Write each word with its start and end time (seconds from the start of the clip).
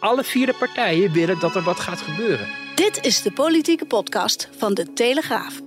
Alle 0.00 0.24
vier 0.24 0.46
de 0.46 0.54
partijen 0.58 1.12
willen 1.12 1.38
dat 1.40 1.54
er 1.54 1.62
wat 1.62 1.80
gaat 1.80 2.00
gebeuren. 2.00 2.48
Dit 2.74 3.04
is 3.04 3.22
de 3.22 3.32
politieke 3.32 3.84
podcast 3.84 4.48
van 4.56 4.74
De 4.74 4.92
Telegraaf. 4.92 5.60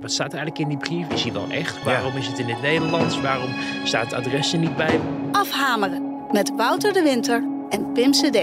Wat 0.00 0.12
staat 0.12 0.32
er 0.32 0.38
eigenlijk 0.38 0.58
in 0.58 0.68
die 0.68 0.88
brief? 0.88 1.08
Is 1.08 1.22
hij 1.22 1.32
wel 1.32 1.46
echt? 1.50 1.82
Waarom 1.82 2.16
is 2.16 2.26
het 2.26 2.38
in 2.38 2.48
het 2.48 2.62
Nederlands? 2.62 3.20
Waarom 3.20 3.50
staat 3.84 4.04
het 4.04 4.12
adres 4.12 4.52
er 4.52 4.58
niet 4.58 4.76
bij? 4.76 5.00
Afhameren 5.32 6.26
met 6.32 6.52
Wouter 6.56 6.92
de 6.92 7.02
Winter 7.02 7.44
en 7.68 7.92
Pim 7.92 8.10
CD. 8.10 8.38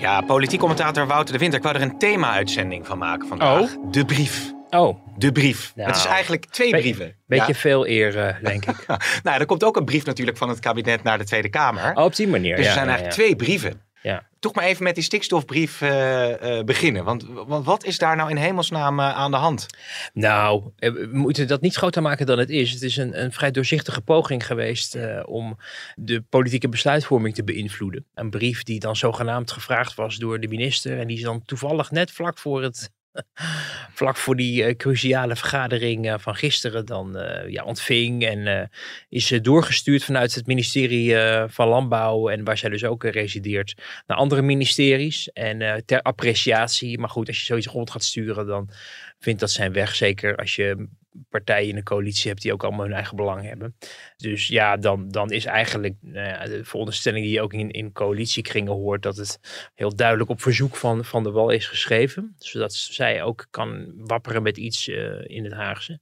Ja, 0.00 0.20
politiek 0.20 0.60
commentator 0.60 1.06
Wouter 1.06 1.32
de 1.32 1.38
Winter. 1.38 1.58
Ik 1.58 1.64
wou 1.64 1.76
er 1.76 1.82
een 1.82 1.98
thema-uitzending 1.98 2.86
van 2.86 2.98
maken 2.98 3.28
vandaag. 3.28 3.76
De 3.90 4.04
brief. 4.04 4.51
Oh, 4.76 5.06
De 5.16 5.32
brief. 5.32 5.72
Nou, 5.74 5.88
het 5.88 5.96
is 5.96 6.04
eigenlijk 6.04 6.44
twee 6.44 6.70
be- 6.70 6.78
brieven. 6.78 7.14
beetje 7.26 7.52
Ja. 7.52 7.58
veel 7.58 7.86
eer, 7.86 8.18
eh, 8.18 8.34
denk 8.42 8.66
ik. 8.66 8.86
Nou, 9.22 9.40
er 9.40 9.46
komt 9.46 9.64
ook 9.64 9.76
een 9.76 9.84
brief 9.84 10.04
natuurlijk 10.04 10.36
van 10.36 10.48
het 10.48 10.58
kabinet 10.60 11.02
naar 11.02 11.18
de 11.18 11.24
Tweede 11.24 11.48
Kamer. 11.48 11.96
Oh, 11.96 12.04
op 12.04 12.16
die 12.16 12.28
manier. 12.28 12.56
dus 12.56 12.64
ja, 12.64 12.70
er 12.70 12.74
zijn 12.76 12.86
ja, 12.86 12.92
eigenlijk 12.92 13.20
twee 13.20 13.36
brieven. 13.36 13.80
Ja. 14.02 14.28
Toch 14.38 14.54
maar 14.54 14.64
even 14.64 14.82
met 14.82 14.94
die 14.94 15.04
stikstofbrief 15.04 15.80
eh, 15.80 16.58
eh, 16.58 16.64
beginnen. 16.64 17.04
Want, 17.04 17.26
want 17.46 17.64
wat 17.66 17.84
is 17.84 17.98
daar 17.98 18.16
nou 18.16 18.30
in 18.30 18.36
hemelsnaam 18.36 19.00
aan 19.00 19.30
de 19.30 19.36
hand? 19.36 19.66
Nou, 20.12 20.62
we 20.76 21.08
moeten 21.12 21.46
dat 21.48 21.60
niet 21.60 21.74
groter 21.76 22.02
maken 22.02 22.26
dan 22.26 22.38
het 22.38 22.50
is. 22.50 22.70
Het 22.72 22.82
is 22.82 22.96
een, 22.96 23.22
een 23.22 23.32
vrij 23.32 23.50
doorzichtige 23.50 24.00
poging 24.00 24.46
geweest 24.46 24.96
om 25.24 25.58
de 25.94 26.20
politieke 26.28 26.68
besluitvorming 26.68 27.34
te 27.34 27.44
beïnvloeden. 27.44 28.06
Een 28.14 28.30
brief 28.30 28.62
die 28.62 28.80
dan 28.80 28.96
zogenaamd 28.96 29.50
gevraagd 29.50 29.94
was 29.94 30.16
door 30.16 30.40
de 30.40 30.48
minister. 30.48 30.98
En 30.98 31.06
die 31.06 31.16
is 31.16 31.22
dan 31.22 31.42
toevallig 31.44 31.90
net 31.90 32.10
vlak 32.10 32.38
voor 32.38 32.62
het. 32.62 32.90
Vlak 33.98 34.16
voor 34.16 34.36
die 34.36 34.64
eh, 34.64 34.76
cruciale 34.76 35.36
vergadering 35.36 36.08
eh, 36.08 36.14
van 36.18 36.34
gisteren 36.34 36.86
dan 36.86 37.16
eh, 37.16 37.50
ja, 37.50 37.64
ontving 37.64 38.24
en 38.24 38.70
is 39.08 39.38
doorgestuurd 39.42 40.04
vanuit 40.04 40.34
het 40.34 40.46
ministerie 40.46 41.16
van 41.48 41.68
Landbouw 41.68 42.28
en 42.28 42.44
waar 42.44 42.58
zij 42.58 42.70
dus 42.70 42.84
ook 42.84 43.04
resideert 43.04 43.74
naar 44.06 44.16
andere 44.16 44.42
ministeries 44.42 45.32
en 45.32 45.82
ter 45.84 46.02
appreciatie. 46.02 46.98
Maar 46.98 47.08
goed, 47.08 47.28
als 47.28 47.38
je 47.38 47.44
zoiets 47.44 47.66
rond 47.66 47.90
gaat 47.90 48.04
sturen 48.04 48.46
dan 48.46 48.70
vindt 49.18 49.40
dat 49.40 49.50
zijn 49.50 49.72
weg. 49.72 49.94
Zeker 49.94 50.36
als 50.36 50.56
je 50.56 50.88
partijen 51.30 51.68
in 51.68 51.74
de 51.74 51.82
coalitie 51.82 52.30
hebt 52.30 52.42
die 52.42 52.52
ook 52.52 52.64
allemaal 52.64 52.84
hun 52.84 52.94
eigen 52.94 53.16
belang 53.16 53.42
hebben. 53.42 53.76
Dus 54.16 54.46
ja, 54.46 54.76
dan, 54.76 55.08
dan 55.08 55.30
is 55.30 55.44
eigenlijk 55.44 55.94
nou 56.00 56.48
de 56.48 56.64
veronderstelling 56.64 57.24
die 57.24 57.34
je 57.34 57.40
ook 57.40 57.52
in, 57.52 57.70
in 57.70 57.92
coalitiekringen 57.92 58.72
hoort, 58.72 59.02
dat 59.02 59.16
het 59.16 59.40
heel 59.74 59.96
duidelijk 59.96 60.30
op 60.30 60.42
verzoek 60.42 60.76
van 60.76 61.04
Van 61.04 61.22
der 61.22 61.32
Wal 61.32 61.50
is 61.50 61.66
geschreven. 61.66 62.34
Zodat 62.38 62.72
zij 62.72 63.22
ook 63.22 63.46
kan 63.50 63.92
wapperen 63.96 64.42
met 64.42 64.56
iets 64.56 64.88
eh, 64.88 65.24
in 65.24 65.44
het 65.44 65.52
Haagse. 65.52 66.00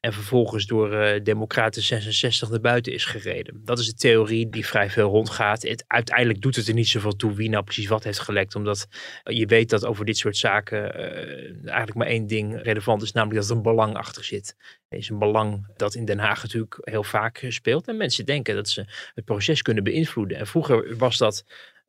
En 0.00 0.12
vervolgens 0.12 0.66
door 0.66 0.92
eh 0.92 1.20
Democraten 1.22 1.82
66 1.82 2.50
naar 2.50 2.60
buiten 2.60 2.92
is 2.92 3.04
gereden. 3.04 3.60
Dat 3.64 3.78
is 3.78 3.86
de 3.86 3.94
theorie 3.94 4.48
die 4.48 4.66
vrij 4.66 4.90
veel 4.90 5.10
rondgaat. 5.10 5.62
Het, 5.62 5.84
uiteindelijk 5.86 6.40
doet 6.40 6.56
het 6.56 6.68
er 6.68 6.74
niet 6.74 6.88
zoveel 6.88 7.16
toe 7.16 7.34
wie 7.34 7.48
nou 7.48 7.64
precies 7.64 7.86
wat 7.86 8.04
heeft 8.04 8.18
gelekt. 8.18 8.54
Omdat 8.54 8.86
je 9.24 9.46
weet 9.46 9.70
dat 9.70 9.84
over 9.84 10.04
dit 10.04 10.16
soort 10.16 10.36
zaken 10.36 10.94
eh, 10.94 11.66
eigenlijk 11.66 11.94
maar 11.94 12.06
één 12.06 12.26
ding 12.26 12.62
relevant 12.62 13.02
is. 13.02 13.12
Namelijk 13.12 13.40
dat 13.40 13.50
er 13.50 13.56
een 13.56 13.62
belang 13.62 13.96
achter 13.96 14.24
zit. 14.24 14.47
Is 14.88 15.08
een 15.08 15.18
belang 15.18 15.66
dat 15.76 15.94
in 15.94 16.04
Den 16.04 16.18
Haag 16.18 16.42
natuurlijk 16.42 16.78
heel 16.80 17.04
vaak 17.04 17.44
speelt. 17.48 17.88
En 17.88 17.96
mensen 17.96 18.26
denken 18.26 18.54
dat 18.54 18.68
ze 18.68 18.84
het 19.14 19.24
proces 19.24 19.62
kunnen 19.62 19.84
beïnvloeden. 19.84 20.38
En 20.38 20.46
vroeger 20.46 20.96
was 20.96 21.16
dat, 21.16 21.44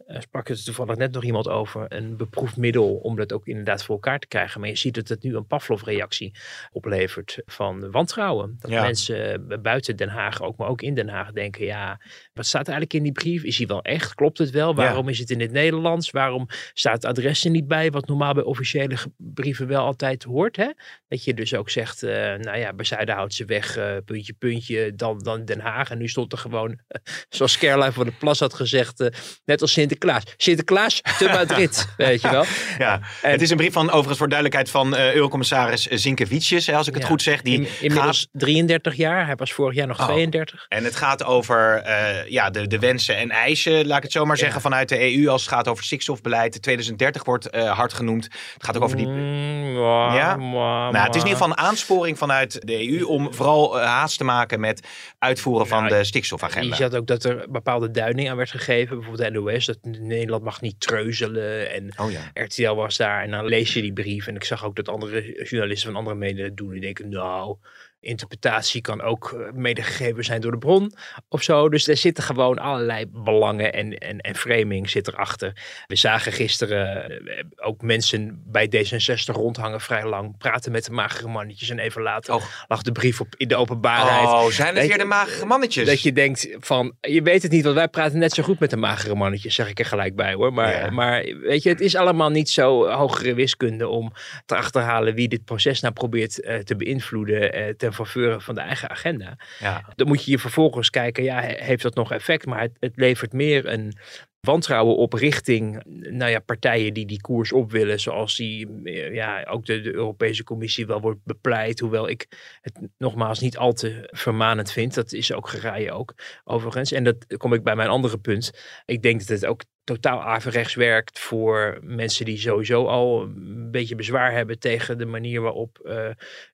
eh, 0.10 0.22
sprak 0.22 0.48
het 0.48 0.66
toevallig 0.66 0.96
net 0.96 1.12
nog 1.12 1.24
iemand 1.24 1.48
over, 1.48 1.86
een 1.88 2.18
beproefd 2.18 2.58
middel 2.58 2.96
om 2.96 3.16
dat 3.16 3.34
ook 3.34 3.48
inderdaad 3.48 3.84
voor 3.84 3.96
elkaar 3.96 4.20
te 4.20 4.28
krijgen. 4.28 4.60
Maar 4.60 4.70
je 4.70 4.78
ziet 4.78 4.94
dat 4.96 5.08
het 5.08 5.24
nu 5.24 5.36
een 5.36 5.48
Pavlov-reactie 5.48 6.34
oplevert 6.72 7.42
van 7.46 7.92
wantrouwen. 7.92 8.58
Dat 8.60 8.72
Ja. 8.72 8.82
mensen 8.82 9.50
eh, 9.50 9.58
buiten 9.60 9.96
Den 9.96 10.10
Haag, 10.10 10.42
ook, 10.42 10.58
maar 10.58 10.68
ook 10.68 10.82
in 10.82 10.94
Den 10.94 11.10
Haag, 11.10 11.32
denken: 11.32 11.66
ja, 11.66 12.00
wat 12.34 12.46
staat 12.46 12.68
er 12.68 12.74
eigenlijk 12.74 12.94
in 12.94 13.04
die 13.04 13.12
brief? 13.24 13.44
Is 13.44 13.58
hij 13.58 13.68
wel 13.68 13.82
echt? 13.82 14.14
Klopt 14.14 14.38
het 14.38 14.50
wel? 14.50 14.76
Waarom 14.76 15.10
is 15.10 15.20
het 15.20 15.30
in 15.30 15.40
het 15.42 15.52
Nederlands? 15.52 16.10
Waarom 16.12 16.48
staat 16.74 16.94
het 16.94 17.06
adres 17.06 17.46
er 17.46 17.52
niet 17.52 17.68
bij? 17.68 17.92
Wat 17.92 18.08
normaal 18.08 18.34
bij 18.34 18.44
officiële 18.44 18.96
brieven 19.18 19.68
wel 19.68 19.84
altijd 19.86 20.24
hoort. 20.24 20.56
Hè? 20.56 20.70
Dat 21.08 21.24
je 21.24 21.34
dus 21.34 21.56
ook 21.56 21.70
zegt: 21.70 22.04
eh, 22.04 22.12
nou 22.36 22.58
ja, 22.58 22.74
bij 22.74 22.86
Zuiderhoutse 22.86 23.46
weg, 23.46 23.78
eh, 23.78 23.96
puntje, 24.06 24.34
puntje, 24.34 24.96
dan, 24.96 25.20
dan 25.20 25.46
Den 25.46 25.60
Haag. 25.60 25.90
En 25.90 25.98
nu 25.98 26.08
stond 26.08 26.32
er 26.32 26.38
gewoon, 26.38 26.80
zoals 27.30 27.58
Caroline 27.58 27.92
van 27.92 28.06
der 28.06 28.14
Plas 28.14 28.40
had 28.40 28.54
gezegd, 28.54 29.10
net 29.46 29.62
als 29.62 29.72
Sinterklaas. 29.72 29.98
Sinterklaas 30.38 31.02
te 31.02 31.28
Madrid, 31.38 31.88
weet 31.98 32.22
je 32.22 32.30
wel. 32.30 32.46
Ja, 32.78 33.00
En- 33.22 33.32
het 33.32 33.42
is 33.42 33.50
een 33.50 33.58
brief 33.58 33.74
van, 33.74 33.90
overigens 33.90 34.18
voor 34.18 34.30
duidelijkheid, 34.30 34.70
van 34.72 34.96
eh 34.96 35.14
Eurocommissaris 35.14 35.86
Zinkevicius, 35.86 36.68
hè, 36.68 36.76
als 36.76 36.88
ik 36.88 36.94
het 36.94 37.06
goed 37.06 37.22
zeg. 37.22 37.42
Die 37.42 37.54
In- 37.62 37.68
inmiddels 37.82 38.28
33 38.32 38.96
jaar. 38.96 39.26
Hij 39.26 39.36
was 39.36 39.54
vorig 39.54 39.76
jaar 39.76 39.88
nog 39.88 40.00
Oh. 40.00 40.06
32. 40.06 40.66
En 40.68 40.84
het 40.84 40.96
gaat 40.96 41.24
over 41.24 41.76
eh, 41.76 42.28
ja, 42.30 42.50
de, 42.50 42.68
de 42.68 42.80
wensen 42.80 43.18
en 43.18 43.30
eisen, 43.32 43.88
laat 43.88 43.98
ik 43.98 44.04
het 44.04 44.12
zo 44.12 44.26
maar 44.26 44.36
Ja. 44.38 44.42
zeggen, 44.44 44.62
vanuit 44.62 44.90
de 44.90 45.16
EU. 45.18 45.28
Als 45.30 45.42
het 45.42 45.52
gaat 45.52 45.68
over 45.68 45.84
stikstofbeleid. 45.84 46.62
2030 46.62 47.24
wordt 47.24 47.50
eh, 47.50 47.72
hard 47.78 47.94
genoemd. 47.94 48.24
Het 48.24 48.66
gaat 48.66 48.78
ook 48.78 48.84
over 48.84 48.98
die... 48.98 49.08
Mm, 49.08 49.78
Ja? 50.14 50.36
Nou, 50.36 50.98
het 50.98 51.16
is 51.16 51.22
in 51.22 51.28
ieder 51.28 51.42
geval 51.44 51.48
een 51.48 51.58
aansporing 51.68 52.18
vanuit 52.18 52.62
de 52.68 52.90
EU 52.90 53.04
om 53.04 53.34
vooral 53.34 53.80
eh, 53.80 53.86
haast 53.88 54.18
te 54.18 54.24
maken 54.24 54.60
met 54.60 54.88
uitvoeren 55.20 55.68
van 55.68 55.88
de 55.88 55.96
Je 55.96 56.04
stikstofagenda. 56.04 56.76
zat 56.76 56.96
ook 56.96 57.08
dat 57.08 57.24
er 57.24 57.46
bepaalde 57.50 57.92
duiding 57.92 58.30
aan 58.30 58.38
werd 58.38 58.52
gegeven. 58.52 58.96
Bijvoorbeeld 58.98 59.34
de 59.34 59.40
NOS, 59.40 59.66
dat 59.66 59.78
Nederland 59.92 60.44
mag 60.44 60.62
niet 60.62 60.80
treuzelen. 60.80 61.72
En 61.72 61.92
Oh 61.98 62.12
ja. 62.12 62.32
RTL 62.34 62.74
was 62.74 62.98
daar. 62.98 63.24
En 63.24 63.32
dan 63.32 63.46
lees 63.46 63.74
je 63.74 63.82
die 63.82 63.94
brief. 63.94 64.28
En 64.28 64.36
ik 64.36 64.44
zag 64.44 64.66
ook 64.66 64.76
dat 64.76 64.90
andere 64.90 65.44
journalisten 65.44 65.90
van 65.90 66.00
andere 66.00 66.16
media 66.16 66.50
doen. 66.54 66.72
Die 66.72 66.82
denken, 66.82 67.10
nou, 67.10 67.58
interpretatie 68.02 68.82
kan 68.82 69.02
ook 69.02 69.32
eh, 69.32 69.52
medegegeven 69.54 70.24
zijn 70.24 70.42
door 70.42 70.52
de 70.52 70.58
bron 70.58 70.94
of 71.30 71.44
zo. 71.44 71.70
Dus 71.70 71.88
er 71.88 71.98
zitten 71.98 72.24
gewoon 72.24 72.58
allerlei 72.58 73.06
belangen 73.08 73.74
en, 73.74 73.98
en, 73.98 74.20
en 74.20 74.36
framing 74.36 74.90
zit 74.90 75.08
erachter. 75.08 75.54
We 75.88 75.96
zagen 75.96 76.32
gisteren 76.32 77.10
eh, 77.28 77.44
ook 77.56 77.82
mensen 77.82 78.44
bij 78.46 78.68
D66 78.76 79.24
rondhangen 79.26 79.82
vrij 79.82 80.06
lang. 80.06 80.38
Praten 80.38 80.72
met 80.72 80.86
de 80.86 80.92
magere 80.92 81.28
mannetjes. 81.28 81.70
En 81.70 81.80
even 81.80 82.02
later 82.02 82.34
Oh. 82.34 82.44
lag 82.68 82.82
de 82.82 82.92
brief 82.92 83.22
op, 83.22 83.28
in 83.38 83.48
de 83.48 83.56
openbaarheid. 83.56 84.28
Oh, 84.28 84.46
zijn 84.46 84.76
het 84.76 84.88
weer 84.88 84.98
de 84.98 85.04
magere 85.06 85.46
mannetjes? 85.46 85.86
Dat 85.88 86.02
je 86.02 86.12
denkt 86.14 86.48
van, 86.60 86.96
je 87.02 87.22
weet 87.22 87.42
het 87.44 87.52
niet, 87.52 87.64
want 87.64 87.76
wij 87.76 87.88
praten 87.88 88.20
net 88.20 88.32
zo 88.34 88.44
goed 88.44 88.60
met 88.60 88.70
de 88.70 88.78
magere 88.78 89.16
mannetjes, 89.16 89.56
zeg 89.56 89.70
ik 89.70 89.80
er 89.80 89.86
gelijk 89.86 90.16
bij 90.16 90.34
hoor. 90.34 90.54
Maar, 90.54 90.74
Ja. 90.86 90.90
maar 90.90 91.24
weet 91.42 91.64
je, 91.64 91.70
het 91.70 91.82
is 91.82 91.96
allemaal 91.96 92.30
niet 92.30 92.50
zo 92.50 92.88
hogere 92.90 93.34
wiskunde 93.34 93.88
om 93.88 94.12
te 94.46 94.56
achterhalen 94.56 95.14
wie 95.14 95.28
dit 95.28 95.46
proces 95.46 95.82
nou 95.82 95.94
probeert 95.94 96.42
eh, 96.42 96.58
te 96.58 96.76
beïnvloeden 96.76 97.54
eh, 97.54 97.74
ten 97.90 98.06
faveur 98.06 98.42
van 98.42 98.56
de 98.56 98.62
eigen 98.62 98.90
agenda. 98.90 99.38
Ja. 99.60 99.94
Dan 99.96 100.08
moet 100.08 100.26
je 100.26 100.32
je 100.32 100.40
vervolgens 100.40 100.90
kijken, 100.90 101.24
ja, 101.24 101.42
he- 101.42 101.64
heeft 101.64 101.84
dat 101.84 101.96
nog 101.96 102.12
effect? 102.12 102.46
Maar 102.46 102.62
het, 102.62 102.78
het 102.80 102.96
levert 102.96 103.34
meer 103.34 103.66
een 103.66 103.94
wantrouwen 104.40 104.96
op 104.96 105.14
richting 105.14 105.84
nou 106.10 106.32
ja, 106.32 106.40
partijen 106.40 106.94
die 106.94 107.06
die 107.06 107.22
koers 107.22 107.52
op 107.52 107.72
willen. 107.72 108.00
Zoals 108.00 108.36
die, 108.36 108.82
eh, 108.84 109.14
ja, 109.14 109.44
ook 109.44 109.66
de, 109.66 109.82
de 109.82 109.94
Europese 109.94 110.44
Commissie 110.44 110.86
wel 110.86 111.02
wordt 111.02 111.20
bepleit. 111.24 111.80
Hoewel 111.80 112.10
ik 112.10 112.28
het 112.62 112.80
nogmaals 112.98 113.40
niet 113.40 113.58
al 113.58 113.74
te 113.74 114.08
vermanend 114.12 114.72
vind. 114.72 114.94
Dat 114.94 115.14
is 115.14 115.34
ook 115.34 115.48
geraaien 115.50 115.94
ook, 115.94 116.14
overigens. 116.44 116.92
En 116.92 117.04
dat 117.04 117.38
kom 117.38 117.54
ik 117.54 117.64
bij 117.64 117.76
mijn 117.76 117.90
andere 117.90 118.18
punt. 118.18 118.52
Ik 118.86 119.02
denk 119.02 119.20
dat 119.20 119.28
het 119.28 119.46
ook 119.46 119.64
totaal 119.94 120.22
averechts 120.22 120.76
werkt 120.76 121.20
voor 121.20 121.80
mensen 121.82 122.26
die 122.26 122.38
sowieso 122.38 122.86
al 122.86 123.22
een 123.22 123.72
beetje 123.72 123.96
bezwaar 123.96 124.32
hebben 124.32 124.60
tegen 124.60 124.98
de 124.98 125.06
manier 125.06 125.42
waarop 125.42 125.80
eh, 125.80 126.08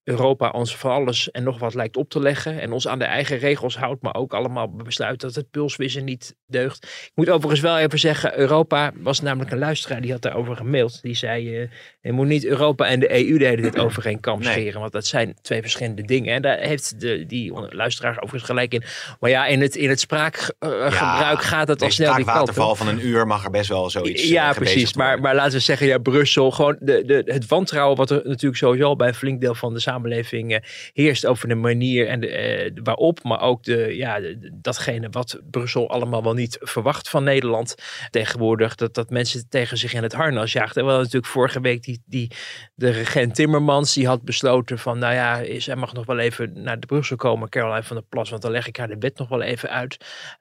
Europa 0.03 0.49
ons 0.49 0.77
van 0.77 0.91
alles 0.91 1.31
en 1.31 1.43
nog 1.43 1.59
wat 1.59 1.73
lijkt 1.73 1.97
op 1.97 2.09
te 2.09 2.19
leggen. 2.19 2.59
En 2.59 2.71
ons 2.71 2.87
aan 2.87 2.99
de 2.99 3.05
eigen 3.05 3.37
regels 3.37 3.77
houdt, 3.77 4.01
maar 4.01 4.15
ook 4.15 4.33
allemaal 4.33 4.71
besluit 4.71 5.21
dat 5.21 5.35
het 5.35 5.49
pulswissen 5.51 6.03
niet 6.03 6.35
deugt. 6.45 6.83
Ik 6.83 7.11
moet 7.15 7.29
overigens 7.29 7.61
wel 7.61 7.77
even 7.77 7.99
zeggen, 7.99 8.39
Europa 8.39 8.91
was 8.95 9.21
namelijk 9.21 9.51
een 9.51 9.57
luisteraar 9.57 10.01
die 10.01 10.11
had 10.11 10.21
daarover 10.21 10.55
gemaild. 10.55 11.01
Die 11.01 11.15
zei, 11.15 11.61
eh, 11.61 11.69
je 12.05 12.11
moet 12.11 12.27
niet 12.27 12.45
Europa 12.45 12.85
en 12.85 12.99
de 12.99 13.27
EU 13.27 13.37
de 13.37 13.45
hele 13.45 13.61
tijd 13.61 13.79
over 13.85 14.05
één 14.05 14.19
kam 14.19 14.39
Nee. 14.39 14.51
scheren, 14.51 14.79
want 14.79 14.91
dat 14.91 15.05
zijn 15.05 15.35
twee 15.41 15.61
verschillende 15.61 16.01
dingen. 16.01 16.33
En 16.33 16.41
daar 16.41 16.57
heeft 16.57 16.99
de, 16.99 17.25
die 17.25 17.53
luisteraar 17.69 18.15
overigens 18.15 18.43
gelijk 18.43 18.73
in. 18.73 18.83
Maar 19.19 19.29
ja, 19.29 19.45
in 19.45 19.61
het, 19.61 19.75
in 19.75 19.89
het 19.89 19.99
spraakgebruik 19.99 21.41
gaat 21.41 21.67
het 21.67 21.81
al 21.81 21.91
snel 21.91 22.13
die 22.13 22.21
spraakwaterval 22.21 22.75
van 22.75 22.87
een 22.87 23.05
uur 23.05 23.27
mag 23.27 23.43
er 23.43 23.51
best 23.51 23.69
wel 23.69 23.89
zoiets 23.89 24.27
Ja, 24.27 24.53
precies. 24.53 24.93
Maar, 24.93 25.19
maar 25.19 25.35
laten 25.35 25.53
we 25.53 25.59
zeggen, 25.59 25.87
ja, 25.87 25.97
Brussel, 25.97 26.51
gewoon 26.51 26.77
de, 26.79 27.03
de, 27.05 27.21
het 27.25 27.47
wantrouwen 27.47 27.97
wat 27.97 28.09
er 28.09 28.21
natuurlijk 28.23 28.57
sowieso 28.57 28.95
bij 28.95 29.07
een 29.07 29.13
flink 29.13 29.41
deel 29.41 29.55
van 29.55 29.73
de 29.73 29.79
samenleving 29.79 30.51
uh, 30.51 30.57
heerst 30.93 31.25
over 31.25 31.47
de 31.47 31.55
manier 31.55 32.07
en 32.07 32.19
de, 32.19 32.71
uh, 32.71 32.79
waarop, 32.83 33.23
maar 33.23 33.41
ook 33.41 33.63
de, 33.63 33.95
ja, 33.95 34.19
de, 34.19 34.49
datgene 34.53 35.07
wat 35.11 35.39
Brussel 35.51 35.89
allemaal 35.89 36.23
wel 36.23 36.33
niet 36.33 36.57
verwacht 36.61 37.09
van 37.09 37.23
Nederland 37.23 37.75
tegenwoordig, 38.09 38.75
dat, 38.75 38.93
dat 38.93 39.09
mensen 39.09 39.49
tegen 39.49 39.77
zich 39.77 39.93
in 39.93 40.03
het 40.03 40.13
harnas 40.13 40.51
jaagt. 40.51 40.77
En 40.77 40.83
we 40.83 40.89
hadden 40.89 41.05
natuurlijk 41.05 41.31
vorige 41.31 41.61
week 41.61 41.83
die, 41.83 41.94
die, 42.05 42.31
de 42.75 42.89
regent 42.89 43.35
Timmermans, 43.35 43.93
die 43.93 44.07
had 44.07 44.23
besloten 44.23 44.79
van, 44.79 44.99
nou 44.99 45.13
ja, 45.13 45.59
zij 45.59 45.75
mag 45.75 45.93
nog 45.93 46.05
wel 46.05 46.19
even 46.19 46.63
naar 46.63 46.79
de 46.79 46.87
Brussel 46.87 47.15
komen, 47.15 47.49
Caroline 47.49 47.83
van 47.83 47.95
der 47.95 48.05
Plas, 48.05 48.29
want 48.29 48.41
dan 48.41 48.51
leg 48.51 48.67
ik 48.67 48.77
haar 48.77 48.87
de 48.87 48.97
bed 48.97 49.17
nog 49.17 49.29
wel 49.29 49.41
even 49.41 49.69
uit. 49.69 49.97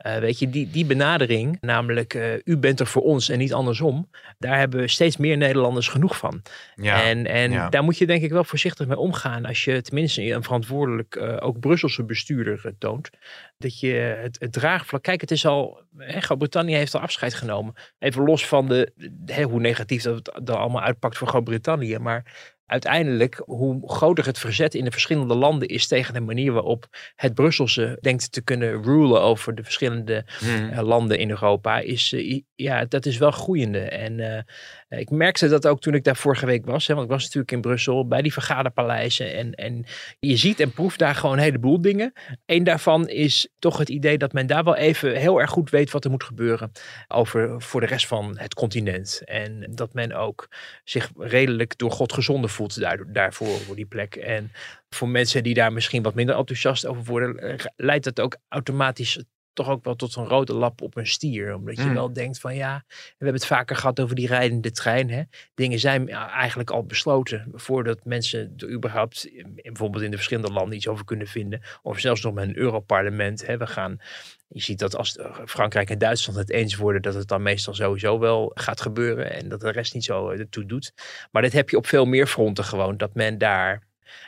Uh, 0.06 0.17
weet 0.17 0.39
je, 0.39 0.51
die, 0.51 0.71
die 0.71 0.87
benadering, 0.87 1.59
namelijk 1.61 2.15
uh, 2.15 2.33
u 2.45 2.56
bent 2.56 2.81
er 2.81 2.87
voor 2.87 3.03
ons 3.03 3.29
en 3.29 3.39
niet 3.39 3.53
andersom, 3.53 4.11
daar 4.39 4.59
hebben 4.59 4.91
steeds 4.91 5.17
meer 5.17 5.37
Nederlanders 5.37 5.89
genoeg 5.89 6.17
van. 6.17 6.43
Ja, 6.75 7.03
en 7.03 7.27
en 7.27 7.51
ja. 7.51 7.69
daar 7.69 7.85
moet 7.85 7.99
je 7.99 8.06
denk 8.06 8.23
ik 8.23 8.31
wel 8.31 8.45
voorzichtig 8.45 8.87
mee 8.87 8.99
omgaan 8.99 9.45
als 9.45 9.65
je 9.65 9.83
tenminste 9.83 10.31
een 10.31 10.43
verantwoordelijk, 10.43 11.17
uh, 11.17 11.37
ook 11.41 11.61
Brusselse 11.61 12.05
bestuurder 12.05 12.75
toont. 12.79 13.11
Dat 13.65 13.81
je 13.81 13.93
het, 13.93 14.37
het 14.41 14.53
draagvlak, 14.53 15.03
kijk 15.03 15.21
het 15.21 15.31
is 15.31 15.47
al, 15.47 15.83
Groot-Brittannië 15.97 16.75
heeft 16.75 16.95
al 16.95 17.01
afscheid 17.01 17.35
genomen. 17.35 17.75
Even 17.99 18.25
los 18.25 18.47
van 18.47 18.69
de, 18.69 18.93
hè, 19.27 19.43
hoe 19.43 19.61
negatief 19.61 20.03
dat 20.03 20.15
het 20.15 20.47
dan 20.47 20.59
allemaal 20.59 20.83
uitpakt 20.83 21.17
voor 21.17 21.29
Groot-Brittannië, 21.29 21.99
maar 21.99 22.53
uiteindelijk, 22.67 23.43
hoe 23.45 23.93
groter 23.93 24.27
het 24.27 24.39
verzet 24.39 24.75
in 24.75 24.85
de 24.85 24.91
verschillende 24.91 25.35
landen 25.35 25.69
is 25.69 25.87
tegen 25.87 26.15
de 26.15 26.21
manier 26.21 26.53
waarop 26.53 26.87
het 27.17 27.35
Brusselse 27.35 27.99
denkt 28.01 28.33
te 28.33 28.43
kunnen 28.43 28.83
rulen 28.83 29.21
over 29.21 29.55
de 29.55 29.63
verschillende 29.63 30.25
hmm. 30.39 30.71
uh, 30.71 30.81
landen 30.81 31.19
in 31.19 31.31
Europa, 31.31 31.79
is, 31.79 32.13
uh, 32.13 32.41
ja, 32.55 32.85
dat 32.85 33.07
is 33.07 33.19
wel 33.19 33.31
groeiende. 33.31 33.81
En 33.81 34.19
uh, 34.19 34.39
ik 34.99 35.11
merkte 35.11 35.49
dat 35.49 35.67
ook 35.67 35.81
toen 35.81 35.94
ik 35.94 36.05
daar 36.05 36.17
vorige 36.17 36.46
week 36.46 36.67
was, 36.67 36.87
hè, 36.87 36.94
want 36.94 37.06
ik 37.06 37.12
was 37.12 37.23
natuurlijk 37.23 37.52
in 37.52 37.61
Brussel 37.61 38.06
bij 38.06 38.23
die 38.23 38.32
vergaderpaleizen 38.32 39.35
en, 39.35 39.52
en 39.52 39.85
je 40.20 40.37
ziet 40.37 40.61
en 40.61 40.73
proeft 40.73 40.99
daar 40.99 41.14
gewoon 41.14 41.37
een 41.37 41.43
heleboel 41.43 41.81
dingen. 41.81 42.12
Eén 42.46 42.64
daarvan 42.64 43.08
is 43.08 43.49
toch 43.58 43.79
het 43.79 43.88
idee 43.88 44.19
dat 44.19 44.32
men 44.32 44.46
daar 44.46 44.64
wel 44.64 44.76
even 44.76 45.17
heel 45.17 45.41
erg 45.41 45.50
goed 45.50 45.70
weet 45.70 45.91
wat 45.91 46.05
er 46.05 46.11
moet 46.11 46.25
gebeuren 46.25 46.73
over 47.08 47.62
voor 47.62 47.81
de 47.81 47.87
rest 47.87 48.06
van 48.06 48.38
het 48.38 48.55
continent. 48.55 49.23
En 49.25 49.70
dat 49.75 49.94
men 49.94 50.12
ook 50.12 50.49
zich 50.85 51.11
redelijk 51.17 51.79
door 51.79 51.91
God 51.91 52.12
gezonden 52.12 52.50
voelt 52.50 52.81
daar, 52.81 53.12
daarvoor, 53.12 53.58
voor 53.58 53.76
die 53.76 53.87
plek. 53.87 54.17
En 54.17 54.52
voor 54.88 55.08
mensen 55.08 55.43
die 55.43 55.55
daar 55.55 55.73
misschien 55.73 56.02
wat 56.02 56.14
minder 56.14 56.37
enthousiast 56.37 56.87
over 56.87 57.05
worden, 57.05 57.56
leidt 57.76 58.05
dat 58.05 58.20
ook 58.20 58.37
automatisch 58.49 59.25
toch 59.55 59.69
ook 59.69 59.85
wel 59.85 59.95
tot 59.95 60.17
een 60.17 60.27
rode 60.27 60.55
lap 60.55 60.83
op 60.83 60.97
een 60.97 61.06
stier. 61.06 61.55
Omdat 61.55 61.77
je 61.77 61.83
mm. 61.83 61.95
wel 61.95 62.12
denkt 62.12 62.41
van 62.41 62.55
ja, 62.55 62.85
we 62.89 62.95
hebben 63.09 63.37
het 63.37 63.47
vaker 63.47 63.77
gehad 63.77 64.01
over 64.01 64.17
die 64.17 64.27
rijdende 64.27 64.71
trein. 64.71 65.11
Hè? 65.11 65.23
Dingen 65.55 65.79
zijn 65.79 66.09
eigenlijk 66.09 66.71
al 66.71 66.85
besloten 66.85 67.49
voordat 67.53 68.05
mensen 68.05 68.55
er 68.56 68.71
überhaupt 68.71 69.31
bijvoorbeeld 69.55 70.05
in 70.05 70.11
de 70.11 70.17
verschillende 70.17 70.53
landen 70.53 70.77
iets 70.77 70.89
over 70.89 71.05
kunnen 71.05 71.27
vinden. 71.27 71.61
Of 71.83 71.99
zelfs 71.99 72.23
nog 72.23 72.35
met 72.35 72.49
een 72.49 72.56
Europarlement. 72.56 73.47
Hè? 73.47 73.56
We 73.56 73.67
gaan 73.67 74.01
je 74.49 74.61
ziet 74.61 74.79
dat 74.79 74.97
als 74.97 75.19
Frankrijk 75.45 75.91
en 75.91 75.99
Duitsland 75.99 76.39
het 76.39 76.51
eens 76.51 76.77
worden, 76.77 77.03
dat 77.03 77.15
het 77.15 77.29
dan 77.29 77.43
meestal 77.43 77.75
sowieso 77.75 78.19
wel 78.19 78.51
gaat 78.55 78.81
gebeuren 78.81 79.33
en 79.33 79.49
dat 79.49 79.61
de 79.61 79.71
rest 79.71 79.95
niet 79.95 80.05
zo 80.05 80.29
ertoe 80.29 80.67
doet. 80.67 80.93
Maar 81.31 81.43
dat 81.43 81.53
heb 81.53 81.71
je 81.71 81.77
op 81.77 81.87
veel 81.87 82.05
meer 82.05 82.27
fronten 82.27 82.65
gewoon, 82.65 82.97
dat 82.97 83.15
men 83.15 83.39
daar 83.39 83.83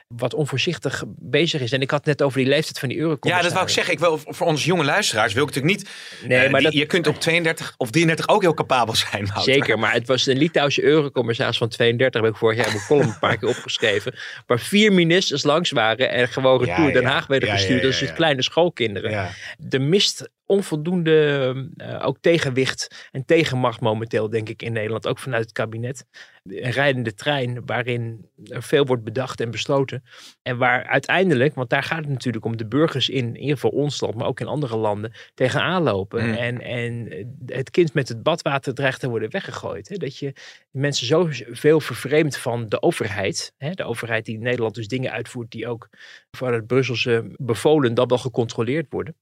wat 0.08 0.34
onvoorzichtig 0.34 1.04
bezig 1.06 1.60
is. 1.60 1.72
En 1.72 1.80
ik 1.80 1.90
had 1.90 2.04
net 2.04 2.22
over 2.22 2.38
die 2.38 2.48
leeftijd 2.48 2.78
van 2.78 2.88
die 2.88 2.98
eurocommissaris. 2.98 3.42
Ja, 3.42 3.48
dat 3.48 3.52
wou 3.52 3.66
ik 3.66 3.74
zeggen. 3.74 3.92
Ik 3.92 3.98
wil, 3.98 4.34
voor 4.34 4.46
onze 4.46 4.66
jonge 4.66 4.84
luisteraars 4.84 5.32
wil 5.32 5.42
ik 5.42 5.54
natuurlijk 5.54 5.76
niet... 5.76 5.90
Nee, 6.28 6.44
uh, 6.44 6.50
maar 6.50 6.60
die, 6.60 6.70
dat, 6.70 6.78
je 6.78 6.86
kunt 6.86 7.06
op 7.06 7.20
32 7.20 7.74
of 7.76 7.90
33 7.90 8.28
ook 8.28 8.42
heel 8.42 8.54
capabel 8.54 8.94
zijn. 8.94 9.26
Wouter. 9.26 9.54
Zeker, 9.54 9.78
maar 9.78 9.92
het 9.92 10.06
was 10.06 10.26
een 10.26 10.38
Litouwse 10.38 10.82
eurocommissaris 10.82 11.58
van 11.58 11.68
32. 11.68 12.20
Heb 12.20 12.30
ik 12.30 12.36
vorig 12.36 12.56
jaar 12.56 12.66
in 12.66 12.72
mijn 12.72 12.86
column 12.92 13.08
een 13.08 13.18
paar 13.18 13.38
keer 13.38 13.48
opgeschreven. 13.48 14.14
Waar 14.46 14.60
vier 14.60 14.92
ministers 14.92 15.42
langs 15.42 15.70
waren 15.70 16.10
en 16.10 16.28
gewoon 16.28 16.64
retour 16.64 16.86
ja, 16.86 16.92
Den 16.92 17.04
Haag 17.04 17.26
werden 17.26 17.48
ja, 17.48 17.54
gestuurd. 17.54 17.84
Als 17.84 18.12
kleine 18.12 18.42
schoolkinderen. 18.42 19.28
De 19.58 19.78
mist 19.78 20.30
onvoldoende 20.46 21.54
uh, 21.76 22.06
ook 22.06 22.18
tegenwicht 22.20 23.08
en 23.10 23.24
tegenmacht 23.24 23.80
momenteel, 23.80 24.30
denk 24.30 24.48
ik, 24.48 24.62
in 24.62 24.72
Nederland. 24.72 25.06
Ook 25.06 25.18
vanuit 25.18 25.42
het 25.42 25.52
kabinet. 25.52 26.06
Een 26.44 26.70
rijdende 26.70 27.14
trein 27.14 27.62
waarin 27.64 28.28
er 28.44 28.62
veel 28.62 28.86
wordt 28.86 29.04
bedacht 29.04 29.40
en 29.40 29.50
besloten. 29.50 30.04
En 30.42 30.56
waar 30.56 30.86
uiteindelijk, 30.86 31.54
want 31.54 31.70
daar 31.70 31.82
gaat 31.82 31.98
het 31.98 32.08
natuurlijk 32.08 32.44
om 32.44 32.56
de 32.56 32.66
burgers 32.66 33.08
in, 33.08 33.26
in 33.26 33.36
ieder 33.36 33.54
geval 33.54 33.70
ons 33.70 34.00
land, 34.00 34.14
maar 34.14 34.26
ook 34.26 34.40
in 34.40 34.46
andere 34.46 34.76
landen, 34.76 35.12
tegenaan 35.34 35.82
lopen. 35.82 36.26
Mm. 36.26 36.34
En, 36.34 36.60
en 36.60 37.08
het 37.46 37.70
kind 37.70 37.94
met 37.94 38.08
het 38.08 38.22
badwater 38.22 38.74
dreigt 38.74 39.00
te 39.00 39.08
worden 39.08 39.30
weggegooid. 39.30 39.88
Hè? 39.88 39.96
Dat 39.96 40.18
je 40.18 40.32
mensen 40.70 41.06
zo 41.06 41.28
veel 41.50 41.80
vervreemd 41.80 42.36
van 42.36 42.68
de 42.68 42.82
overheid. 42.82 43.52
Hè? 43.56 43.70
De 43.70 43.84
overheid 43.84 44.24
die 44.24 44.34
in 44.34 44.42
Nederland 44.42 44.74
dus 44.74 44.88
dingen 44.88 45.12
uitvoert 45.12 45.50
die 45.50 45.68
ook 45.68 45.88
het 46.38 46.66
Brusselse 46.66 47.34
bevolen 47.36 47.94
dan 47.94 48.08
wel 48.08 48.18
gecontroleerd 48.18 48.86
worden 48.90 49.16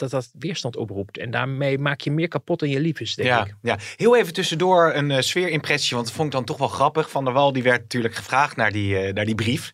dat 0.00 0.10
dat 0.10 0.30
weerstand 0.38 0.76
oproept. 0.76 1.18
En 1.18 1.30
daarmee 1.30 1.78
maak 1.78 2.00
je 2.00 2.10
meer 2.10 2.28
kapot 2.28 2.58
dan 2.58 2.68
je 2.68 2.80
lief 2.80 3.00
is, 3.00 3.14
denk 3.14 3.28
ja, 3.28 3.44
ik. 3.44 3.54
Ja, 3.62 3.78
heel 3.96 4.16
even 4.16 4.32
tussendoor 4.32 4.92
een 4.94 5.10
uh, 5.10 5.20
sfeerimpressie, 5.20 5.96
want 5.96 6.06
dat 6.06 6.16
vond 6.16 6.28
ik 6.28 6.34
dan 6.34 6.44
toch 6.44 6.58
wel 6.58 6.68
grappig. 6.68 7.10
Van 7.10 7.24
der 7.24 7.32
Wal 7.32 7.52
die 7.52 7.62
werd 7.62 7.80
natuurlijk 7.80 8.14
gevraagd 8.14 8.56
naar 8.56 8.72
die, 8.72 9.06
uh, 9.06 9.12
naar 9.12 9.24
die 9.24 9.34
brief. 9.34 9.70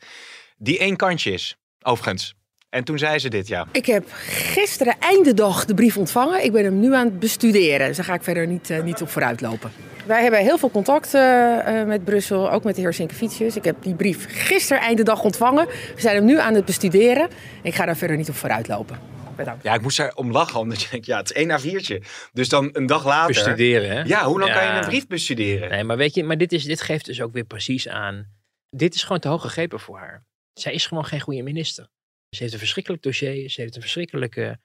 Die 0.56 0.78
één 0.78 0.96
kantje 0.96 1.32
is, 1.32 1.56
overigens. 1.82 2.34
En 2.70 2.84
toen 2.84 2.98
zei 2.98 3.18
ze 3.18 3.28
dit, 3.28 3.48
ja. 3.48 3.66
Ik 3.72 3.86
heb 3.86 4.04
gisteren 4.28 4.96
einde 4.98 5.34
dag 5.34 5.64
de 5.64 5.74
brief 5.74 5.96
ontvangen. 5.96 6.44
Ik 6.44 6.52
ben 6.52 6.64
hem 6.64 6.80
nu 6.80 6.94
aan 6.94 7.04
het 7.04 7.18
bestuderen. 7.18 7.86
Dus 7.86 7.96
daar 7.96 8.04
ga 8.04 8.14
ik 8.14 8.22
verder 8.22 8.46
niet, 8.46 8.70
uh, 8.70 8.82
niet 8.82 9.02
op 9.02 9.08
vooruit 9.08 9.40
lopen. 9.40 9.72
Wij 10.06 10.22
hebben 10.22 10.40
heel 10.40 10.58
veel 10.58 10.70
contact 10.70 11.14
uh, 11.14 11.84
met 11.84 12.04
Brussel, 12.04 12.50
ook 12.50 12.64
met 12.64 12.74
de 12.74 12.80
heer 12.80 12.92
Sinkevicius. 12.92 13.56
Ik 13.56 13.64
heb 13.64 13.76
die 13.82 13.94
brief 13.94 14.26
gisteren 14.28 14.82
einde 14.82 15.02
dag 15.02 15.22
ontvangen. 15.22 15.66
We 15.66 16.00
zijn 16.00 16.16
hem 16.16 16.24
nu 16.24 16.38
aan 16.38 16.54
het 16.54 16.64
bestuderen. 16.64 17.28
Ik 17.62 17.74
ga 17.74 17.84
daar 17.84 17.96
verder 17.96 18.16
niet 18.16 18.28
op 18.28 18.34
vooruit 18.34 18.68
lopen. 18.68 19.15
Bedankt. 19.36 19.62
Ja, 19.62 19.74
ik 19.74 19.80
moest 19.80 19.98
er 19.98 20.14
om 20.14 20.30
lachen, 20.30 20.60
omdat 20.60 20.82
je 20.82 20.88
denkt, 20.90 21.06
ja, 21.06 21.16
het 21.16 21.30
is 21.30 21.36
één 21.36 21.60
A4'tje. 21.60 22.06
Dus 22.32 22.48
dan 22.48 22.68
een 22.72 22.86
dag 22.86 23.04
later... 23.04 23.34
Bestuderen, 23.34 23.90
hè? 23.90 24.02
Ja, 24.02 24.24
hoe 24.24 24.38
lang 24.38 24.52
ja. 24.52 24.58
kan 24.58 24.66
je 24.66 24.80
een 24.80 24.88
brief 24.88 25.06
bestuderen? 25.06 25.70
Nee, 25.70 25.84
maar 25.84 25.96
weet 25.96 26.14
je, 26.14 26.24
maar 26.24 26.38
dit, 26.38 26.52
is, 26.52 26.64
dit 26.64 26.80
geeft 26.80 27.04
dus 27.04 27.20
ook 27.20 27.32
weer 27.32 27.44
precies 27.44 27.88
aan... 27.88 28.34
Dit 28.70 28.94
is 28.94 29.02
gewoon 29.02 29.18
te 29.18 29.28
hoog 29.28 29.42
gegrepen 29.42 29.80
voor 29.80 29.98
haar. 29.98 30.24
Zij 30.52 30.72
is 30.72 30.86
gewoon 30.86 31.04
geen 31.04 31.20
goede 31.20 31.42
minister. 31.42 31.88
Ze 32.30 32.42
heeft 32.42 32.52
een 32.52 32.58
verschrikkelijk 32.58 33.02
dossier. 33.02 33.50
Ze 33.50 33.60
heeft 33.60 33.74
een 33.74 33.80
verschrikkelijke 33.80 34.58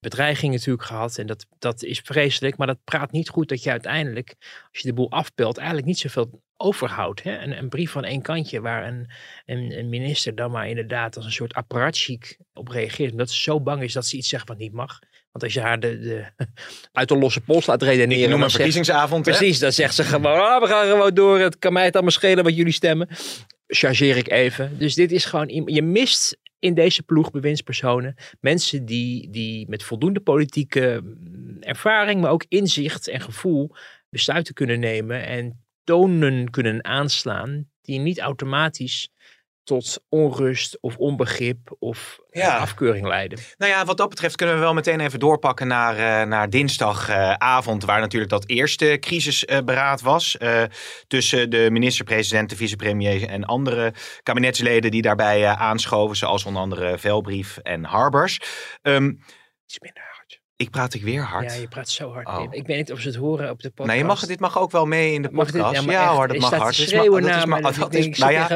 bedreiging 0.00 0.52
natuurlijk 0.52 0.86
gehad. 0.86 1.18
En 1.18 1.26
dat, 1.26 1.46
dat 1.58 1.82
is 1.82 2.00
vreselijk. 2.04 2.56
Maar 2.56 2.66
dat 2.66 2.84
praat 2.84 3.12
niet 3.12 3.28
goed 3.28 3.48
dat 3.48 3.62
je 3.62 3.70
uiteindelijk, 3.70 4.34
als 4.70 4.80
je 4.80 4.88
de 4.88 4.94
boel 4.94 5.10
afpelt, 5.10 5.56
eigenlijk 5.56 5.86
niet 5.86 5.98
zoveel 5.98 6.42
overhoudt. 6.62 7.22
Hè? 7.22 7.38
Een, 7.38 7.58
een 7.58 7.68
brief 7.68 7.90
van 7.90 8.04
één 8.04 8.22
kantje 8.22 8.60
waar 8.60 8.86
een, 8.86 9.10
een, 9.46 9.78
een, 9.78 9.88
minister 9.88 10.34
dan 10.34 10.50
maar 10.50 10.68
inderdaad 10.68 11.16
als 11.16 11.24
een 11.24 11.32
soort 11.32 11.54
apparaatchic 11.54 12.38
op 12.52 12.68
reageert. 12.68 13.10
Omdat 13.10 13.30
ze 13.30 13.42
zo 13.42 13.60
bang 13.60 13.82
is 13.82 13.92
dat 13.92 14.06
ze 14.06 14.16
iets 14.16 14.28
zegt 14.28 14.48
wat 14.48 14.58
niet 14.58 14.72
mag. 14.72 14.98
Want 15.32 15.44
als 15.44 15.52
je 15.52 15.60
haar 15.60 15.80
de, 15.80 15.98
de, 15.98 16.26
uit 16.92 17.08
de 17.08 17.16
losse 17.16 17.40
pols 17.40 17.66
laat 17.66 17.82
redeneren. 17.82 18.24
Ik 18.24 18.30
noem 18.30 18.42
een 18.42 18.50
verkiezingsavond. 18.50 19.24
Zegt, 19.24 19.38
precies, 19.38 19.58
dan 19.58 19.72
zegt 19.72 19.94
ze 19.94 20.04
gewoon, 20.04 20.40
oh, 20.40 20.60
we 20.60 20.66
gaan 20.66 20.86
gewoon 20.86 21.14
door. 21.14 21.38
Het 21.38 21.58
kan 21.58 21.72
mij 21.72 21.84
het 21.84 21.94
allemaal 21.94 22.12
schelen 22.12 22.44
wat 22.44 22.56
jullie 22.56 22.72
stemmen. 22.72 23.08
Chargeer 23.66 24.16
ik 24.16 24.30
even. 24.30 24.78
Dus 24.78 24.94
dit 24.94 25.12
is 25.12 25.24
gewoon, 25.24 25.48
je 25.66 25.82
mist 25.82 26.36
in 26.58 26.74
deze 26.74 27.02
ploeg 27.02 27.30
bewindspersonen 27.30 28.14
mensen 28.40 28.84
die, 28.84 29.30
die 29.30 29.68
met 29.68 29.82
voldoende 29.82 30.20
politieke 30.20 31.02
ervaring, 31.60 32.20
maar 32.20 32.30
ook 32.30 32.44
inzicht 32.48 33.08
en 33.08 33.20
gevoel 33.20 33.74
besluiten 34.08 34.54
kunnen 34.54 34.80
nemen 34.80 35.26
en 35.26 35.61
tonen 35.84 36.50
kunnen 36.50 36.84
aanslaan 36.84 37.70
die 37.82 37.98
niet 37.98 38.20
automatisch 38.20 39.10
tot 39.64 40.04
onrust 40.08 40.78
of 40.80 40.96
onbegrip 40.96 41.76
of 41.78 42.18
ja. 42.30 42.56
afkeuring 42.56 43.06
leiden. 43.06 43.38
Nou 43.56 43.72
ja, 43.72 43.84
wat 43.84 43.96
dat 43.96 44.08
betreft 44.08 44.36
kunnen 44.36 44.54
we 44.54 44.60
wel 44.60 44.74
meteen 44.74 45.00
even 45.00 45.18
doorpakken 45.18 45.66
naar, 45.66 45.94
uh, 45.94 46.28
naar 46.28 46.50
dinsdagavond, 46.50 47.82
uh, 47.82 47.88
waar 47.88 48.00
natuurlijk 48.00 48.30
dat 48.30 48.48
eerste 48.48 48.96
crisisberaad 49.00 49.98
uh, 49.98 50.04
was. 50.04 50.36
tussen 51.06 51.50
de 51.50 51.68
minister-president, 51.70 52.50
de 52.50 52.56
vicepremier 52.56 53.28
en 53.28 53.44
andere 53.44 53.94
kabinetsleden 54.22 54.90
die 54.90 55.02
daarbij 55.02 55.46
aanschoven, 55.46 56.16
zoals 56.16 56.44
onder 56.44 56.62
andere 56.62 56.98
Velbrief 56.98 57.56
en 57.56 57.84
Harbers. 57.84 58.40
Um, 58.82 59.18
Iets 59.66 59.78
minder 59.78 60.11
ik 60.56 60.70
praat 60.70 60.94
ik 60.94 61.02
weer 61.02 61.22
hard. 61.22 61.52
Ja, 61.52 61.60
je 61.60 61.68
praat 61.68 61.88
zo 61.88 62.12
hard. 62.12 62.28
Oh. 62.28 62.46
Ik 62.50 62.66
weet 62.66 62.76
niet 62.76 62.92
of 62.92 63.00
ze 63.00 63.08
het 63.08 63.16
horen 63.16 63.50
op 63.50 63.62
de 63.62 63.68
podcast. 63.68 63.88
Nee, 63.88 63.98
je 63.98 64.04
mag, 64.04 64.26
dit 64.26 64.40
mag 64.40 64.58
ook 64.58 64.70
wel 64.70 64.86
mee 64.86 65.12
in 65.12 65.22
de 65.22 65.28
podcast. 65.28 65.52
Dit, 65.52 65.84
ja, 65.84 65.92
ja 65.92 66.14
hoor, 66.14 66.28
dat 66.28 66.38
mag 66.38 66.50
hard. 66.50 66.60
Dat 66.60 66.78
is 66.78 66.92
maar, 67.44 67.62
dat 67.78 67.94
is, 67.94 68.06
is, 68.06 68.18
nou 68.18 68.32
ja, 68.32 68.50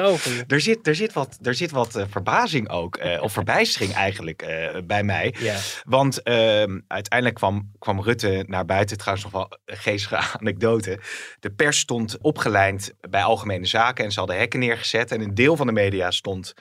er 0.47 0.61
zit, 0.61 0.87
er 0.87 0.95
zit 0.95 1.13
wat, 1.13 1.39
er 1.43 1.55
zit 1.55 1.71
wat 1.71 1.97
uh, 1.97 2.05
verbazing 2.09 2.69
ook, 2.69 2.99
uh, 2.99 3.23
of 3.23 3.33
verbijstering 3.33 3.93
eigenlijk 3.93 4.43
uh, 4.43 4.81
bij 4.85 5.03
mij. 5.03 5.35
Ja. 5.39 5.57
Want 5.85 6.23
ehm, 6.23 6.81
uiteindelijk 6.89 7.39
kwam, 7.39 7.71
kwam 7.79 8.03
Rutte 8.03 8.45
naar 8.47 8.65
buiten. 8.65 8.99
Trouwens 8.99 9.25
nog 9.25 9.33
wel 9.33 9.59
een 9.65 9.77
geestige 9.77 10.17
anekdote. 10.41 11.01
De 11.41 11.51
pers 11.51 11.79
stond 11.79 12.19
opgelijnd 12.21 12.93
bij 13.01 13.23
Algemene 13.23 13.67
Zaken 13.67 14.05
en 14.05 14.13
ze 14.13 14.19
hadden 14.19 14.39
hekken 14.39 14.61
neergezet. 14.61 15.13
En 15.13 15.21
een 15.21 15.35
deel 15.35 15.57
van 15.57 15.67
de 15.67 15.73
media 15.73 16.11
stond 16.11 16.55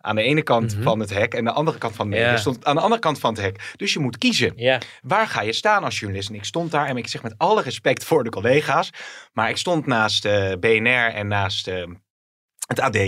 aan 0.00 0.16
de 0.16 0.22
ene 0.22 0.42
kant 0.42 0.74
Mhm. 0.74 0.82
van 0.82 1.00
het 1.00 1.10
hek 1.10 1.34
en 1.34 1.44
de 1.44 1.50
andere 1.52 1.78
kant 1.78 1.96
van 1.96 2.10
de 2.10 2.16
Ja. 2.16 2.36
stond 2.36 2.64
aan 2.64 2.74
de 2.74 2.80
andere 2.80 3.00
kant 3.00 3.18
van 3.20 3.32
het 3.34 3.42
hek. 3.42 3.72
Dus 3.76 3.92
je 3.92 3.98
moet 3.98 4.18
kiezen. 4.18 4.52
Ja, 4.56 4.78
Waar 5.02 5.26
ga 5.26 5.42
je 5.42 5.52
staan 5.52 5.84
als 5.84 5.98
journalist? 5.98 6.28
En 6.28 6.34
ik 6.34 6.44
stond 6.44 6.70
daar 6.70 6.86
en 6.86 6.96
ik 6.96 7.06
zeg 7.08 7.22
met 7.22 7.34
alle 7.36 7.62
respect 7.62 8.04
voor 8.04 8.24
de 8.24 8.30
collega's, 8.30 8.90
maar 9.32 9.48
ik 9.50 9.56
stond 9.56 9.86
naast 9.86 10.24
eh, 10.24 10.52
BNR 10.60 11.14
en 11.14 11.26
naast 11.28 11.68
eh, 11.68 11.84
het 12.66 12.80
AD. 12.80 12.98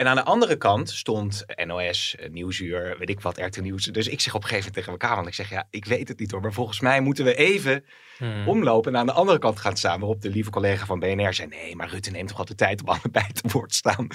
En 0.00 0.08
aan 0.08 0.16
de 0.16 0.24
andere 0.24 0.56
kant 0.56 0.90
stond 0.90 1.44
NOS, 1.64 2.16
eh, 2.16 2.30
Nieuwsuur, 2.30 2.96
weet 2.98 3.10
ik 3.10 3.20
wat, 3.20 3.38
RT 3.38 3.60
Nieuws. 3.60 3.84
Dus 3.84 4.08
ik 4.08 4.20
zeg 4.20 4.34
op 4.34 4.42
een 4.42 4.48
gegeven 4.48 4.72
moment 4.72 4.74
tegen 4.74 4.92
elkaar, 4.92 5.16
want 5.16 5.26
ik 5.28 5.34
zeg 5.34 5.50
ja, 5.50 5.66
ik 5.70 5.84
weet 5.84 6.08
het 6.08 6.18
niet 6.18 6.30
hoor, 6.30 6.40
maar 6.40 6.52
volgens 6.52 6.80
mij 6.80 7.00
moeten 7.00 7.24
we 7.24 7.34
even 7.34 7.84
Hmm. 8.20 8.48
omlopen 8.48 8.92
en 8.92 9.00
aan 9.00 9.06
de 9.06 9.12
andere 9.12 9.38
kant 9.38 9.58
gaan 9.58 9.76
staan. 9.76 9.98
Waarop 9.98 10.22
de 10.22 10.30
lieve 10.30 10.50
collega 10.50 10.86
van 10.86 10.98
BNR 10.98 11.34
zei, 11.34 11.48
nee, 11.48 11.76
maar 11.76 11.88
Rutte 11.88 12.10
neemt 12.10 12.28
toch 12.28 12.38
altijd 12.38 12.58
de 12.58 12.64
tijd 12.64 12.80
om 12.82 12.88
allebei 12.88 13.26
te 13.32 13.48
woord 13.52 13.74
staan. 13.74 14.06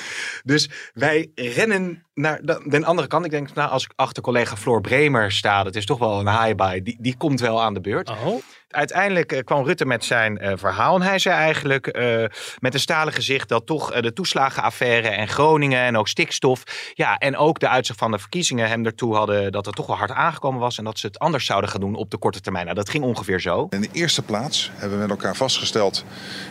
Dus 0.44 0.70
wij 0.94 1.32
rennen 1.36 2.06
naar 2.14 2.40
de, 2.44 2.64
de 2.66 2.86
andere 2.86 3.08
kant. 3.08 3.26
Ik 3.26 3.32
denk, 3.32 3.54
nou, 3.54 3.70
als 3.70 3.84
ik 3.84 3.92
achter 3.96 4.24
collega 4.24 4.58
Floor 4.58 4.82
Bremer 4.82 5.32
sta, 5.32 5.64
dat 5.64 5.76
is 5.76 5.86
toch 5.86 6.00
wel 6.00 6.20
een 6.20 6.30
high-by, 6.30 6.82
die, 6.82 6.98
die 7.00 7.18
komt 7.18 7.40
wel 7.40 7.62
aan 7.62 7.74
de 7.74 7.82
beurt. 7.82 8.10
Oh, 8.10 8.42
Uiteindelijk 8.76 9.32
eh, 9.32 9.44
kwam 9.44 9.66
Rutte 9.66 9.86
met 9.86 10.06
zijn 10.06 10.38
eh, 10.38 10.54
verhaal. 10.56 10.96
En 10.96 11.02
hij 11.02 11.20
zei 11.20 11.36
eigenlijk 11.36 11.88
eh, 11.88 12.24
met 12.60 12.74
een 12.74 12.80
stalen 12.80 13.14
gezicht 13.14 13.50
dat 13.50 13.66
toch 13.66 14.02
de 14.02 14.14
toeslagenaffaire 14.14 15.08
en 15.08 15.28
Groningen 15.28 15.80
en 15.80 15.98
ook 15.98 16.08
stikstof. 16.08 16.64
Ja, 16.94 17.18
en 17.18 17.38
ook 17.38 17.60
de 17.60 17.70
uitzicht 17.70 18.00
van 18.00 18.12
de 18.12 18.20
verkiezingen 18.20 18.68
hem 18.68 18.86
ertoe 18.86 19.16
hadden 19.16 19.52
dat 19.52 19.66
het 19.66 19.76
toch 19.76 19.88
wel 19.88 19.96
hard 19.96 20.12
aangekomen 20.12 20.60
was. 20.60 20.78
En 20.78 20.84
dat 20.84 21.00
ze 21.00 21.08
het 21.08 21.20
anders 21.20 21.46
zouden 21.46 21.70
gaan 21.70 21.82
doen 21.82 21.96
op 21.96 22.12
de 22.12 22.18
korte 22.18 22.42
termijn. 22.42 22.66
Nou, 22.66 22.78
dat 22.78 22.90
ging 22.90 23.04
ongeveer 23.04 23.42
zo. 23.42 23.68
In 23.70 23.82
de 23.82 23.90
eerste 23.92 24.22
plaats 24.22 24.72
hebben 24.74 24.98
we 24.98 25.08
met 25.08 25.18
elkaar 25.18 25.36
vastgesteld 25.36 26.06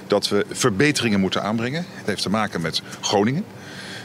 dat 0.06 0.28
we 0.28 0.46
verbeteringen 0.50 1.20
moeten 1.20 1.42
aanbrengen. 1.42 1.86
Het 1.88 2.06
heeft 2.06 2.22
te 2.22 2.30
maken 2.30 2.60
met 2.60 2.82
Groningen. 3.00 3.44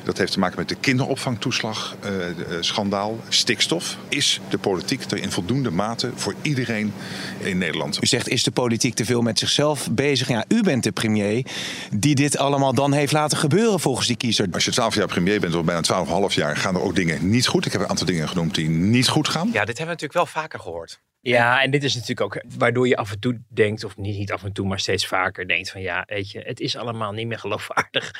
Dat 0.03 0.17
heeft 0.17 0.31
te 0.31 0.39
maken 0.39 0.59
met 0.59 0.69
de 0.69 0.75
kinderopvangtoeslag, 0.75 1.95
eh, 2.01 2.29
eh, 2.29 2.35
schandaal. 2.59 3.19
Stikstof. 3.29 3.97
Is 4.09 4.39
de 4.49 4.57
politiek 4.57 5.11
er 5.11 5.17
in 5.17 5.31
voldoende 5.31 5.71
mate 5.71 6.11
voor 6.15 6.35
iedereen 6.41 6.93
in 7.39 7.57
Nederland? 7.57 8.03
U 8.03 8.05
zegt, 8.05 8.27
is 8.27 8.43
de 8.43 8.51
politiek 8.51 8.93
te 8.93 9.05
veel 9.05 9.21
met 9.21 9.39
zichzelf 9.39 9.91
bezig? 9.91 10.27
Ja, 10.27 10.45
u 10.47 10.63
bent 10.63 10.83
de 10.83 10.91
premier 10.91 11.45
die 11.93 12.15
dit 12.15 12.37
allemaal 12.37 12.73
dan 12.73 12.93
heeft 12.93 13.11
laten 13.11 13.37
gebeuren 13.37 13.79
volgens 13.79 14.07
die 14.07 14.17
kiezer. 14.17 14.47
Als 14.51 14.65
je 14.65 14.71
12 14.71 14.95
jaar 14.95 15.07
premier 15.07 15.39
bent, 15.39 15.55
of 15.55 15.63
bijna 15.63 15.81
12,5 15.81 16.35
jaar, 16.35 16.57
gaan 16.57 16.75
er 16.75 16.81
ook 16.81 16.95
dingen 16.95 17.29
niet 17.29 17.47
goed. 17.47 17.65
Ik 17.65 17.71
heb 17.71 17.81
een 17.81 17.89
aantal 17.89 18.05
dingen 18.05 18.29
genoemd 18.29 18.55
die 18.55 18.69
niet 18.69 19.07
goed 19.07 19.27
gaan. 19.27 19.49
Ja, 19.53 19.65
dit 19.65 19.77
hebben 19.77 19.95
we 19.95 20.01
natuurlijk 20.01 20.13
wel 20.13 20.25
vaker 20.25 20.59
gehoord. 20.59 20.99
Ja, 21.21 21.61
en 21.61 21.71
dit 21.71 21.83
is 21.83 21.93
natuurlijk 21.93 22.21
ook 22.21 22.43
waardoor 22.57 22.87
je 22.87 22.97
af 22.97 23.11
en 23.11 23.19
toe 23.19 23.41
denkt, 23.47 23.83
of 23.83 23.97
niet, 23.97 24.17
niet 24.17 24.31
af 24.31 24.43
en 24.43 24.53
toe, 24.53 24.67
maar 24.67 24.79
steeds 24.79 25.07
vaker 25.07 25.47
denkt 25.47 25.71
van 25.71 25.81
ja, 25.81 26.03
weet 26.07 26.31
je, 26.31 26.39
het 26.39 26.59
is 26.59 26.75
allemaal 26.75 27.11
niet 27.11 27.27
meer 27.27 27.39
geloofwaardig. 27.39 28.13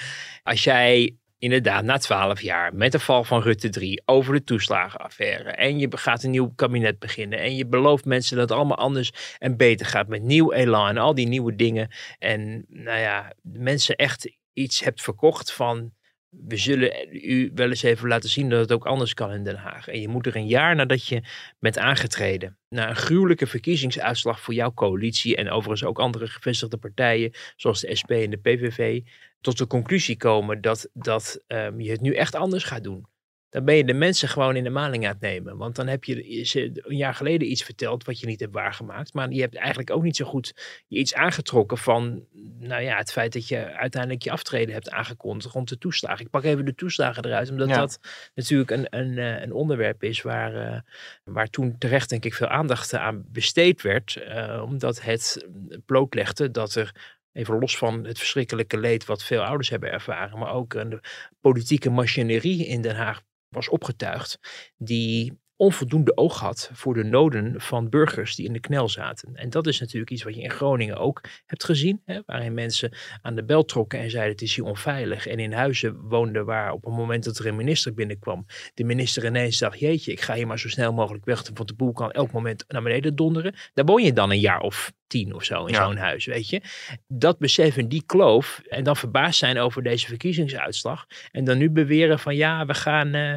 Als 0.44 0.64
jij 0.64 1.16
inderdaad 1.40 1.84
na 1.84 1.98
twaalf 1.98 2.42
jaar 2.42 2.76
met 2.76 2.92
de 2.92 3.00
val 3.00 3.24
van 3.24 3.42
Rutte 3.42 3.70
3 3.70 4.02
over 4.06 4.34
de 4.34 4.44
toeslagenaffaire. 4.44 5.50
En 5.50 5.80
je 5.80 5.88
gaat 5.92 6.24
een 6.24 6.32
nieuw 6.32 6.52
kabinet 6.56 7.00
beginnen. 7.00 7.40
En 7.40 7.56
je 7.56 7.66
belooft 7.66 8.06
mensen 8.06 8.38
dat 8.38 8.50
het 8.50 8.58
allemaal 8.58 8.78
anders 8.78 9.12
en 9.38 9.58
beter 9.58 9.86
gaat 9.86 10.08
met 10.08 10.24
nieuw 10.24 10.52
elan 10.52 10.88
en 10.90 10.98
al 10.98 11.16
die 11.16 11.28
nieuwe 11.28 11.56
dingen. 11.56 11.90
En 12.18 12.66
nou 12.68 13.00
ja, 13.00 13.34
mensen 13.42 13.96
echt 13.96 14.32
iets 14.54 14.84
hebt 14.84 15.02
verkocht 15.02 15.54
van 15.54 15.94
we 16.30 16.58
zullen 16.58 17.08
u 17.12 17.52
wel 17.56 17.70
eens 17.70 17.84
even 17.84 18.08
laten 18.08 18.30
zien 18.30 18.50
dat 18.50 18.60
het 18.60 18.72
ook 18.72 18.86
anders 18.86 19.14
kan 19.14 19.32
in 19.32 19.44
Den 19.44 19.56
Haag. 19.56 19.88
En 19.88 20.02
je 20.02 20.08
moet 20.08 20.26
er 20.26 20.36
een 20.36 20.48
jaar 20.48 20.76
nadat 20.76 21.08
je 21.08 21.24
bent 21.60 21.78
aangetreden, 21.78 22.58
na 22.70 22.90
een 22.90 22.96
gruwelijke 22.96 23.48
verkiezingsuitslag 23.48 24.42
voor 24.42 24.54
jouw 24.54 24.74
coalitie 24.74 25.36
en 25.36 25.50
overigens 25.50 25.90
ook 25.90 26.00
andere 26.00 26.28
gevestigde 26.28 26.78
partijen, 26.78 27.32
zoals 27.56 27.82
de 27.82 27.96
SP 28.00 28.12
en 28.12 28.30
de 28.30 28.38
PVV, 28.38 29.02
tot 29.42 29.58
de 29.58 29.68
conclusie 29.68 30.18
komen 30.18 30.62
dat, 30.62 30.90
dat 30.94 31.44
ehm, 31.48 31.80
je 31.80 31.92
het 31.92 32.02
nu 32.02 32.14
echt 32.16 32.36
anders 32.36 32.64
gaat 32.64 32.84
doen. 32.84 33.06
Dan 33.50 33.66
ben 33.66 33.76
je 33.76 33.84
de 33.86 33.94
mensen 33.94 34.30
gewoon 34.30 34.56
in 34.56 34.64
de 34.64 34.70
maling 34.70 35.06
aan 35.06 35.12
het 35.12 35.22
nemen. 35.22 35.58
Want 35.58 35.76
dan 35.76 35.88
heb 35.88 36.04
je 36.04 36.44
ze 36.46 36.72
een 36.74 36.98
jaar 36.98 37.14
geleden 37.14 37.52
iets 37.52 37.64
verteld 37.64 38.06
wat 38.06 38.20
je 38.20 38.26
niet 38.26 38.40
hebt 38.40 38.54
waargemaakt. 38.54 39.14
Maar 39.14 39.32
je 39.32 39.42
hebt 39.42 39.56
eigenlijk 39.56 39.90
ook 39.92 40.04
niet 40.04 40.16
zo 40.16 40.26
goed 40.26 40.54
je 40.88 40.98
iets 40.98 41.14
aangetrokken 41.14 41.78
van 41.78 42.26
nou 42.60 42.82
ja, 42.84 42.98
het 42.98 43.12
feit 43.12 43.34
dat 43.34 43.48
je 43.48 43.58
uiteindelijk 43.74 44.24
je 44.24 44.32
aftreden 44.32 44.74
hebt 44.74 44.90
aangekondigd 44.92 45.54
rond 45.54 45.70
de 45.70 45.78
toeslagen. 45.78 46.26
Ik 46.26 46.32
pak 46.32 46.44
even 46.44 46.66
de 46.66 46.76
toeslagen 46.76 47.26
eruit, 47.26 47.50
omdat 47.50 47.70
Ja. 47.70 47.78
dat 47.78 48.00
natuurlijk 48.36 48.72
een, 48.72 48.88
een, 48.90 49.18
eh, 49.18 49.42
een 49.42 49.54
onderwerp 49.54 50.04
is 50.04 50.22
waar, 50.22 50.56
eh, 50.74 50.80
waar 51.24 51.48
toen 51.50 51.78
terecht 51.78 52.10
denk 52.10 52.26
ik 52.26 52.34
veel 52.34 52.48
aandacht 52.48 52.94
aan 52.94 53.24
besteed 53.28 53.82
werd. 53.82 54.16
eh, 54.16 54.62
omdat 54.66 55.02
het 55.02 55.48
blootlegde 55.86 56.52
dat 56.52 56.76
er 56.76 57.18
Even 57.40 57.60
los 57.60 57.78
van 57.78 58.04
het 58.04 58.18
verschrikkelijke 58.18 58.78
leed 58.78 59.06
wat 59.06 59.24
veel 59.24 59.44
ouders 59.44 59.70
hebben 59.70 59.92
ervaren, 59.92 60.40
maar 60.40 60.54
ook 60.54 60.74
een 60.74 61.02
politieke 61.40 61.90
machinerie 61.90 62.66
in 62.66 62.82
Den 62.82 62.96
Haag 62.96 63.22
was 63.50 63.70
opgetuigd, 63.70 64.40
die 64.78 65.40
onvoldoende 65.60 66.18
oog 66.18 66.40
had 66.40 66.70
voor 66.74 66.94
de 66.94 67.04
noden 67.04 67.62
van 67.62 67.90
burgers 67.90 68.36
die 68.36 68.46
in 68.46 68.54
de 68.54 68.60
knel 68.60 68.90
zaten. 68.90 69.36
En 69.36 69.50
dat 69.50 69.68
is 69.68 69.80
natuurlijk 69.80 70.12
iets 70.12 70.24
wat 70.24 70.36
je 70.36 70.42
in 70.42 70.50
Groningen 70.52 70.98
ook 70.98 71.22
hebt 71.46 71.64
gezien, 71.64 72.02
hè, 72.06 72.20
waarin 72.26 72.54
mensen 72.54 72.92
aan 73.22 73.36
de 73.36 73.44
bel 73.44 73.66
trokken 73.66 74.00
en 74.00 74.10
zeiden 74.10 74.32
het 74.32 74.42
is 74.42 74.56
hier 74.56 74.66
onveilig. 74.66 75.28
En 75.28 75.40
in 75.40 75.54
huizen 75.54 76.00
woonden 76.02 76.46
waar 76.46 76.72
op 76.72 76.84
het 76.84 76.94
moment 76.94 77.24
dat 77.24 77.38
er 77.38 77.46
een 77.48 77.56
minister 77.56 77.94
binnenkwam, 77.94 78.46
de 78.74 78.84
minister 78.84 79.26
ineens 79.26 79.58
dacht, 79.58 79.80
jeetje, 79.80 80.12
ik 80.12 80.22
ga 80.22 80.34
hier 80.34 80.48
maar 80.48 80.60
zo 80.60 80.70
snel 80.70 80.94
mogelijk 80.94 81.26
weg, 81.26 81.44
want 81.54 81.68
de 81.68 81.76
boel 81.76 81.92
kan 81.92 82.12
elk 82.12 82.32
moment 82.32 82.66
naar 82.68 82.82
beneden 82.84 83.16
donderen. 83.16 83.54
Daar 83.74 83.86
woon 83.86 84.04
je 84.04 84.14
dan 84.14 84.32
een 84.32 84.40
jaar 84.40 84.60
of 84.60 84.92
tien 85.08 85.34
of 85.36 85.44
zo 85.44 85.66
in 85.66 85.74
Ja. 85.74 85.86
zo'n 85.86 85.98
huis, 85.98 86.26
weet 86.26 86.50
je. 86.50 86.62
Dat 87.08 87.40
beseffen, 87.40 87.90
die 87.90 88.04
kloof, 88.06 88.62
en 88.70 88.84
dan 88.84 88.96
verbaasd 88.98 89.40
zijn 89.40 89.58
over 89.60 89.84
deze 89.84 90.08
verkiezingsuitslag. 90.08 91.06
En 91.32 91.44
dan 91.44 91.58
nu 91.58 91.70
beweren 91.70 92.20
van 92.20 92.36
ja, 92.36 92.66
we 92.66 92.74
gaan, 92.74 93.14
eh, 93.14 93.34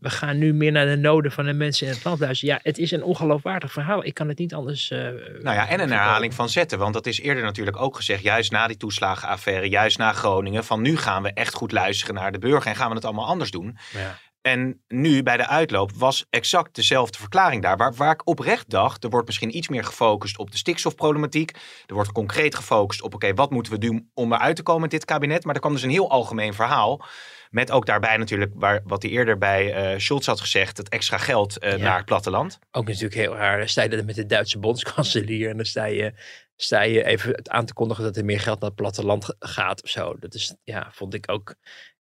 we 0.00 0.10
gaan 0.10 0.38
nu 0.38 0.54
meer 0.54 0.72
naar 0.72 0.86
de 0.86 0.96
noden 0.96 1.32
van 1.32 1.44
de 1.44 1.52
mensen 1.52 1.86
in 1.86 1.92
het 1.92 2.04
land 2.04 2.20
luisteren. 2.20 2.54
Ja, 2.54 2.60
het 2.62 2.78
is 2.78 2.90
een 2.90 3.02
ongeloofwaardig 3.02 3.72
verhaal. 3.72 4.04
Ik 4.04 4.14
kan 4.14 4.28
het 4.28 4.38
niet 4.38 4.54
anders... 4.54 4.90
eh, 4.90 4.98
Nou 4.98 5.56
ja, 5.56 5.68
en 5.68 5.80
een 5.80 5.90
herhaling 5.90 6.34
van 6.34 6.48
zetten. 6.48 6.78
Want 6.78 6.94
dat 6.94 7.06
is 7.06 7.20
eerder 7.20 7.42
natuurlijk 7.44 7.76
ook 7.76 7.96
gezegd, 7.96 8.22
juist 8.22 8.50
na 8.50 8.66
die 8.66 8.76
toeslagenaffaire, 8.76 9.68
juist 9.68 9.98
na 9.98 10.12
Groningen. 10.12 10.64
Van 10.64 10.82
nu 10.82 10.96
gaan 10.96 11.22
we 11.22 11.32
echt 11.32 11.54
goed 11.54 11.72
luisteren 11.72 12.14
naar 12.14 12.32
de 12.32 12.38
burger 12.38 12.70
en 12.70 12.76
gaan 12.76 12.88
we 12.88 12.94
het 12.94 13.04
allemaal 13.04 13.26
anders 13.26 13.50
doen. 13.50 13.78
Ja. 13.92 14.18
En 14.42 14.82
nu 14.88 15.22
bij 15.22 15.36
de 15.36 15.46
uitloop 15.46 15.92
was 15.92 16.26
exact 16.30 16.74
dezelfde 16.74 17.18
verklaring 17.18 17.62
daar. 17.62 17.76
Waar, 17.76 17.94
waar 17.94 18.12
ik 18.12 18.28
oprecht 18.28 18.70
dacht, 18.70 19.04
er 19.04 19.10
wordt 19.10 19.26
misschien 19.26 19.56
iets 19.56 19.68
meer 19.68 19.84
gefocust 19.84 20.38
op 20.38 20.50
de 20.50 20.56
stikstofproblematiek. 20.56 21.50
Er 21.86 21.94
wordt 21.94 22.12
concreet 22.12 22.54
gefocust 22.54 23.02
op, 23.02 23.14
oké, 23.14 23.34
wat 23.34 23.50
moeten 23.50 23.72
we 23.72 23.78
doen 23.78 24.10
om 24.14 24.32
eruit 24.32 24.56
te 24.56 24.62
komen 24.62 24.80
met 24.80 24.90
dit 24.90 25.04
kabinet? 25.04 25.44
Maar 25.44 25.54
er 25.54 25.60
kwam 25.60 25.72
dus 25.72 25.82
een 25.82 25.90
heel 25.90 26.10
algemeen 26.10 26.54
verhaal. 26.54 27.04
Met 27.50 27.70
ook 27.70 27.86
daarbij 27.86 28.16
natuurlijk, 28.16 28.52
waar, 28.54 28.80
wat 28.84 29.02
hij 29.02 29.10
eerder 29.10 29.38
bij 29.38 29.74
eh 29.74 29.98
Schulz 29.98 30.26
had 30.26 30.40
gezegd, 30.40 30.76
het 30.76 30.88
extra 30.88 31.18
geld 31.18 31.58
eh, 31.58 31.70
Ja. 31.70 31.76
naar 31.76 31.96
het 31.96 32.04
platteland. 32.04 32.58
Ook 32.70 32.86
natuurlijk 32.86 33.14
heel 33.14 33.36
raar. 33.36 33.58
Dan 33.58 33.68
sta 33.68 33.82
je 33.82 34.02
met 34.02 34.14
de 34.14 34.26
Duitse 34.26 34.58
bondskanselier 34.58 35.50
en 35.50 35.56
dan 35.56 35.64
sta 35.66 35.84
je, 35.84 36.12
sta 36.56 36.80
je 36.82 37.04
even 37.04 37.34
het 37.34 37.48
aan 37.48 37.64
te 37.64 37.72
kondigen 37.72 38.04
dat 38.04 38.16
er 38.16 38.24
meer 38.24 38.40
geld 38.40 38.60
naar 38.60 38.70
het 38.70 38.78
platteland 38.78 39.34
gaat 39.38 39.82
of 39.82 39.90
zo. 39.90 40.16
Dat 40.18 40.34
is, 40.34 40.54
ja, 40.64 40.88
vond 40.92 41.14
ik 41.14 41.30
ook. 41.30 41.54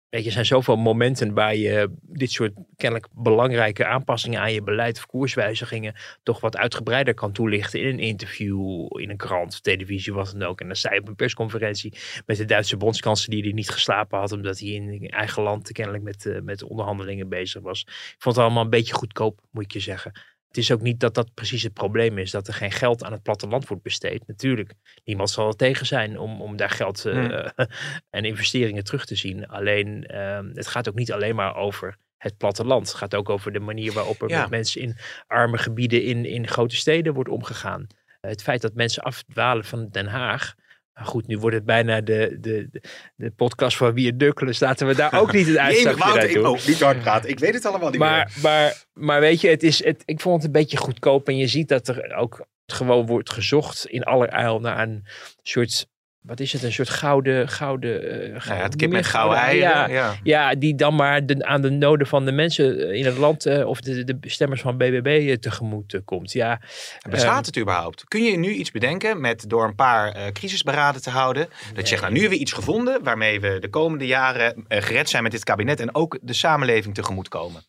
Weet 0.09 0.21
je, 0.21 0.27
er 0.27 0.33
zijn 0.33 0.45
zoveel 0.45 0.75
momenten 0.75 1.33
waar 1.33 1.55
je 1.55 1.91
dit 2.01 2.31
soort 2.31 2.53
kennelijk 2.75 3.07
belangrijke 3.11 3.85
aanpassingen 3.85 4.39
aan 4.39 4.53
je 4.53 4.63
beleid 4.63 4.97
of 4.97 5.05
koerswijzigingen 5.05 5.95
toch 6.23 6.39
wat 6.39 6.57
uitgebreider 6.57 7.13
kan 7.13 7.31
toelichten 7.31 7.79
in 7.81 7.87
een 7.87 7.99
interview, 7.99 8.87
in 8.89 9.09
een 9.09 9.17
krant, 9.17 9.63
televisie, 9.63 10.13
wat 10.13 10.31
dan 10.37 10.49
ook. 10.49 10.61
En 10.61 10.67
dan 10.67 10.75
sta 10.75 10.93
je 10.93 10.99
op 10.99 11.07
een 11.07 11.15
persconferentie 11.15 11.97
met 12.25 12.37
de 12.37 12.45
Duitse 12.45 12.77
bondskanselier 12.77 13.43
die 13.43 13.53
niet 13.53 13.69
geslapen 13.69 14.19
had 14.19 14.31
omdat 14.31 14.59
hij 14.59 14.69
in 14.69 15.07
eigen 15.07 15.43
land 15.43 15.71
kennelijk 15.71 16.03
met, 16.03 16.25
eh, 16.25 16.41
met 16.41 16.63
onderhandelingen 16.63 17.29
bezig 17.29 17.61
was. 17.61 17.81
Ik 17.81 18.15
vond 18.17 18.35
het 18.35 18.45
allemaal 18.45 18.63
een 18.63 18.69
beetje 18.69 18.93
goedkoop, 18.93 19.41
moet 19.51 19.63
ik 19.63 19.71
je 19.71 19.79
zeggen. 19.79 20.11
Het 20.57 20.65
is 20.65 20.71
ook 20.71 20.81
niet 20.81 20.99
dat 20.99 21.13
dat 21.13 21.33
precies 21.33 21.63
het 21.63 21.73
probleem 21.73 22.17
is, 22.17 22.31
dat 22.31 22.47
er 22.47 22.53
geen 22.53 22.71
geld 22.71 23.03
aan 23.03 23.11
het 23.11 23.23
platteland 23.23 23.67
wordt 23.67 23.83
besteed. 23.83 24.27
Natuurlijk, 24.27 24.73
niemand 25.03 25.29
zal 25.29 25.47
er 25.47 25.55
tegen 25.55 25.85
zijn 25.85 26.19
om, 26.19 26.41
om 26.41 26.55
daar 26.55 26.69
geld 26.69 27.05
eh, 27.05 27.13
Hmm. 27.13 27.51
en 28.09 28.25
investeringen 28.25 28.83
terug 28.83 29.05
te 29.05 29.15
zien. 29.15 29.47
Alleen, 29.47 30.05
ehm, 30.05 30.49
het 30.53 30.67
gaat 30.67 30.89
ook 30.89 30.95
niet 30.95 31.11
alleen 31.11 31.35
maar 31.35 31.55
over 31.55 31.97
het 32.17 32.37
platteland. 32.37 32.87
Het 32.87 32.97
gaat 32.97 33.15
ook 33.15 33.29
over 33.29 33.51
de 33.51 33.59
manier 33.59 33.91
waarop 33.93 34.21
er 34.21 34.29
Ja. 34.29 34.41
met 34.41 34.49
mensen 34.49 34.81
in 34.81 34.95
arme 35.27 35.57
gebieden 35.57 36.03
in, 36.03 36.25
in 36.25 36.47
grote 36.47 36.75
steden 36.75 37.13
wordt 37.13 37.29
omgegaan. 37.29 37.87
Het 38.21 38.41
feit 38.43 38.61
dat 38.61 38.73
mensen 38.73 39.03
afdwalen 39.03 39.65
van 39.65 39.87
Den 39.89 40.07
Haag. 40.07 40.55
Nou 40.97 41.09
goed, 41.09 41.27
nu 41.27 41.37
wordt 41.37 41.55
het 41.55 41.65
bijna 41.65 42.01
de, 42.01 42.37
de, 42.39 42.69
de, 43.15 43.31
podcast 43.31 43.77
van 43.77 43.93
Wie 43.93 44.15
Dukkelen. 44.15 44.55
Laten 44.59 44.87
we 44.87 44.95
daar 44.95 45.19
ook 45.19 45.33
niet 45.33 45.47
het 45.47 45.57
uitstapje 45.67 46.03
uit 46.03 46.33
doen. 46.33 46.45
oh, 46.45 46.65
niet 46.65 46.81
hard 46.81 47.01
praten. 47.01 47.29
Ik 47.29 47.39
weet 47.39 47.53
het 47.53 47.65
allemaal 47.65 47.89
niet 47.89 47.99
Maar, 47.99 48.31
maar, 48.41 48.83
maar 48.93 49.19
weet 49.19 49.41
je, 49.41 49.47
het 49.47 49.63
is, 49.63 49.83
het, 49.83 50.03
ik 50.05 50.21
vond 50.21 50.35
het 50.35 50.45
een 50.45 50.61
beetje 50.61 50.77
goedkoop. 50.77 51.27
En 51.27 51.37
je 51.37 51.47
ziet 51.47 51.67
dat 51.67 51.87
er 51.87 52.15
ook 52.15 52.47
gewoon 52.65 53.05
wordt 53.05 53.29
gezocht 53.29 53.85
in 53.85 54.03
allerijl 54.03 54.59
naar 54.59 54.87
een 54.87 55.05
soort 55.41 55.87
wat 56.27 56.39
is 56.39 56.53
het, 56.53 56.63
een 56.63 56.71
soort 56.73 56.89
gouden, 56.89 57.49
gouden, 57.49 58.03
uh, 58.03 58.09
Nou 58.19 58.33
ja, 58.33 58.39
gouden- 58.39 58.65
het 58.65 58.75
kip 58.75 58.91
met 58.91 59.05
gouden 59.05 59.37
gouden- 59.37 59.61
eieren. 59.63 59.93
Ja, 59.93 60.09
Ja. 60.09 60.15
ja, 60.49 60.55
die 60.55 60.75
dan 60.75 60.95
maar 60.95 61.25
de, 61.25 61.45
aan 61.45 61.61
de 61.61 61.69
noden 61.69 62.07
van 62.07 62.25
de 62.25 62.31
mensen 62.31 62.93
in 62.95 63.05
het 63.05 63.17
land 63.17 63.45
eh, 63.45 63.67
of 63.67 63.81
de, 63.81 64.03
de 64.03 64.17
stemmers 64.21 64.61
van 64.61 64.77
BBB 64.77 65.07
eh, 65.29 65.35
tegemoet 65.35 65.93
eh, 65.93 66.01
komt. 66.05 66.31
Ja, 66.31 66.61
Bestaat 67.09 67.45
het 67.45 67.57
überhaupt? 67.57 68.03
Kun 68.07 68.23
je 68.23 68.37
nu 68.37 68.49
iets 68.49 68.71
bedenken 68.71 69.21
met 69.21 69.49
door 69.49 69.63
een 69.65 69.75
paar 69.75 70.11
eh, 70.11 70.31
crisisberaden 70.31 71.01
te 71.01 71.09
houden? 71.09 71.47
Dat 71.73 71.81
je 71.81 71.87
zegt, 71.87 72.01
nou 72.01 72.13
nu 72.13 72.19
hebben 72.19 72.37
we 72.37 72.43
iets 72.43 72.53
gevonden 72.53 73.03
waarmee 73.03 73.39
we 73.39 73.57
de 73.59 73.69
komende 73.69 74.05
jaren 74.05 74.65
eh, 74.67 74.81
gered 74.81 75.09
zijn 75.09 75.23
met 75.23 75.31
dit 75.31 75.43
kabinet 75.43 75.79
en 75.79 75.95
ook 75.95 76.17
de 76.21 76.33
samenleving 76.33 76.93
tegemoet 76.95 77.27
komen. 77.29 77.61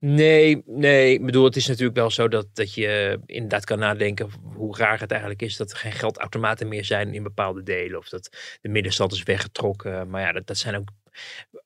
Nee, 0.00 0.62
nee. 0.66 1.12
Ik 1.12 1.24
bedoel, 1.24 1.44
het 1.44 1.56
is 1.56 1.66
natuurlijk 1.66 1.96
wel 1.96 2.10
zo 2.10 2.28
dat, 2.28 2.46
dat 2.52 2.74
je 2.74 3.20
inderdaad 3.26 3.64
kan 3.64 3.78
nadenken 3.78 4.30
hoe 4.54 4.76
raar 4.76 5.00
het 5.00 5.10
eigenlijk 5.10 5.42
is 5.42 5.56
dat 5.56 5.70
er 5.70 5.76
geen 5.76 5.92
geldautomaten 5.92 6.68
meer 6.68 6.84
zijn 6.84 7.14
in 7.14 7.22
bepaalde 7.22 7.62
delen. 7.62 7.98
Of 7.98 8.08
dat 8.08 8.36
de 8.60 8.68
middenstand 8.68 9.12
is 9.12 9.22
weggetrokken. 9.22 10.08
Maar 10.10 10.20
ja, 10.20 10.32
dat, 10.32 10.46
dat 10.46 10.56
zijn 10.56 10.76
ook 10.76 10.88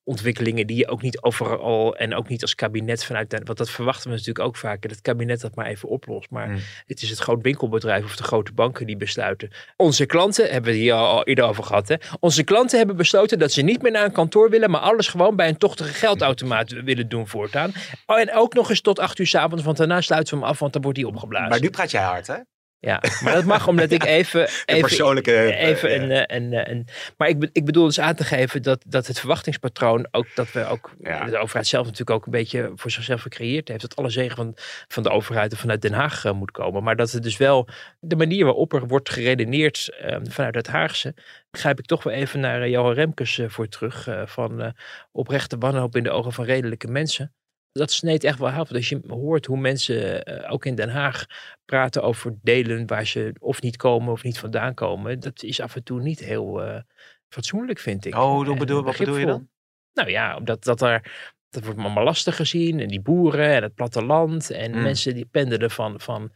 ontwikkelingen 0.05 0.67
die 0.67 0.77
je 0.77 0.89
ook 0.89 1.03
niet 1.03 1.23
overal 1.23 1.97
en 1.97 2.15
ook 2.15 2.29
niet 2.29 2.43
als 2.43 2.55
kabinet 2.55 3.05
vanuit. 3.05 3.41
Want 3.45 3.59
dat 3.59 3.71
verwachten 3.71 4.11
we 4.11 4.17
natuurlijk 4.17 4.47
ook 4.47 4.57
vaak. 4.57 4.83
Dat 4.83 4.91
het 4.91 5.01
kabinet 5.01 5.41
dat 5.41 5.55
maar 5.55 5.67
even 5.67 5.89
oplost. 5.89 6.31
Maar 6.31 6.47
Hmm. 6.47 6.59
het 6.87 7.03
is 7.03 7.11
het 7.11 7.19
groot 7.19 7.43
winkelbedrijf 7.43 8.05
of 8.05 8.17
de 8.17 8.23
grote 8.23 8.53
banken 8.53 8.87
die 8.87 8.97
besluiten. 8.97 9.51
Onze 9.77 10.07
klanten, 10.07 10.51
hebben 10.51 10.73
we 10.73 10.79
hier 10.79 10.95
al, 10.95 11.25
eerder 11.25 11.45
over 11.45 11.65
gehad. 11.65 11.89
Hè? 11.89 11.97
Onze 12.21 12.43
klanten 12.45 12.79
hebben 12.79 12.97
besloten 12.97 13.39
dat 13.39 13.53
ze 13.53 13.63
niet 13.63 13.83
meer 13.83 13.93
naar 13.93 14.05
een 14.05 14.13
kantoor 14.13 14.51
willen. 14.51 14.71
Maar 14.71 14.81
alles 14.81 15.09
gewoon 15.09 15.37
bij 15.37 15.49
een 15.49 15.57
tochtige 15.57 15.93
geldautomaat 15.93 16.71
willen 16.71 17.09
doen 17.09 17.29
voortaan. 17.29 17.73
En 18.07 18.35
ook 18.35 18.55
nog 18.55 18.71
eens 18.71 18.81
tot 18.81 18.99
acht 18.99 19.19
uur 19.19 19.27
s 19.27 19.35
avonds. 19.35 19.65
Want 19.65 19.77
daarna 19.77 20.01
sluiten 20.01 20.35
we 20.35 20.41
hem 20.41 20.49
af, 20.51 20.59
want 20.59 20.73
dan 20.73 20.83
wordt 20.83 20.99
hij 20.99 21.07
opgeblazen. 21.07 21.49
Maar 21.49 21.61
nu 21.61 21.71
praat 21.71 21.91
jij 21.91 22.03
hard, 22.03 22.27
hè? 22.27 22.37
Ja, 22.85 23.03
maar 23.23 23.35
dat 23.35 23.45
mag 23.45 23.69
omdat 23.69 23.91
ik 23.91 24.05
even... 24.19 24.49
Even 24.65 24.81
persoonlijke... 24.81 25.33
eh, 25.33 25.69
Even 25.69 25.91
ja. 25.91 25.97
een, 26.03 26.11
eh, 26.11 26.37
een, 26.37 26.53
eh, 26.53 26.73
een, 26.73 26.87
maar 27.17 27.29
ik, 27.29 27.49
ik 27.53 27.65
bedoel 27.65 27.85
dus 27.85 28.01
aan 28.01 28.15
te 28.15 28.25
geven 28.25 28.63
dat, 28.63 28.85
dat 28.87 29.07
het 29.07 29.19
verwachtingspatroon 29.19 30.07
ook 30.11 30.27
dat 30.35 30.53
we 30.53 30.65
ook 30.67 30.95
Ja. 31.01 31.25
de 31.25 31.39
overheid 31.39 31.67
zelf 31.67 31.85
natuurlijk 31.85 32.11
ook 32.19 32.25
een 32.27 32.33
beetje 32.33 32.73
voor 32.75 32.91
zichzelf 32.91 33.21
gecreëerd 33.21 33.69
heeft. 33.69 33.81
Dat 33.81 33.97
alle 33.97 34.11
zegen 34.11 34.37
van, 34.37 34.57
van 34.89 35.03
de 35.03 35.11
overheid 35.11 35.53
en 35.53 35.59
vanuit 35.59 35.83
Den 35.83 35.93
Haag 35.93 36.33
moet 36.33 36.51
komen. 36.51 36.83
Maar 36.83 36.97
dat 36.97 37.11
het 37.11 37.23
dus 37.23 37.37
wel 37.37 37.69
de 38.01 38.17
manier 38.17 38.45
waarop 38.45 38.73
er 38.73 38.87
wordt 38.87 39.11
geredeneerd 39.11 39.89
vanuit 40.23 40.55
het 40.55 40.67
Haagse. 40.67 41.15
Grijp 41.51 41.79
ik 41.79 41.87
toch 41.87 42.03
wel 42.03 42.13
even 42.13 42.41
naar 42.41 42.69
Johan 42.69 42.93
Remkes 42.95 43.41
voor 43.47 43.69
terug. 43.69 44.09
van 44.25 44.75
oprechte 45.13 45.57
wanhoop 45.59 45.97
in 45.97 46.03
de 46.03 46.11
ogen 46.11 46.33
van 46.33 46.45
redelijke 46.45 46.87
mensen. 46.87 47.33
Dat 47.73 47.91
sneed 47.91 48.25
echt 48.25 48.39
wel 48.39 48.51
af. 48.51 48.73
Als 48.73 48.89
je 48.89 49.01
hoort 49.09 49.47
hoe 49.47 49.57
mensen 49.59 50.25
eh, 50.25 50.53
ook 50.53 50.65
in 50.65 50.75
Den 50.75 50.89
Haag 50.91 51.27
praten 51.65 52.03
over 52.03 52.35
delen 52.43 52.87
waar 52.87 53.07
ze 53.07 53.33
of 53.39 53.63
niet 53.63 53.77
komen 53.77 54.13
of 54.13 54.23
niet 54.23 54.39
vandaan 54.39 54.75
komen. 54.75 55.21
Dat 55.21 55.43
is 55.43 55.61
af 55.61 55.77
en 55.77 55.83
toe 55.83 56.01
niet 56.01 56.19
heel 56.21 56.63
eh, 56.63 56.81
fatsoenlijk, 57.29 57.79
vind 57.79 58.05
ik. 58.05 58.15
Oh, 58.15 58.49
En 58.49 58.59
bedoel- 58.59 58.83
wat 58.83 58.97
bedoel 58.97 59.17
je 59.17 59.27
dan? 59.27 59.49
Nou 59.93 60.11
ja, 60.11 60.37
omdat 60.37 60.65
dat 60.65 60.83
er. 60.83 61.31
Dat 61.51 61.65
wordt 61.65 61.79
allemaal 61.79 62.05
lastig 62.05 62.37
gezien. 62.37 62.81
En 62.81 62.89
die 62.89 63.01
boeren 63.01 63.47
en 63.55 63.63
het 63.63 63.75
platteland. 63.75 64.51
En 64.51 64.71
Mm. 64.71 64.83
mensen 64.83 65.15
die 65.15 65.25
pendelen 65.25 65.71
van, 65.71 66.01
van, 66.01 66.33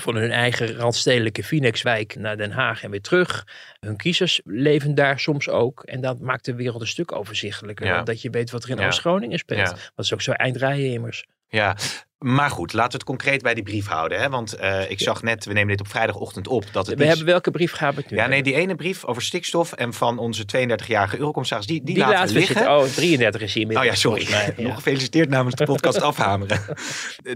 van 0.00 0.16
hun 0.16 0.30
eigen 0.30 0.74
randstedelijke 0.74 1.44
Phoenixwijk 1.44 2.16
naar 2.16 2.36
Den 2.36 2.50
Haag 2.50 2.82
en 2.82 2.90
weer 2.90 3.00
terug. 3.00 3.46
Hun 3.80 3.96
kiezers 3.96 4.40
leven 4.44 4.94
daar 4.94 5.20
soms 5.20 5.48
ook. 5.48 5.82
En 5.82 6.00
dat 6.00 6.20
maakt 6.20 6.44
de 6.44 6.54
wereld 6.54 6.80
een 6.80 6.86
stuk 6.86 7.12
overzichtelijker. 7.12 7.86
Ja. 7.86 8.02
Dat 8.02 8.22
je 8.22 8.30
weet 8.30 8.50
wat 8.50 8.64
er 8.64 8.70
in 8.70 8.76
Ja. 8.76 8.86
Oost-Groningen 8.86 9.38
speelt. 9.38 9.68
Ja. 9.68 9.76
Dat 9.94 10.04
is 10.04 10.12
ook 10.12 10.22
zo 10.22 10.32
eindrijden 10.32 10.92
immers. 10.92 11.26
Ja, 11.48 11.76
maar 12.24 12.50
goed, 12.50 12.72
laten 12.72 12.90
we 12.90 12.96
het 12.96 13.04
concreet 13.06 13.42
bij 13.42 13.54
die 13.54 13.62
brief 13.62 13.86
houden. 13.86 14.20
Hè? 14.20 14.28
Want 14.28 14.52
eh, 14.54 14.90
ik 14.90 15.00
zag 15.00 15.22
net, 15.22 15.44
we 15.44 15.52
nemen 15.52 15.68
dit 15.68 15.80
op 15.80 15.88
vrijdagochtend 15.88 16.48
op, 16.48 16.64
dat 16.72 16.86
het 16.86 16.98
We 16.98 17.04
hebben 17.06 17.26
welke 17.26 17.50
brief 17.50 17.72
gaan 17.72 17.94
we 17.94 18.00
het 18.00 18.10
nu 18.10 18.16
Ja, 18.16 18.26
nee, 18.26 18.42
die 18.42 18.54
ene 18.54 18.74
brief 18.74 19.04
over 19.04 19.22
stikstof 19.22 19.72
en 19.72 19.92
van 19.92 20.18
onze 20.18 20.42
32-jarige 20.42 21.18
eurocommissaris, 21.18 21.66
die, 21.66 21.82
die, 21.84 21.94
Die 21.94 22.04
laten, 22.04 22.34
liggen. 22.34 22.54
zitten. 22.54 22.76
Oh, 22.76 22.84
33 22.84 23.42
is 23.42 23.54
hier 23.54 23.78
Oh 23.78 23.84
ja, 23.84 23.94
sorry. 23.94 24.26
mij, 24.30 24.52
ja. 24.56 24.62
Nog 24.62 24.74
gefeliciteerd 24.74 25.28
namens 25.28 25.54
de 25.54 25.64
podcast 25.64 26.00
Afhameren. 26.10 26.60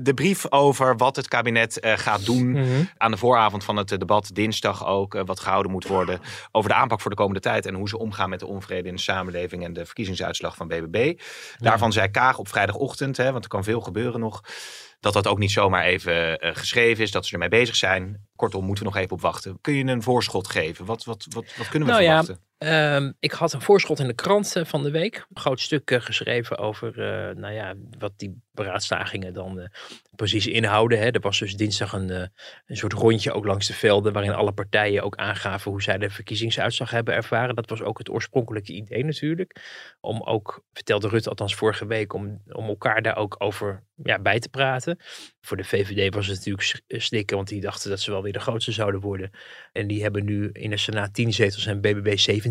De 0.03 0.15
brief 0.15 0.53
over 0.53 0.97
wat 0.97 1.17
het 1.17 1.29
kabinet 1.29 1.81
eh, 1.81 1.93
gaat 1.97 2.25
doen 2.25 2.51
Mhm. 2.51 2.65
aan 2.97 3.11
de 3.11 3.17
vooravond 3.17 3.65
van 3.65 3.77
het 3.77 3.93
eh, 3.93 3.99
debat, 3.99 4.31
dinsdag 4.33 4.87
ook, 4.87 5.23
wat 5.25 5.41
gehouden 5.41 5.73
moet 5.73 5.87
worden 5.87 6.21
over 6.53 6.71
de 6.71 6.77
aanpak 6.77 7.01
voor 7.01 7.11
de 7.11 7.17
komende 7.17 7.41
tijd 7.41 7.67
en 7.67 7.75
hoe 7.75 7.89
ze 7.89 7.99
omgaan 7.99 8.31
met 8.31 8.41
de 8.41 8.47
onvrede 8.47 8.89
in 8.89 8.95
de 8.95 9.01
samenleving 9.01 9.65
en 9.65 9.73
de 9.73 9.85
verkiezingsuitslag 9.87 10.57
van 10.57 10.69
BBB. 10.69 11.21
Daarvan 11.59 11.93
zei 11.93 12.09
Kaag 12.11 12.39
op 12.39 12.49
vrijdagochtend, 12.49 13.17
hè, 13.17 13.33
want 13.33 13.45
er 13.45 13.51
kan 13.51 13.65
veel 13.65 13.81
gebeuren 13.81 14.21
nog, 14.21 14.43
dat 15.01 15.13
dat 15.13 15.27
ook 15.27 15.39
niet 15.39 15.51
zomaar 15.51 15.85
even 15.85 16.39
eh, 16.39 16.55
geschreven 16.55 17.05
is, 17.05 17.11
dat 17.11 17.27
ze 17.27 17.33
ermee 17.33 17.49
bezig 17.49 17.77
zijn. 17.77 18.29
Kortom, 18.37 18.65
moeten 18.65 18.85
we 18.85 18.91
nog 18.91 18.99
even 18.99 19.13
op 19.13 19.21
wachten. 19.21 19.59
Kun 19.61 19.75
je 19.75 19.85
een 19.85 20.03
voorschot 20.03 20.49
geven? 20.49 20.85
Wat, 20.85 21.05
wat, 21.05 21.27
wat, 21.29 21.57
wat 21.57 21.69
kunnen 21.69 21.89
we 21.89 21.95
Nou 21.95 22.05
ja, 22.05 22.25
Ehm, 22.59 23.13
ik 23.21 23.33
had 23.33 23.53
een 23.53 23.61
voorschot 23.61 23.99
in 23.99 24.07
de 24.07 24.15
krant 24.15 24.61
van 24.63 24.83
de 24.83 24.91
week. 24.91 25.17
Een 25.17 25.41
groot 25.41 25.61
stuk 25.61 25.91
eh, 25.91 26.01
geschreven 26.01 26.59
over 26.59 26.89
eh, 26.89 27.37
nou 27.37 27.55
ja, 27.55 27.75
wat 27.99 28.13
die 28.17 28.43
beraadslagingen 28.53 29.33
dan 29.35 29.61
eh, 29.61 29.69
precies 30.17 30.47
inhouden. 30.47 30.99
Hè. 30.99 31.11
Er 31.11 31.21
was 31.21 31.39
dus 31.39 31.57
dinsdag 31.57 31.93
een, 31.93 32.11
een 32.67 32.77
soort 32.77 32.93
rondje 32.93 33.33
ook 33.33 33.45
langs 33.45 33.67
de 33.67 33.75
velden. 33.75 34.13
waarin 34.13 34.33
alle 34.33 34.53
partijen 34.53 35.03
ook 35.03 35.17
aangaven 35.17 35.71
hoe 35.71 35.83
zij 35.83 35.99
de 35.99 36.11
verkiezingsuitslag 36.11 36.91
hebben 36.91 37.15
ervaren. 37.15 37.55
Dat 37.55 37.71
was 37.71 37.83
ook 37.83 37.99
het 37.99 38.11
oorspronkelijke 38.11 38.73
idee 38.73 39.05
natuurlijk. 39.05 39.61
Om 40.01 40.23
ook, 40.23 40.65
vertelde 40.73 41.09
Rutte 41.09 41.29
althans 41.29 41.55
vorige 41.55 41.87
week, 41.87 42.13
om, 42.13 42.43
om 42.49 42.69
elkaar 42.69 43.03
daar 43.03 43.17
ook 43.17 43.35
over 43.39 43.83
ja, 44.03 44.19
bij 44.19 44.39
te 44.39 44.49
praten. 44.49 44.99
Voor 45.41 45.57
de 45.57 45.65
VVD 45.65 46.15
was 46.15 46.27
het 46.27 46.37
natuurlijk 46.37 46.83
slikken, 46.87 47.37
want 47.37 47.49
die 47.49 47.61
dachten 47.61 47.91
dat 47.91 48.01
ze 48.01 48.11
wel 48.11 48.23
weer 48.23 48.33
de 48.33 48.41
grootste 48.41 48.73
zouden 48.73 49.01
worden. 49.01 49.31
En 49.73 49.87
die 49.87 50.03
hebben 50.03 50.25
nu 50.25 50.51
in 50.53 50.71
de 50.71 50.77
Senaat 50.77 51.15
10 51.15 51.33
zetels 51.33 51.67
en 51.67 51.81
BBB 51.81 52.19
17. 52.19 52.48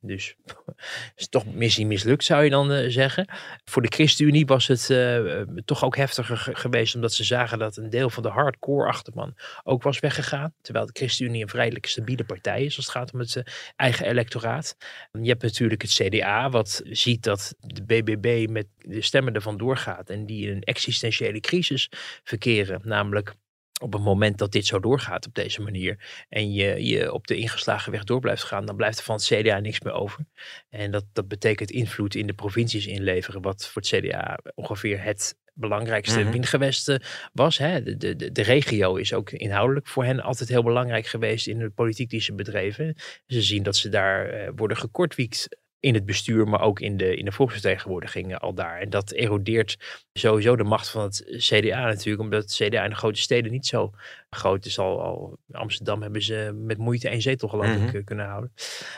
Dus 0.00 0.34
is 1.16 1.28
toch 1.28 1.54
missie 1.54 1.86
mislukt, 1.86 2.24
zou 2.24 2.44
je 2.44 2.50
dan 2.50 2.72
eh, 2.72 2.90
zeggen. 2.90 3.28
Voor 3.64 3.82
de 3.82 3.88
ChristenUnie 3.88 4.46
was 4.46 4.66
het 4.66 4.90
eh, 4.90 5.40
eh, 5.40 5.48
toch 5.64 5.84
ook 5.84 5.96
heftiger 5.96 6.36
ge- 6.36 6.54
geweest, 6.54 6.94
omdat 6.94 7.12
ze 7.12 7.24
zagen 7.24 7.58
dat 7.58 7.76
een 7.76 7.90
deel 7.90 8.10
van 8.10 8.22
de 8.22 8.28
hardcore 8.28 8.88
achterban 8.88 9.34
ook 9.64 9.82
was 9.82 10.00
weggegaan. 10.00 10.54
Terwijl 10.60 10.86
de 10.86 10.92
ChristenUnie 10.94 11.42
een 11.42 11.48
vrijelijk 11.48 11.86
stabiele 11.86 12.24
partij 12.24 12.64
is 12.64 12.76
als 12.76 12.86
het 12.86 12.94
gaat 12.94 13.12
om 13.12 13.18
het 13.18 13.42
eigen 13.76 14.06
electoraat. 14.06 14.76
Je 15.12 15.28
hebt 15.28 15.42
natuurlijk 15.42 15.82
het 15.82 15.92
CDA, 15.92 16.50
wat 16.50 16.82
ziet 16.84 17.22
dat 17.22 17.54
de 17.60 17.82
BBB 17.82 18.46
met 18.50 18.66
de 18.78 19.02
stemmen 19.02 19.34
ervan 19.34 19.56
doorgaat 19.56 20.10
en 20.10 20.26
die 20.26 20.46
in 20.46 20.56
een 20.56 20.62
existentiële 20.62 21.40
crisis 21.40 21.88
verkeren. 22.24 22.80
Namelijk 22.84 23.34
op 23.82 23.92
het 23.92 24.02
moment 24.02 24.38
dat 24.38 24.52
dit 24.52 24.66
zo 24.66 24.80
doorgaat 24.80 25.26
op 25.26 25.34
deze 25.34 25.62
manier 25.62 26.24
en 26.28 26.52
je, 26.52 26.86
je 26.86 27.12
op 27.12 27.26
de 27.26 27.36
ingeslagen 27.36 27.92
weg 27.92 28.04
door 28.04 28.20
blijft 28.20 28.42
gaan, 28.42 28.66
dan 28.66 28.76
blijft 28.76 28.98
er 28.98 29.04
van 29.04 29.14
het 29.14 29.24
CDA 29.24 29.58
niks 29.58 29.80
meer 29.80 29.92
over. 29.92 30.24
En 30.68 30.90
dat, 30.90 31.04
dat 31.12 31.28
betekent 31.28 31.70
invloed 31.70 32.14
in 32.14 32.26
de 32.26 32.32
provincies 32.32 32.86
inleveren, 32.86 33.42
wat 33.42 33.66
voor 33.66 33.82
het 33.82 33.90
CDA 33.90 34.38
ongeveer 34.54 35.02
het 35.02 35.38
belangrijkste 35.60 36.30
windgewest 36.30 36.88
eh, 36.88 36.96
was. 37.32 37.58
Hè. 37.58 37.82
De, 37.82 37.96
de, 37.96 38.16
de, 38.16 38.32
de 38.32 38.42
regio 38.42 38.94
is 38.96 39.12
ook 39.12 39.30
inhoudelijk 39.30 39.86
voor 39.86 40.04
hen 40.04 40.20
altijd 40.20 40.48
heel 40.48 40.62
belangrijk 40.62 41.06
geweest 41.06 41.46
in 41.46 41.58
de 41.58 41.70
politiek 41.70 42.10
die 42.10 42.20
ze 42.20 42.34
bedreven. 42.34 42.94
Ze 43.26 43.42
zien 43.42 43.62
dat 43.62 43.76
ze 43.76 43.88
daar 43.88 44.26
eh, 44.26 44.50
worden 44.56 44.76
gekortwiekt 44.76 45.48
in 45.80 45.94
het 45.94 46.04
bestuur, 46.04 46.48
maar 46.48 46.60
ook 46.60 46.80
in 46.80 46.96
de, 46.96 47.16
in 47.16 47.24
de 47.24 47.32
volksvertegenwoordiging 47.32 48.38
al 48.38 48.54
daar. 48.54 48.80
En 48.80 48.90
dat 48.90 49.10
erodeert 49.10 50.04
sowieso 50.12 50.56
de 50.56 50.64
macht 50.64 50.90
van 50.90 51.02
het 51.02 51.24
CDA 51.36 51.86
natuurlijk, 51.86 52.22
omdat 52.22 52.42
het 52.42 52.52
CDA 52.52 52.84
in 52.84 52.90
de 52.90 52.96
grote 52.96 53.20
steden 53.20 53.52
niet 53.52 53.66
zo 53.66 53.92
groot 54.30 54.64
is. 54.66 54.78
Al, 54.78 55.38
Amsterdam 55.52 56.02
hebben 56.02 56.22
ze 56.22 56.50
met 56.54 56.78
moeite 56.78 57.08
één 57.08 57.22
zetel 57.22 57.48
geloof 57.48 57.66
ik 57.66 57.78
Mhm. 57.78 57.96
eh, 57.96 58.04
kunnen 58.04 58.26
houden. 58.26 58.52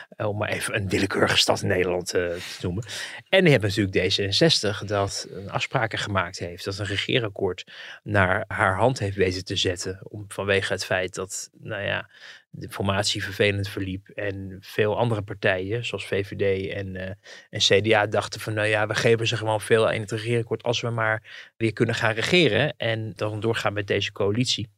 Eh, 0.09 0.27
Om 0.27 0.37
maar 0.37 0.49
even 0.49 0.75
een 0.75 0.89
willekeurige 0.89 1.37
stad 1.37 1.61
in 1.61 1.67
Nederland 1.67 2.13
eh, 2.13 2.21
te 2.29 2.59
noemen. 2.61 2.83
En 3.29 3.43
je 3.45 3.49
hebt 3.51 3.63
natuurlijk 3.63 3.95
D66 3.97 4.85
dat 4.85 5.27
een 5.31 5.49
afspraken 5.51 5.99
gemaakt 5.99 6.39
heeft, 6.39 6.65
dat 6.65 6.77
een 6.77 6.85
regeerakkoord 6.85 7.71
naar 8.03 8.43
haar 8.47 8.75
hand 8.77 8.99
heeft 8.99 9.15
weten 9.17 9.45
te 9.45 9.55
zetten. 9.55 9.99
Om, 10.03 10.25
vanwege 10.27 10.73
het 10.73 10.85
feit 10.85 11.13
dat, 11.15 11.49
nou 11.61 11.81
ja, 11.83 12.09
de 12.49 12.69
formatie 12.69 13.23
vervelend 13.23 13.69
verliep. 13.69 14.07
En 14.09 14.57
veel 14.61 14.97
andere 14.97 15.21
partijen, 15.21 15.85
zoals 15.85 16.05
VVD 16.07 16.71
en, 16.71 16.95
en 17.49 17.59
CDA, 17.59 18.05
dachten 18.07 18.39
van 18.39 18.53
nou 18.53 18.67
ja, 18.67 18.87
we 18.87 18.95
geven 18.95 19.27
ze 19.27 19.37
gewoon 19.37 19.61
veel 19.61 19.91
in 19.91 20.01
het 20.01 20.11
regeerakkoord 20.11 20.63
als 20.63 20.81
we 20.81 20.89
maar 20.89 21.51
weer 21.57 21.73
kunnen 21.73 21.95
gaan 21.95 22.13
regeren. 22.13 22.73
En 22.77 23.13
dan 23.15 23.39
doorgaan 23.39 23.73
met 23.73 23.87
deze 23.87 24.11
coalitie. 24.11 24.69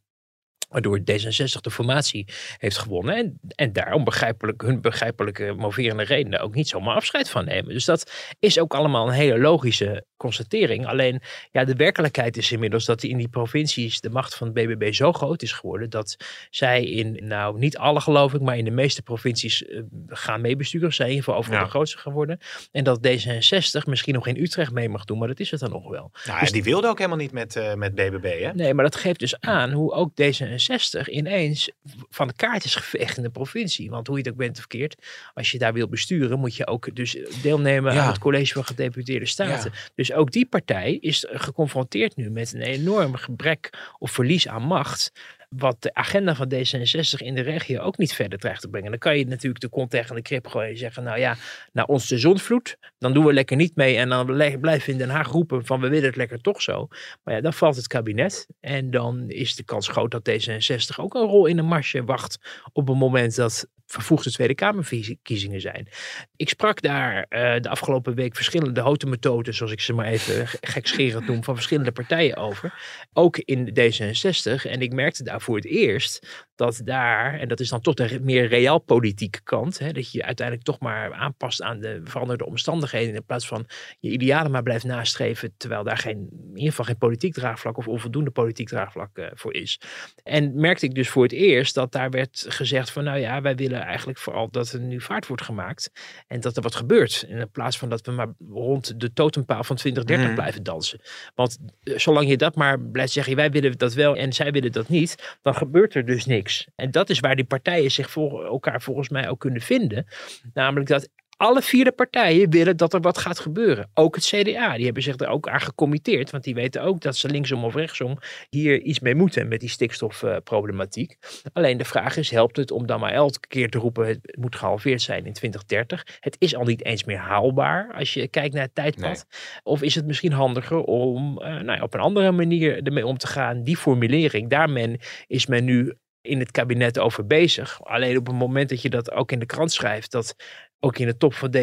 Waardoor 0.68 0.98
D66 0.98 1.60
de 1.60 1.70
formatie 1.70 2.26
heeft 2.58 2.78
gewonnen. 2.78 3.16
En, 3.16 3.38
en 3.54 3.72
daarom 3.72 4.04
begrijpelijk, 4.04 4.62
hun 4.62 4.80
begrijpelijke 4.80 5.52
moverende 5.56 6.02
redenen 6.02 6.40
ook 6.40 6.54
niet 6.54 6.68
zomaar 6.68 6.94
afscheid 6.94 7.30
van 7.30 7.44
nemen. 7.44 7.72
Dus 7.72 7.84
dat 7.84 8.12
is 8.38 8.58
ook 8.58 8.74
allemaal 8.74 9.06
een 9.08 9.12
hele 9.14 9.38
logische 9.38 10.04
constatering. 10.16 10.86
Alleen 10.86 11.20
ja, 11.52 11.64
de 11.64 11.74
werkelijkheid 11.74 12.36
is 12.36 12.52
inmiddels 12.52 12.84
dat 12.84 13.02
in 13.02 13.16
die 13.16 13.28
provincies 13.28 14.00
de 14.00 14.10
macht 14.10 14.34
van 14.34 14.46
het 14.46 14.56
BBB 14.56 14.92
zo 14.92 15.12
groot 15.12 15.42
is 15.42 15.52
geworden. 15.52 15.90
Dat 15.90 16.16
zij 16.50 16.84
in, 16.84 17.20
nou 17.26 17.58
niet 17.58 17.78
alle 17.78 18.00
geloof 18.00 18.34
ik, 18.34 18.40
maar 18.40 18.58
in 18.58 18.64
de 18.64 18.70
meeste 18.70 19.02
provincies 19.02 19.64
eh, 19.64 19.80
gaan 20.06 20.40
meebesturen. 20.40 20.94
Zij 20.94 21.06
in 21.06 21.10
ieder 21.12 21.24
geval 21.24 21.40
overal 21.40 21.58
Ja. 21.58 21.64
de 21.64 21.70
grootste 21.70 21.98
geworden. 21.98 22.38
En 22.72 22.84
dat 22.84 23.06
D66 23.08 23.84
misschien 23.86 24.14
nog 24.14 24.26
in 24.26 24.36
Utrecht 24.36 24.72
mee 24.72 24.88
mag 24.88 25.04
doen, 25.04 25.18
maar 25.18 25.28
dat 25.28 25.40
is 25.40 25.50
het 25.50 25.60
dan 25.60 25.70
nog 25.70 25.88
wel. 25.88 26.10
Nou, 26.26 26.40
Dus- 26.40 26.52
die 26.52 26.62
wilde 26.62 26.88
ook 26.88 26.98
helemaal 26.98 27.18
niet 27.18 27.32
met, 27.32 27.56
eh, 27.56 27.74
met 27.74 27.94
BBB, 27.94 28.40
hè? 28.42 28.52
Nee, 28.52 28.74
maar 28.74 28.84
dat 28.84 28.96
geeft 28.96 29.18
dus 29.20 29.40
aan 29.40 29.70
hoe 29.72 29.92
ook 29.92 30.10
D66 30.22 30.55
D66 30.58 31.08
ineens 31.08 31.70
van 32.10 32.26
de 32.28 32.34
kaart 32.36 32.64
is 32.64 32.74
geveegd 32.74 33.16
in 33.16 33.22
de 33.22 33.30
provincie. 33.30 33.90
Want 33.90 34.06
hoe 34.06 34.16
je 34.16 34.22
het 34.22 34.32
ook 34.32 34.38
bent 34.38 34.50
of 34.52 34.58
verkeerd, 34.58 34.96
als 35.34 35.50
je 35.50 35.58
daar 35.58 35.72
wil 35.72 35.88
besturen, 35.88 36.38
moet 36.38 36.56
je 36.56 36.66
ook 36.66 36.94
dus 36.96 37.16
deelnemen 37.42 37.94
Ja. 37.94 38.00
aan 38.02 38.08
het 38.08 38.18
college 38.18 38.52
van 38.52 38.64
gedeputeerde 38.64 39.26
staten. 39.26 39.72
Dus 39.94 40.12
ook 40.12 40.30
die 40.32 40.46
partij 40.46 40.94
is 40.94 41.24
geconfronteerd 41.28 42.16
nu 42.16 42.30
met 42.30 42.52
een 42.54 42.60
enorm 42.60 43.14
gebrek 43.14 43.70
of 43.98 44.10
verlies 44.10 44.48
aan 44.48 44.62
macht. 44.62 45.12
Wat 45.48 45.82
de 45.82 45.94
agenda 45.94 46.34
van 46.34 46.52
D66 46.54 47.16
in 47.16 47.34
de 47.34 47.40
regio 47.40 47.80
ook 47.80 47.98
niet 47.98 48.14
verder 48.14 48.38
dreigt 48.38 48.60
te 48.60 48.68
brengen. 48.68 48.90
Dan 48.90 48.98
kan 48.98 49.18
je 49.18 49.26
natuurlijk 49.26 49.60
de 49.60 49.68
kont 49.68 49.90
tegen 49.90 50.14
de 50.14 50.22
krip 50.22 50.46
gooien 50.46 50.70
en 50.70 50.76
zeggen: 50.78 51.02
Nou 51.02 51.18
ja, 51.18 51.36
naar 51.72 51.84
ons 51.84 52.08
de 52.08 52.18
zonvloed. 52.18 52.76
Dan 52.98 53.12
doen 53.12 53.24
we 53.24 53.32
lekker 53.32 53.56
niet 53.56 53.76
mee. 53.76 53.96
En 53.96 54.08
dan 54.08 54.26
blijven 54.26 54.86
we 54.86 54.92
in 54.92 54.98
Den 54.98 55.08
Haag 55.10 55.28
roepen: 55.28 55.66
van 55.66 55.80
we 55.80 55.88
willen 55.88 56.06
het 56.06 56.16
lekker 56.16 56.40
toch 56.40 56.62
zo. 56.62 56.88
Maar 57.24 57.34
ja, 57.34 57.40
dan 57.40 57.52
valt 57.52 57.76
het 57.76 57.86
kabinet. 57.86 58.46
En 58.60 58.90
dan 58.90 59.24
is 59.30 59.56
de 59.56 59.64
kans 59.64 59.88
groot 59.88 60.10
dat 60.10 60.30
D66 60.30 60.96
ook 60.96 61.14
een 61.14 61.26
rol 61.26 61.46
in 61.46 61.56
de 61.56 61.62
marge 61.62 62.04
wacht. 62.04 62.38
op 62.72 62.88
het 62.88 62.96
moment 62.96 63.36
dat 63.36 63.66
vervoegde 63.86 64.30
Tweede 64.30 64.54
Kamerverkiezingen 64.54 65.60
zijn. 65.60 65.88
Ik 66.36 66.48
sprak 66.48 66.80
daar 66.82 67.26
eh, 67.28 67.60
de 67.60 67.68
afgelopen 67.68 68.14
week 68.14 68.34
verschillende 68.34 68.80
houten 68.80 69.54
zoals 69.54 69.72
ik 69.72 69.80
ze 69.80 69.92
maar 69.92 70.06
even 70.06 70.46
ge- 70.48 70.58
gekscherend 70.60 71.26
noem, 71.26 71.44
van 71.44 71.54
verschillende 71.54 71.92
partijen 71.92 72.36
over. 72.36 72.74
Ook 73.12 73.38
in 73.38 73.68
D66. 73.68 74.70
En 74.70 74.80
ik 74.80 74.92
merkte 74.92 75.24
daar 75.24 75.35
voor 75.40 75.56
het 75.56 75.64
eerst 75.64 76.45
dat 76.56 76.80
daar, 76.84 77.38
en 77.40 77.48
dat 77.48 77.60
is 77.60 77.68
dan 77.68 77.80
toch 77.80 77.94
de 77.94 78.20
meer 78.20 78.46
realpolitieke 78.48 79.40
kant, 79.42 79.78
hè, 79.78 79.92
dat 79.92 80.12
je 80.12 80.24
uiteindelijk 80.24 80.66
toch 80.66 80.78
maar 80.80 81.12
aanpast 81.14 81.62
aan 81.62 81.80
de 81.80 82.00
veranderde 82.04 82.46
omstandigheden 82.46 83.14
in 83.14 83.24
plaats 83.24 83.46
van 83.46 83.66
je 84.00 84.10
idealen 84.10 84.50
maar 84.50 84.62
blijft 84.62 84.84
nastreven, 84.84 85.54
terwijl 85.56 85.84
daar 85.84 85.98
geen, 85.98 86.28
in 86.30 86.48
ieder 86.48 86.68
geval 86.70 86.84
geen 86.84 86.98
politiek 86.98 87.34
draagvlak 87.34 87.76
of 87.76 87.88
onvoldoende 87.88 88.30
politiek 88.30 88.68
draagvlak 88.68 89.18
eh, 89.18 89.26
voor 89.34 89.54
is. 89.54 89.80
En 90.22 90.60
merkte 90.60 90.86
ik 90.86 90.94
dus 90.94 91.08
voor 91.08 91.22
het 91.22 91.32
eerst 91.32 91.74
dat 91.74 91.92
daar 91.92 92.10
werd 92.10 92.44
gezegd 92.48 92.90
van 92.90 93.04
nou 93.04 93.18
ja, 93.18 93.40
wij 93.40 93.54
willen 93.54 93.80
eigenlijk 93.80 94.18
vooral 94.18 94.50
dat 94.50 94.72
er 94.72 94.80
nu 94.80 95.00
vaart 95.00 95.26
wordt 95.26 95.42
gemaakt 95.42 95.90
en 96.26 96.40
dat 96.40 96.56
er 96.56 96.62
wat 96.62 96.74
gebeurt. 96.74 97.24
In 97.28 97.50
plaats 97.50 97.78
van 97.78 97.88
dat 97.88 98.06
we 98.06 98.12
maar 98.12 98.28
rond 98.48 99.00
de 99.00 99.12
totempaal 99.12 99.64
van 99.64 99.76
2030 99.76 100.26
Mhm. 100.26 100.34
blijven 100.34 100.62
dansen. 100.62 101.00
Want 101.34 101.58
eh, 101.82 101.98
zolang 101.98 102.28
je 102.28 102.36
dat 102.36 102.54
maar 102.54 102.80
blijft 102.80 103.12
zeggen, 103.12 103.36
wij 103.36 103.50
willen 103.50 103.78
dat 103.78 103.94
wel 103.94 104.16
en 104.16 104.32
zij 104.32 104.50
willen 104.50 104.72
dat 104.72 104.88
niet, 104.88 105.38
dan 105.42 105.54
gebeurt 105.54 105.94
er 105.94 106.04
dus 106.04 106.24
niks. 106.26 106.45
En 106.74 106.90
dat 106.90 107.10
is 107.10 107.20
waar 107.20 107.36
die 107.36 107.44
partijen 107.44 107.90
zich 107.90 108.10
voor 108.10 108.44
elkaar 108.44 108.82
volgens 108.82 109.08
mij 109.08 109.28
ook 109.28 109.40
kunnen 109.40 109.60
vinden. 109.60 110.06
Namelijk 110.52 110.88
dat 110.88 111.08
alle 111.36 111.62
vier 111.62 111.84
de 111.84 111.92
partijen 111.92 112.50
willen 112.50 112.76
dat 112.76 112.94
er 112.94 113.00
wat 113.00 113.18
gaat 113.18 113.38
gebeuren. 113.38 113.90
Ook 113.94 114.14
het 114.14 114.24
CDA, 114.24 114.74
die 114.76 114.84
hebben 114.84 115.02
zich 115.02 115.18
er 115.18 115.28
ook 115.28 115.48
aan 115.48 115.60
gecommitteerd. 115.60 116.30
Want 116.30 116.44
die 116.44 116.54
weten 116.54 116.82
ook 116.82 117.00
dat 117.00 117.16
ze 117.16 117.28
linksom 117.28 117.64
of 117.64 117.74
rechtsom 117.74 118.18
hier 118.50 118.80
iets 118.80 119.00
mee 119.00 119.14
moeten 119.14 119.48
met 119.48 119.60
die 119.60 119.68
stikstofproblematiek. 119.68 121.16
Alleen 121.52 121.76
de 121.76 121.84
vraag 121.84 122.16
is, 122.16 122.30
helpt 122.30 122.56
het 122.56 122.70
om 122.70 122.86
dan 122.86 123.00
maar 123.00 123.12
elke 123.12 123.46
keer 123.48 123.70
te 123.70 123.78
roepen 123.78 124.06
het 124.06 124.36
moet 124.38 124.56
gehalveerd 124.56 125.02
zijn 125.02 125.26
in 125.26 125.32
2030? 125.32 126.18
Het 126.20 126.36
is 126.38 126.56
al 126.56 126.64
niet 126.64 126.84
eens 126.84 127.04
meer 127.04 127.18
haalbaar 127.18 127.92
als 127.94 128.14
je 128.14 128.28
kijkt 128.28 128.54
naar 128.54 128.62
het 128.62 128.74
tijdpad. 128.74 129.26
Of 129.62 129.82
is 129.82 129.94
het 129.94 130.06
misschien 130.06 130.32
handiger 130.32 130.78
om 130.78 131.38
eh, 131.42 131.48
nou 131.48 131.76
ja, 131.76 131.82
op 131.82 131.94
een 131.94 132.00
andere 132.00 132.32
manier 132.32 132.82
ermee 132.82 133.06
om 133.06 133.18
te 133.18 133.26
gaan? 133.26 133.62
Die 133.62 133.76
formulering, 133.76 134.50
daar 134.50 134.70
men, 134.70 134.98
is 135.26 135.46
men 135.46 135.64
nu 135.64 135.94
in 136.26 136.38
het 136.38 136.50
kabinet 136.50 136.98
over 136.98 137.26
bezig. 137.26 137.84
Alleen 137.84 138.16
op 138.16 138.26
het 138.26 138.36
moment 138.36 138.68
dat 138.68 138.82
je 138.82 138.90
dat 138.90 139.12
ook 139.12 139.32
in 139.32 139.38
de 139.38 139.46
krant 139.46 139.72
schrijft, 139.72 140.10
dat 140.10 140.34
ook 140.80 140.98
in 140.98 141.06
de 141.06 141.16
top 141.16 141.34
van 141.34 141.54
D66 141.56 141.58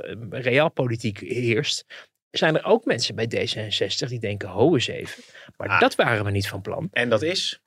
eh, 0.00 0.14
realpolitiek 0.30 1.18
heerst, 1.18 1.84
zijn 2.30 2.56
er 2.56 2.64
ook 2.64 2.84
mensen 2.84 3.14
bij 3.14 3.26
D66 3.26 4.08
die 4.08 4.18
denken, 4.20 4.48
ho 4.48 4.74
eens 4.74 4.86
even. 4.86 5.22
Maar 5.56 5.68
Ah. 5.68 5.80
dat 5.80 5.94
waren 5.94 6.24
we 6.24 6.30
niet 6.30 6.48
van 6.48 6.60
plan. 6.60 6.88
En 6.92 7.08
dat 7.08 7.22
is? 7.22 7.60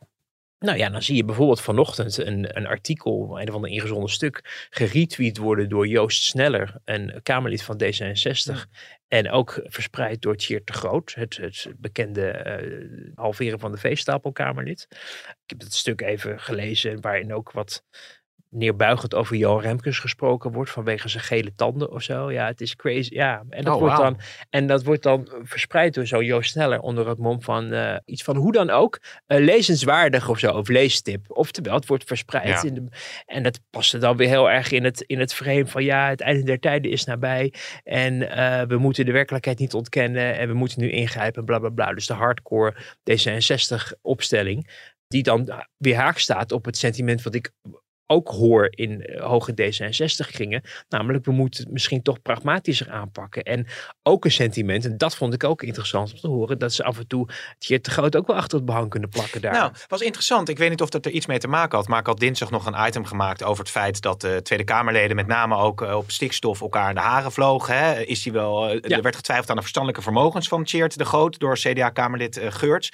Nou 0.62 0.78
ja, 0.78 0.90
dan 0.90 1.02
zie 1.02 1.16
je 1.16 1.26
bijvoorbeeld 1.26 1.62
vanochtend 1.62 2.18
een, 2.18 2.58
een 2.58 2.68
artikel, 2.68 3.40
een 3.40 3.48
of 3.50 3.56
ander 3.56 3.70
ingezonden 3.70 4.10
stuk, 4.10 4.68
geretweet 4.70 5.38
worden 5.38 5.70
door 5.70 5.88
Joost 5.88 6.24
Sneller, 6.24 6.76
een 6.86 7.20
Kamerlid 7.24 7.64
van 7.64 7.82
D66. 7.84 8.70
En 9.08 9.32
ook 9.32 9.60
verspreid 9.64 10.22
door 10.22 10.36
Tjeerd 10.36 10.68
de 10.68 10.74
Groot, 10.74 11.14
het, 11.14 11.38
het 11.38 11.74
bekende 11.78 12.28
eh, 12.28 13.14
halveren 13.16 13.60
van 13.60 13.72
de 13.72 13.78
veestapelkamerlid. 13.78 14.88
Ik 15.30 15.50
heb 15.50 15.60
het 15.60 15.74
stuk 15.74 16.02
even 16.02 16.40
gelezen, 16.40 17.02
waarin 17.02 17.34
ook 17.34 17.52
wat 17.52 17.84
neerbuigend 18.52 19.16
over 19.16 19.36
Johan 19.36 19.62
Remkes 19.62 20.00
gesproken 20.00 20.52
wordt 20.52 20.72
vanwege 20.72 21.10
zijn 21.10 21.24
gele 21.24 21.56
tanden 21.56 21.92
of 21.92 22.02
zo. 22.02 22.32
Ja, 22.32 22.46
het 22.46 22.62
is 22.62 22.76
crazy. 22.76 23.14
Ja, 23.14 23.44
en 23.50 23.64
dat, 23.64 23.74
Oh, 23.74 23.80
wordt, 23.80 23.98
dan, 23.98 24.20
en 24.50 24.68
dat 24.68 24.84
wordt 24.84 25.04
dan 25.04 25.30
verspreid 25.44 25.94
door 25.94 26.08
zo'n 26.08 26.26
Joost 26.26 26.50
Sneller 26.52 26.80
onder 26.80 27.08
het 27.08 27.18
mom 27.18 27.42
van 27.42 27.72
eh, 27.72 27.96
iets 28.06 28.24
van 28.24 28.36
hoe 28.36 28.52
dan 28.52 28.70
ook, 28.70 29.00
eh, 29.28 29.40
lezenswaardig 29.40 30.30
of 30.30 30.40
zo, 30.40 30.52
of 30.52 30.68
leestip. 30.68 31.26
Oftewel, 31.28 31.76
het 31.76 31.86
wordt 31.86 32.04
verspreid. 32.04 32.48
Ja. 32.48 32.64
In 32.64 32.74
de, 32.74 32.84
en 33.26 33.44
dat 33.44 33.60
paste 33.70 33.98
dan 33.98 34.18
weer 34.18 34.28
heel 34.28 34.50
erg 34.50 34.72
in 34.72 34.84
het, 34.84 35.02
in 35.02 35.20
het 35.20 35.34
frame 35.34 35.68
van 35.68 35.84
ja, 35.84 36.10
het 36.10 36.22
einde 36.22 36.44
der 36.44 36.60
tijden 36.60 36.92
is 36.92 37.06
nabij. 37.06 37.54
En 37.84 38.30
eh, 38.30 38.68
we 38.68 38.78
moeten 38.78 39.06
de 39.06 39.12
werkelijkheid 39.12 39.60
niet 39.60 39.74
ontkennen 39.74 40.38
en 40.38 40.48
we 40.48 40.54
moeten 40.54 40.82
nu 40.82 40.90
ingrijpen, 40.90 41.46
bla 41.46 41.60
bla 41.60 41.70
bla. 41.70 41.94
Dus 41.94 42.08
de 42.08 42.14
hardcore 42.14 42.76
D66 43.12 44.00
opstelling, 44.02 44.70
die 45.08 45.24
dan 45.24 45.66
weer 45.78 45.96
haak 45.96 46.18
staat 46.18 46.52
op 46.52 46.66
het 46.66 46.78
sentiment 46.78 47.22
wat 47.22 47.36
ik 47.36 47.52
ook 48.12 48.28
hoor 48.28 48.68
in 48.70 49.06
eh, 49.06 49.24
hoge 49.24 49.52
D66 49.52 50.32
kringen. 50.32 50.62
Namelijk, 50.90 51.26
we 51.26 51.32
moeten 51.32 51.64
het 51.64 51.72
misschien 51.72 52.02
toch 52.02 52.22
pragmatischer 52.22 52.90
aanpakken. 52.90 53.44
En 53.44 53.68
ook 54.04 54.26
een 54.26 54.32
sentiment, 54.32 54.86
en 54.86 54.98
dat 54.98 55.16
vond 55.16 55.34
ik 55.34 55.44
ook 55.44 55.64
interessant 55.64 56.14
om 56.14 56.20
te 56.20 56.28
horen, 56.28 56.60
dat 56.60 56.74
ze 56.74 56.84
af 56.84 56.98
en 56.98 57.08
toe 57.08 57.30
het 57.60 57.84
te 57.84 57.92
groot 57.92 58.16
ook 58.16 58.28
wel 58.28 58.36
achter 58.36 58.58
het 58.58 58.66
behang 58.66 58.90
kunnen 58.90 59.10
plakken 59.10 59.42
daar. 59.42 59.54
Nou, 59.54 59.72
was 59.88 60.02
interessant. 60.02 60.50
Ik 60.50 60.58
weet 60.58 60.70
niet 60.70 60.82
of 60.82 60.90
dat 60.90 61.06
er 61.06 61.12
iets 61.12 61.26
mee 61.26 61.40
te 61.40 61.48
maken 61.48 61.78
had. 61.78 61.88
Maar 61.88 62.00
ik 62.00 62.06
had 62.06 62.20
dinsdag 62.20 62.52
nog 62.52 62.66
een 62.66 62.88
item 62.88 63.06
gemaakt 63.06 63.44
over 63.44 63.64
het 63.64 63.72
feit 63.72 64.02
dat 64.02 64.22
de 64.22 64.40
Tweede 64.44 64.64
Kamerleden 64.64 65.16
met 65.16 65.28
name 65.28 65.56
ook 65.56 65.82
eh, 65.82 65.96
op 65.96 66.12
stikstof 66.12 66.62
elkaar 66.62 66.90
in 66.90 66.96
de 66.96 67.02
haren 67.02 67.32
vlogen. 67.32 67.78
Hè. 67.78 68.02
Is 68.02 68.24
die 68.24 68.32
wel, 68.32 68.70
eh, 68.70 68.80
Ja. 68.82 68.96
Er 68.96 69.02
werd 69.02 69.16
getwijfeld 69.16 69.50
aan 69.50 69.56
de 69.56 69.62
verstandelijke 69.62 70.04
vermogens 70.04 70.48
van 70.48 70.64
Tjeerd 70.64 70.98
de 70.98 71.06
Groot 71.06 71.40
door 71.40 71.56
CDA-Kamerlid 71.56 72.38
eh, 72.38 72.52
Geurts. 72.52 72.92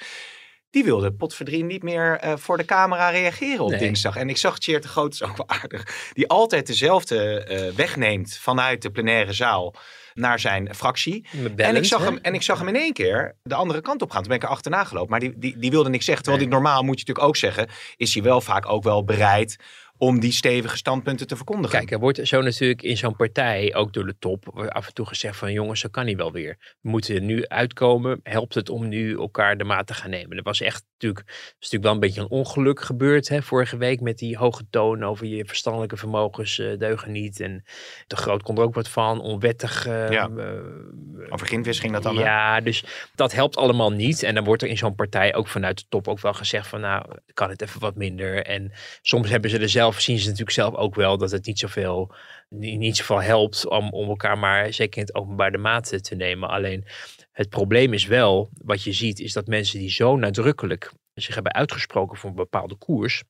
Die 0.70 0.84
wilde 0.84 1.12
potverdien 1.12 1.66
niet 1.66 1.82
meer 1.82 2.18
eh, 2.18 2.32
voor 2.36 2.56
de 2.56 2.64
camera 2.64 3.08
reageren 3.08 3.64
op 3.64 3.70
Nee. 3.70 3.78
dinsdag. 3.78 4.16
En 4.16 4.28
ik 4.28 4.36
zag 4.36 4.58
Tjeerd 4.58 4.82
de 4.82 4.88
Groot, 4.88 5.12
is 5.12 5.22
ook 5.22 5.36
wel 5.36 5.48
aardig, 5.48 6.10
die 6.12 6.28
altijd 6.28 6.66
dezelfde 6.66 7.44
eh, 7.44 7.74
weg 7.74 7.96
neemt 7.96 8.36
vanuit 8.40 8.82
de 8.82 8.90
plenaire 8.90 9.32
zaal 9.32 9.74
naar 10.14 10.40
zijn 10.40 10.74
fractie. 10.74 11.26
En 11.56 11.76
ik, 11.76 11.84
zag 11.84 12.00
hè? 12.00 12.04
hem, 12.06 12.18
en 12.22 12.34
ik 12.34 12.42
zag 12.42 12.58
hem 12.58 12.68
in 12.68 12.76
één 12.76 12.92
keer 12.92 13.36
de 13.42 13.54
andere 13.54 13.80
kant 13.80 14.02
op 14.02 14.10
gaan. 14.10 14.20
Toen 14.20 14.28
ben 14.28 14.36
ik 14.36 14.44
er 14.44 14.48
achterna 14.48 14.84
gelopen. 14.84 15.10
Maar 15.10 15.20
die, 15.20 15.32
die, 15.36 15.58
die 15.58 15.70
wilde 15.70 15.88
niks 15.88 16.04
zeggen. 16.04 16.24
Terwijl 16.24 16.44
die 16.44 16.54
normaal, 16.54 16.82
moet 16.82 17.00
je 17.00 17.04
natuurlijk 17.06 17.26
ook 17.26 17.36
zeggen, 17.36 17.68
is 17.96 18.14
hij 18.14 18.22
wel 18.22 18.40
vaak 18.40 18.68
ook 18.68 18.82
wel 18.82 19.04
bereid 19.04 19.56
om 19.98 20.20
die 20.20 20.32
stevige 20.32 20.76
standpunten 20.76 21.26
te 21.26 21.36
verkondigen. 21.36 21.78
Kijk, 21.78 21.90
er 21.90 21.98
wordt 21.98 22.20
zo 22.28 22.40
natuurlijk 22.42 22.82
in 22.82 22.96
zo'n 22.96 23.16
partij, 23.16 23.74
ook 23.74 23.92
door 23.92 24.06
de 24.06 24.16
top, 24.18 24.58
af 24.68 24.86
en 24.86 24.94
toe 24.94 25.06
gezegd 25.06 25.36
van 25.36 25.52
jongens, 25.52 25.80
zo 25.80 25.88
kan 25.88 26.04
niet 26.04 26.16
wel 26.16 26.32
weer. 26.32 26.56
We 26.80 26.88
moeten 26.90 27.14
er 27.14 27.20
nu 27.20 27.46
uitkomen. 27.46 28.20
Helpt 28.22 28.54
het 28.54 28.68
om 28.70 28.88
nu 28.88 29.16
elkaar 29.18 29.56
de 29.56 29.64
maat 29.64 29.86
te 29.86 29.94
gaan 29.94 30.10
nemen? 30.10 30.36
Dat 30.36 30.44
was 30.44 30.60
echt 30.60 30.84
natuurlijk, 30.92 31.28
is 31.28 31.54
natuurlijk 31.54 31.82
wel 31.84 31.92
een 31.92 32.00
beetje 32.00 32.20
een 32.20 32.28
ongeluk 32.28 32.80
gebeurd 32.80 33.28
hè, 33.28 33.42
vorige 33.42 33.76
week 33.76 34.00
met 34.00 34.18
die 34.18 34.36
hoge 34.36 34.64
toon 34.70 35.04
over 35.04 35.26
je 35.26 35.44
verstandelijke 35.44 35.96
vermogens 35.96 36.58
eh, 36.58 36.78
deugen 36.78 37.12
niet. 37.12 37.40
En 37.40 37.64
de 38.06 38.16
groot 38.16 38.42
komt 38.42 38.58
er 38.58 38.64
ook 38.64 38.74
wat 38.74 38.88
van, 38.88 39.20
onwettig. 39.20 39.86
eh, 39.86 40.10
Ja. 40.10 40.30
eh, 40.36 41.32
Over 41.32 41.46
Gindwis 41.46 41.78
ging 41.80 41.92
dat 41.92 42.02
dan. 42.02 42.16
hè? 42.16 42.22
ja, 42.22 42.60
dus 42.60 42.84
dat 43.14 43.32
helpt 43.32 43.56
allemaal 43.56 43.92
niet. 43.92 44.22
En 44.22 44.34
dan 44.34 44.44
wordt 44.44 44.62
er 44.62 44.68
in 44.68 44.78
zo'n 44.78 44.94
partij 44.94 45.34
ook 45.34 45.48
vanuit 45.48 45.78
de 45.78 45.84
top 45.88 46.08
ook 46.08 46.20
wel 46.20 46.34
gezegd 46.34 46.66
van 46.66 46.80
nou, 46.80 47.04
kan 47.34 47.50
het 47.50 47.62
even 47.62 47.80
wat 47.80 47.94
minder. 47.96 48.44
En 48.46 48.72
soms 49.02 49.28
hebben 49.30 49.50
ze 49.50 49.58
er 49.58 49.68
zelf, 49.92 50.02
zien 50.02 50.18
ze 50.18 50.24
natuurlijk 50.24 50.56
zelf 50.56 50.74
ook 50.74 50.94
wel 50.94 51.18
dat 51.18 51.30
het 51.30 51.46
niet 51.46 51.58
zoveel, 51.58 52.14
niet, 52.48 52.96
zoveel 52.96 53.22
helpt 53.22 53.68
om, 53.68 53.90
om 53.90 54.08
elkaar 54.08 54.38
maar 54.38 54.72
zeker 54.72 55.00
in 55.00 55.06
het 55.06 55.14
openbaar 55.14 55.50
de 55.50 55.58
maat 55.58 56.04
te 56.04 56.14
nemen. 56.14 56.48
Alleen 56.48 56.84
het 57.32 57.48
probleem 57.48 57.92
is 57.92 58.06
wel, 58.06 58.50
wat 58.64 58.82
je 58.82 58.92
ziet, 58.92 59.20
is 59.20 59.32
dat 59.32 59.46
mensen 59.46 59.78
die 59.78 59.90
zo 59.90 60.16
nadrukkelijk 60.16 60.92
zich 61.14 61.34
hebben 61.34 61.54
uitgesproken 61.54 62.16
voor 62.18 62.30
een 62.30 62.36
bepaalde 62.36 62.76
koers. 62.76 63.22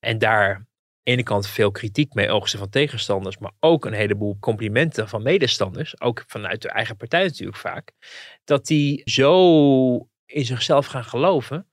En 0.00 0.18
daar 0.18 0.66
de 1.02 1.10
ene 1.10 1.22
kant 1.22 1.46
veel 1.46 1.70
kritiek 1.70 2.14
mee 2.14 2.30
oogsten 2.30 2.58
van 2.58 2.68
tegenstanders, 2.68 3.38
maar 3.38 3.52
ook 3.60 3.84
een 3.84 3.92
heleboel 3.92 4.36
complimenten 4.40 5.08
van 5.08 5.22
medestanders, 5.22 6.00
ook 6.00 6.24
vanuit 6.26 6.62
de 6.62 6.68
eigen 6.68 6.96
partij 6.96 7.22
natuurlijk 7.22 7.58
vaak, 7.58 7.92
dat 8.44 8.66
die 8.66 9.02
zo 9.04 10.08
in 10.26 10.44
zichzelf 10.44 10.86
gaan 10.86 11.04
geloven 11.04 11.68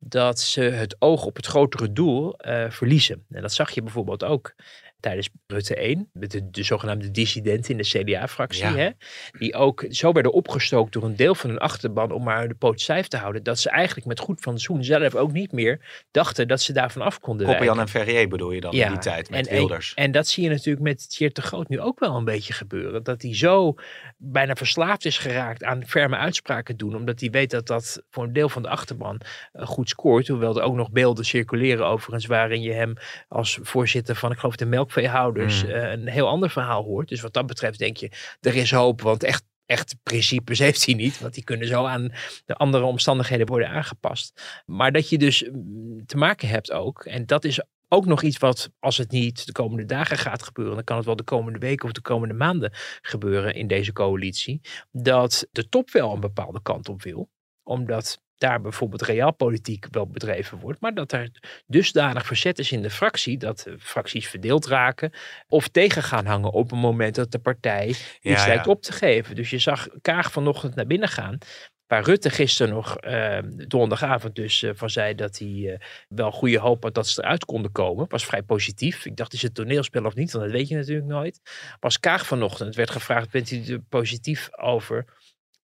dat 0.00 0.40
ze 0.40 0.60
het 0.60 0.96
oog 0.98 1.24
op 1.24 1.36
het 1.36 1.46
grotere 1.46 1.92
doel 1.92 2.36
eh, 2.38 2.70
verliezen. 2.70 3.24
En 3.30 3.42
dat 3.42 3.52
zag 3.52 3.70
je 3.70 3.82
bijvoorbeeld 3.82 4.24
ook 4.24 4.54
tijdens 5.00 5.28
Rutte 5.46 5.74
1. 5.74 6.10
De, 6.12 6.50
de 6.50 6.62
zogenaamde 6.62 7.10
dissidenten 7.10 7.70
in 7.70 7.76
de 7.76 7.82
CDA-fractie. 7.88 8.64
Ja. 8.64 8.76
Hè, 8.76 8.90
die 9.38 9.54
ook 9.54 9.84
zo 9.88 10.12
werden 10.12 10.32
opgestookt 10.32 10.92
door 10.92 11.04
een 11.04 11.16
deel 11.16 11.34
van 11.34 11.50
hun 11.50 11.58
achterban 11.58 12.12
om 12.12 12.22
maar 12.22 12.48
de 12.48 12.54
poot 12.54 12.80
stijf 12.80 13.08
te 13.08 13.16
houden. 13.16 13.42
Dat 13.42 13.58
ze 13.58 13.70
eigenlijk 13.70 14.06
met 14.06 14.18
goed 14.18 14.40
fatsoen 14.40 14.84
zelf 14.84 15.14
ook 15.14 15.32
niet 15.32 15.52
meer 15.52 16.04
dachten 16.10 16.48
dat 16.48 16.60
ze 16.60 16.72
daarvan 16.72 17.02
af 17.02 17.20
konden 17.20 17.46
Koppenjan 17.46 17.80
en 17.80 17.88
Ferrier 17.88 18.28
bedoel 18.28 18.52
je 18.52 18.60
dan 18.60 18.72
in 18.72 18.88
die 18.88 18.98
tijd 18.98 19.30
met 19.30 19.46
en, 19.46 19.56
Wilders. 19.56 19.94
En, 19.94 20.04
en 20.04 20.12
dat 20.12 20.26
zie 20.26 20.42
je 20.42 20.48
natuurlijk 20.50 20.84
met 20.84 21.10
Tjeerd 21.10 21.34
de 21.34 21.42
Groot 21.42 21.68
nu 21.68 21.80
ook 21.80 21.98
wel 21.98 22.16
een 22.16 22.24
beetje 22.24 22.52
gebeuren. 22.52 23.02
Dat 23.02 23.22
hij 23.22 23.36
zo 23.36 23.74
bijna 24.16 24.54
verslaafd 24.54 25.04
is 25.04 25.18
geraakt 25.18 25.64
aan 25.64 25.86
ferme 25.86 26.16
uitspraken 26.16 26.76
doen. 26.76 26.96
Omdat 26.96 27.20
hij 27.20 27.30
weet 27.30 27.50
dat 27.50 27.66
dat 27.66 28.02
voor 28.10 28.24
een 28.24 28.32
deel 28.32 28.48
van 28.48 28.62
de 28.62 28.68
achterban 28.68 29.20
eh, 29.52 29.66
goed 29.66 29.88
scoort. 29.88 30.28
Hoewel 30.28 30.56
er 30.56 30.62
ook 30.62 30.74
nog 30.74 30.90
beelden 30.90 31.24
circuleren 31.24 31.86
overigens 31.86 32.26
waarin 32.26 32.62
je 32.62 32.72
hem 32.72 32.94
als 33.28 33.58
voorzitter 33.62 34.14
van, 34.16 34.32
ik 34.32 34.38
geloof 34.38 34.56
de 34.56 34.66
melkveehouders, 34.94 35.64
Mm. 35.64 35.70
eh, 35.70 35.90
een 35.90 36.08
heel 36.08 36.28
ander 36.28 36.50
verhaal 36.50 36.84
hoort. 36.84 37.08
Dus 37.08 37.20
wat 37.20 37.32
dat 37.32 37.46
betreft 37.46 37.78
denk 37.78 37.96
je, 37.96 38.10
er 38.40 38.54
is 38.56 38.70
hoop. 38.70 39.00
Want 39.00 39.22
echt 39.22 39.48
Echt 39.70 39.96
principes 40.02 40.58
heeft 40.68 40.86
hij 40.86 40.94
niet, 40.94 41.20
want 41.20 41.34
die 41.34 41.44
kunnen 41.44 41.66
zo 41.66 41.84
aan 41.84 42.12
de 42.46 42.54
andere 42.54 42.84
omstandigheden 42.84 43.46
worden 43.46 43.68
aangepast. 43.68 44.62
Maar 44.66 44.92
dat 44.92 45.08
je 45.08 45.18
dus 45.18 45.48
mm, 45.52 46.06
te 46.06 46.16
maken 46.16 46.48
hebt 46.48 46.72
ook, 46.72 47.04
en 47.04 47.26
dat 47.26 47.44
is 47.44 47.60
ook 47.88 48.06
nog 48.06 48.22
iets 48.22 48.38
wat, 48.38 48.70
als 48.78 48.96
het 48.96 49.10
niet 49.10 49.46
de 49.46 49.52
komende 49.52 49.84
dagen 49.84 50.18
gaat 50.18 50.42
gebeuren, 50.42 50.74
dan 50.74 50.84
kan 50.84 50.96
het 50.96 51.06
wel 51.06 51.16
de 51.16 51.22
komende 51.22 51.58
weken 51.58 51.86
of 51.86 51.92
de 51.92 52.00
komende 52.00 52.34
maanden 52.34 52.72
gebeuren 53.02 53.54
in 53.54 53.66
deze 53.66 53.92
coalitie, 53.92 54.60
dat 54.92 55.46
de 55.52 55.68
top 55.68 55.90
wel 55.90 56.12
een 56.12 56.20
bepaalde 56.20 56.62
kant 56.62 56.88
op 56.88 57.02
wil. 57.02 57.30
Omdat 57.62 58.20
daar 58.40 58.60
bijvoorbeeld 58.60 59.02
realpolitiek 59.02 59.86
wel 59.90 60.06
bedreven 60.06 60.58
wordt, 60.58 60.80
maar 60.80 60.94
dat 60.94 61.12
er 61.12 61.30
dusdanig 61.66 62.26
verzet 62.26 62.58
is 62.58 62.72
in 62.72 62.82
de 62.82 62.90
fractie 62.90 63.38
dat 63.38 63.58
de 63.58 63.78
fracties 63.78 64.28
verdeeld 64.28 64.66
raken 64.66 65.12
of 65.48 65.68
tegen 65.68 66.02
gaan 66.02 66.26
hangen 66.26 66.52
op 66.52 66.72
een 66.72 66.78
moment 66.78 67.14
dat 67.14 67.32
de 67.32 67.38
partij 67.38 67.88
iets 67.88 68.08
Ja, 68.20 68.46
lijkt 68.46 68.64
ja. 68.64 68.70
op 68.70 68.82
te 68.82 68.92
geven. 68.92 69.34
Dus 69.34 69.50
je 69.50 69.58
zag 69.58 69.88
Kaag 70.00 70.32
vanochtend 70.32 70.74
naar 70.74 70.86
binnen 70.86 71.08
gaan, 71.08 71.38
waar 71.86 72.04
Rutte 72.04 72.30
gisteren 72.30 72.74
nog 72.74 72.96
eh, 72.96 73.38
donderdagavond 73.66 74.34
dus 74.34 74.62
eh, 74.62 74.70
van 74.74 74.90
zei 74.90 75.14
dat 75.14 75.38
hij 75.38 75.72
eh, 75.72 75.78
wel 76.08 76.30
goede 76.30 76.58
hoop 76.58 76.82
had 76.82 76.94
dat 76.94 77.08
ze 77.08 77.22
eruit 77.22 77.44
konden 77.44 77.72
komen. 77.72 78.06
Was 78.08 78.24
vrij 78.24 78.42
positief. 78.42 79.06
Ik 79.06 79.16
dacht, 79.16 79.32
is 79.32 79.42
het 79.42 79.54
toneelspel 79.54 80.04
of 80.04 80.14
niet? 80.14 80.32
Want 80.32 80.44
dat 80.44 80.54
weet 80.54 80.68
je 80.68 80.76
natuurlijk 80.76 81.06
nooit. 81.06 81.40
Was 81.80 82.00
Kaag 82.00 82.26
vanochtend, 82.26 82.74
werd 82.74 82.90
gevraagd, 82.90 83.30
bent 83.30 83.50
u 83.50 83.64
er 83.64 83.80
positief 83.88 84.48
over? 84.58 85.04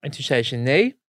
En 0.00 0.10
toen 0.10 0.24
zei 0.24 0.42
ze 0.42 0.56
nee. 0.56 1.04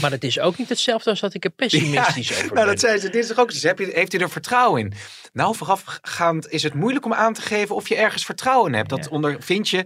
Maar 0.00 0.10
het 0.10 0.24
is 0.24 0.38
ook 0.40 0.58
niet 0.58 0.68
hetzelfde 0.68 1.10
als 1.10 1.20
dat 1.20 1.34
ik 1.34 1.44
er 1.44 1.50
pessimistisch 1.50 2.28
Ja, 2.28 2.34
over 2.36 2.54
nou, 2.54 2.66
dat 2.66 2.80
zei 2.80 2.98
ze 2.98 3.08
dinsdag 3.10 3.38
ook. 3.38 3.52
Dus 3.52 3.62
heb 3.62 3.78
je, 3.78 3.90
heeft 3.94 4.14
u 4.14 4.18
er 4.18 4.30
vertrouwen 4.30 4.80
in? 4.80 4.92
Nou, 5.32 5.56
voorafgaand 5.56 6.50
is 6.50 6.62
het 6.62 6.74
moeilijk 6.74 7.04
om 7.04 7.14
aan 7.14 7.34
te 7.34 7.42
geven 7.42 7.74
of 7.74 7.88
je 7.88 7.96
ergens 7.96 8.24
vertrouwen 8.24 8.72
hebt. 8.74 8.88
Dat 8.88 9.04
Ja. 9.04 9.10
ondervind 9.10 9.68
je 9.68 9.84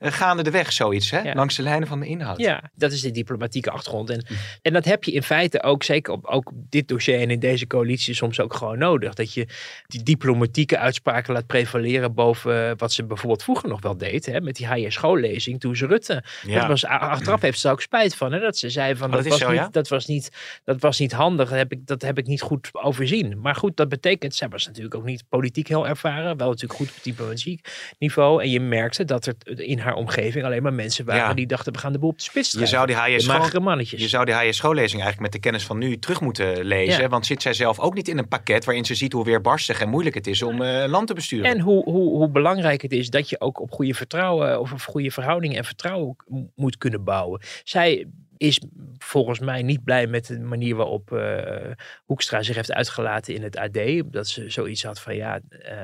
gaande 0.00 0.42
de 0.42 0.50
weg 0.50 0.72
zoiets, 0.72 1.10
hè? 1.10 1.20
Ja. 1.20 1.34
langs 1.34 1.56
de 1.56 1.62
lijnen 1.62 1.88
van 1.88 2.00
de 2.00 2.06
inhoud. 2.06 2.38
Ja, 2.38 2.70
dat 2.74 2.92
is 2.92 3.00
de 3.00 3.10
diplomatieke 3.10 3.70
achtergrond. 3.70 4.10
En, 4.10 4.24
en 4.62 4.72
dat 4.72 4.84
heb 4.84 5.04
je 5.04 5.12
in 5.12 5.22
feite 5.22 5.62
ook, 5.62 5.82
zeker 5.82 6.12
op 6.12 6.24
ook 6.24 6.50
dit 6.54 6.88
dossier 6.88 7.20
en 7.20 7.30
in 7.30 7.38
deze 7.38 7.66
coalitie, 7.66 8.14
soms 8.14 8.40
ook 8.40 8.54
gewoon 8.54 8.78
nodig. 8.78 9.14
Dat 9.14 9.34
je 9.34 9.46
die 9.86 10.02
diplomatieke 10.02 10.78
uitspraken 10.78 11.32
laat 11.32 11.46
prevaleren 11.46 12.14
boven 12.14 12.76
wat 12.76 12.92
ze 12.92 13.04
bijvoorbeeld 13.04 13.42
vroeger 13.42 13.68
nog 13.68 13.80
wel 13.80 13.96
deed. 13.96 14.26
Hè, 14.26 14.40
met 14.40 14.56
die 14.56 14.68
HR 14.68 14.90
schoollezing 14.90 15.60
toen 15.60 15.76
ze 15.76 15.86
Rutte. 15.86 16.24
Ja. 16.46 16.58
Dat 16.58 16.68
was, 16.68 16.84
achteraf 16.84 17.40
heeft 17.40 17.60
ze 17.60 17.68
ook 17.68 17.80
spijt 17.80 18.16
van. 18.16 18.32
Hè, 18.32 18.40
dat 18.40 18.56
ze 18.56 18.70
zei 18.70 18.96
van 18.96 19.08
Oh, 19.08 19.14
dat, 19.14 19.26
was 19.26 19.38
zo, 19.38 19.48
niet, 19.50 19.58
ja? 19.58 19.68
dat, 19.70 19.88
was 19.88 20.06
niet, 20.06 20.30
dat 20.64 20.80
was 20.80 20.98
niet 20.98 21.12
handig. 21.12 21.48
Dat 21.48 21.58
heb, 21.58 21.72
ik, 21.72 21.86
dat 21.86 22.02
heb 22.02 22.18
ik 22.18 22.26
niet 22.26 22.42
goed 22.42 22.68
overzien. 22.72 23.40
Maar 23.40 23.54
goed, 23.54 23.76
dat 23.76 23.88
betekent, 23.88 24.34
zij 24.34 24.48
was 24.48 24.66
natuurlijk 24.66 24.94
ook 24.94 25.04
niet 25.04 25.24
politiek 25.28 25.68
heel 25.68 25.88
ervaren. 25.88 26.36
Wel 26.36 26.48
natuurlijk 26.48 26.80
goed 26.80 26.90
op 26.96 27.02
diplomatiek 27.02 27.94
niveau. 27.98 28.42
En 28.42 28.50
je 28.50 28.60
merkte 28.60 29.04
dat 29.04 29.26
er 29.26 29.34
in 29.60 29.78
haar 29.78 29.87
omgeving 29.94 30.44
alleen 30.44 30.62
maar 30.62 30.72
mensen 30.72 31.04
waren 31.04 31.22
Ja. 31.22 31.34
die 31.34 31.46
dachten 31.46 31.72
we 31.72 31.78
gaan 31.78 31.92
de 31.92 31.98
boel 31.98 32.10
op 32.10 32.16
de 32.16 32.22
spits 32.22 32.52
Je 32.52 32.66
zou 32.66 32.86
die 32.86 33.20
school- 33.20 33.38
magere 33.38 33.60
mannetjes. 33.60 34.00
Je 34.00 34.08
zou 34.08 34.24
die 34.24 34.34
HR 34.34 34.52
schoollezing 34.52 35.02
eigenlijk 35.02 35.20
met 35.20 35.32
de 35.32 35.38
kennis 35.38 35.64
van 35.66 35.78
nu 35.78 35.98
terug 35.98 36.20
moeten 36.20 36.64
lezen. 36.64 37.02
Ja. 37.02 37.08
Want 37.08 37.26
zit 37.26 37.42
zij 37.42 37.52
zelf 37.52 37.78
ook 37.80 37.94
niet 37.94 38.08
in 38.08 38.18
een 38.18 38.28
pakket 38.28 38.64
waarin 38.64 38.84
ze 38.84 38.94
ziet 38.94 39.12
hoe 39.12 39.24
weerbarstig 39.24 39.80
en 39.80 39.88
moeilijk 39.88 40.14
het 40.14 40.26
is 40.26 40.42
om 40.42 40.62
eh, 40.62 40.84
land 40.88 41.06
te 41.06 41.14
besturen? 41.14 41.50
En 41.50 41.60
hoe, 41.60 41.84
hoe, 41.84 42.16
hoe 42.16 42.28
belangrijk 42.30 42.82
het 42.82 42.92
is 42.92 43.10
dat 43.10 43.28
je 43.28 43.40
ook 43.40 43.60
op 43.60 43.70
goede 43.70 43.94
vertrouwen 43.94 44.60
of 44.60 44.72
op 44.72 44.80
goede 44.80 45.10
verhoudingen 45.10 45.56
en 45.56 45.64
vertrouwen 45.64 46.16
moet 46.54 46.78
kunnen 46.78 47.04
bouwen. 47.04 47.40
Zij 47.64 48.06
is 48.36 48.60
volgens 48.98 49.38
mij 49.38 49.62
niet 49.62 49.84
blij 49.84 50.06
met 50.06 50.26
de 50.26 50.38
manier 50.40 50.74
waarop 50.76 51.12
eh, 51.12 51.70
Hoekstra 52.04 52.42
zich 52.42 52.54
heeft 52.56 52.72
uitgelaten 52.72 53.34
in 53.34 53.42
het 53.42 53.56
AD. 53.56 53.78
Dat 54.12 54.28
ze 54.28 54.50
zoiets 54.50 54.82
had 54.82 55.00
van 55.00 55.14
ja, 55.16 55.40
eh, 55.48 55.76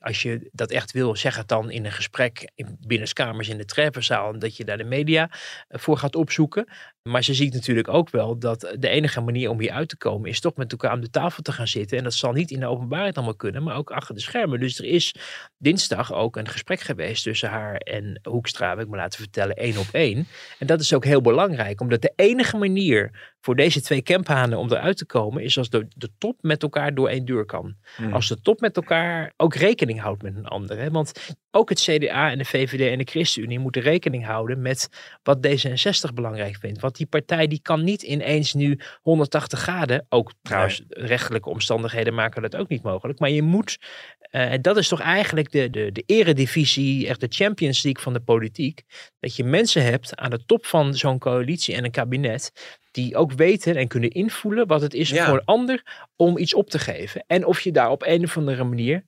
als 0.00 0.22
je 0.22 0.48
dat 0.52 0.70
echt 0.70 0.92
wil, 0.92 1.16
zeg 1.16 1.36
het 1.36 1.48
dan 1.48 1.70
in 1.70 1.84
een 1.84 1.92
gesprek 1.92 2.50
in 2.54 2.76
binnenskamers 2.86 3.48
in 3.48 3.56
de 3.56 3.64
treffenzaal. 3.64 4.32
En 4.32 4.38
dat 4.38 4.56
je 4.56 4.64
daar 4.64 4.76
de 4.76 4.84
media 4.84 5.30
eh, 5.68 5.80
voor 5.80 5.96
gaat 5.96 6.16
opzoeken. 6.16 6.68
Maar 7.02 7.24
ze 7.24 7.34
ziet 7.34 7.52
natuurlijk 7.52 7.88
ook 7.88 8.10
wel 8.10 8.38
dat 8.38 8.74
de 8.78 8.88
enige 8.88 9.20
manier 9.20 9.50
om 9.50 9.60
hier 9.60 9.70
uit 9.70 9.88
te 9.88 9.96
komen 9.96 10.30
is 10.30 10.40
toch 10.40 10.56
met 10.56 10.72
elkaar 10.72 10.90
aan 10.90 11.00
de 11.00 11.10
tafel 11.10 11.42
te 11.42 11.52
gaan 11.52 11.68
zitten. 11.68 11.98
En 11.98 12.04
dat 12.04 12.14
zal 12.14 12.32
niet 12.32 12.50
in 12.50 12.60
de 12.60 12.66
openbaarheid 12.66 13.16
allemaal 13.16 13.36
kunnen, 13.36 13.62
maar 13.62 13.76
ook 13.76 13.90
achter 13.90 14.14
de 14.14 14.20
schermen. 14.20 14.60
Dus 14.60 14.78
er 14.78 14.84
is 14.84 15.14
dinsdag 15.58 16.12
ook 16.12 16.36
een 16.36 16.48
gesprek 16.48 16.80
geweest 16.80 17.22
tussen 17.22 17.48
haar 17.48 17.76
en 17.76 18.20
Hoekstra, 18.22 18.68
heb 18.68 18.80
ik 18.80 18.88
me 18.88 18.96
laten 18.96 19.18
vertellen, 19.18 19.56
één 19.56 19.76
op 19.76 19.88
één. 19.92 20.26
En 20.58 20.66
dat 20.66 20.80
is 20.80 20.94
ook 20.94 21.04
heel 21.04 21.20
belangrijk, 21.20 21.80
omdat 21.80 22.02
de 22.02 22.12
enige 22.16 22.56
manier 22.56 23.33
voor 23.44 23.56
deze 23.56 23.80
twee 23.80 24.02
campanen 24.02 24.58
om 24.58 24.72
eruit 24.72 24.96
te 24.96 25.06
komen 25.06 25.42
is 25.42 25.58
als 25.58 25.70
de, 25.70 25.86
de 25.96 26.10
top 26.18 26.38
met 26.40 26.62
elkaar 26.62 26.94
door 26.94 27.08
één 27.08 27.24
deur 27.24 27.44
kan. 27.44 27.74
Hmm. 27.96 28.12
Als 28.12 28.28
de 28.28 28.40
top 28.40 28.60
met 28.60 28.76
elkaar 28.76 29.32
ook 29.36 29.54
rekening 29.54 30.00
houdt 30.00 30.22
met 30.22 30.36
een 30.36 30.46
ander. 30.46 30.78
Hè? 30.78 30.90
Want 30.90 31.34
ook 31.50 31.68
het 31.68 31.80
CDA 31.80 32.30
en 32.30 32.38
de 32.38 32.44
VVD 32.44 32.90
en 32.92 32.98
de 32.98 33.10
ChristenUnie 33.10 33.58
moeten 33.58 33.82
rekening 33.82 34.24
houden 34.24 34.62
met 34.62 34.88
wat 35.22 35.46
D66 35.46 36.14
belangrijk 36.14 36.56
vindt. 36.56 36.80
Want 36.80 36.96
die 36.96 37.06
partij 37.06 37.46
die 37.46 37.60
kan 37.62 37.84
niet 37.84 38.02
ineens 38.02 38.54
nu 38.54 38.78
180 39.02 39.58
graden, 39.58 40.06
ook 40.08 40.32
trouwens 40.42 40.82
rechtelijke 40.88 41.50
omstandigheden 41.50 42.14
maken 42.14 42.42
dat 42.42 42.56
ook 42.56 42.68
niet 42.68 42.82
mogelijk. 42.82 43.18
Maar 43.18 43.30
je 43.30 43.42
moet, 43.42 43.78
eh, 44.18 44.52
en 44.52 44.62
dat 44.62 44.76
is 44.76 44.88
toch 44.88 45.00
eigenlijk 45.00 45.50
de, 45.50 45.70
de, 45.70 45.92
de 45.92 46.02
eredivisie, 46.06 47.08
echt 47.08 47.20
de 47.20 47.26
Champions 47.30 47.82
League 47.82 48.02
van 48.02 48.12
de 48.12 48.20
politiek. 48.20 48.82
Dat 49.20 49.36
je 49.36 49.44
mensen 49.44 49.84
hebt 49.84 50.16
aan 50.16 50.30
de 50.30 50.44
top 50.46 50.66
van 50.66 50.94
zo'n 50.94 51.18
coalitie 51.18 51.74
en 51.74 51.84
een 51.84 51.90
kabinet 51.90 52.52
die 52.94 53.16
ook 53.16 53.32
weten 53.32 53.76
en 53.76 53.88
kunnen 53.88 54.10
invoelen 54.10 54.66
wat 54.66 54.80
het 54.80 54.94
is 54.94 55.10
Ja. 55.10 55.26
voor 55.26 55.34
een 55.36 55.44
ander 55.44 56.06
om 56.16 56.38
iets 56.38 56.54
op 56.54 56.70
te 56.70 56.78
geven. 56.78 57.24
En 57.26 57.46
of 57.46 57.60
je 57.60 57.72
daar 57.72 57.90
op 57.90 58.02
een 58.06 58.24
of 58.24 58.36
andere 58.36 58.64
manier 58.64 59.04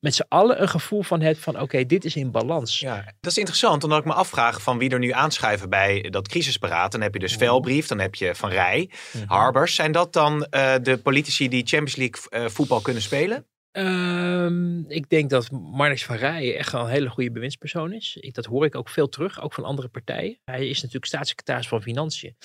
met 0.00 0.14
z'n 0.14 0.24
allen 0.28 0.62
een 0.62 0.68
gevoel 0.68 1.02
van 1.02 1.20
hebt 1.20 1.38
van 1.38 1.60
oké, 1.60 1.84
dit 1.86 2.04
is 2.04 2.16
in 2.16 2.30
balans. 2.30 2.80
Ja, 2.80 3.04
dat 3.20 3.30
is 3.30 3.38
interessant, 3.38 3.84
omdat 3.84 3.98
ik 3.98 4.04
me 4.04 4.12
afvraag 4.12 4.62
van 4.62 4.78
wie 4.78 4.90
er 4.90 4.98
nu 4.98 5.10
aanschuiven 5.10 5.68
bij 5.70 6.06
dat 6.10 6.28
crisisberaad. 6.28 6.92
Dan 6.92 7.00
heb 7.00 7.12
je 7.14 7.20
dus 7.20 7.34
Velbrief, 7.36 7.86
dan 7.86 7.98
heb 7.98 8.14
je 8.14 8.34
Van 8.34 8.50
Rij, 8.50 8.90
Harbers. 9.26 9.74
Zijn 9.74 9.92
dat 9.92 10.12
dan 10.12 10.44
eh, 10.44 10.74
de 10.82 10.96
politici 10.96 11.48
die 11.48 11.66
Champions 11.66 11.96
League 11.96 12.30
eh, 12.30 12.50
voetbal 12.50 12.80
kunnen 12.80 13.02
spelen? 13.02 13.46
Ehm, 13.72 14.80
ik 14.90 15.08
denk 15.08 15.30
dat 15.30 15.50
Marnix 15.50 16.04
van 16.04 16.16
Rijen 16.16 16.56
echt 16.58 16.72
wel 16.72 16.80
een 16.80 16.88
hele 16.90 17.08
goede 17.08 17.30
bewindspersoon 17.30 17.92
is. 17.92 18.16
Ik, 18.20 18.34
dat 18.34 18.44
hoor 18.44 18.64
ik 18.64 18.74
ook 18.74 18.88
veel 18.88 19.08
terug, 19.08 19.42
ook 19.42 19.54
van 19.54 19.64
andere 19.64 19.88
partijen. 19.88 20.38
Hij 20.44 20.68
is 20.68 20.76
natuurlijk 20.76 21.06
staatssecretaris 21.06 21.68
van 21.68 21.82
Financiën. 21.82 22.36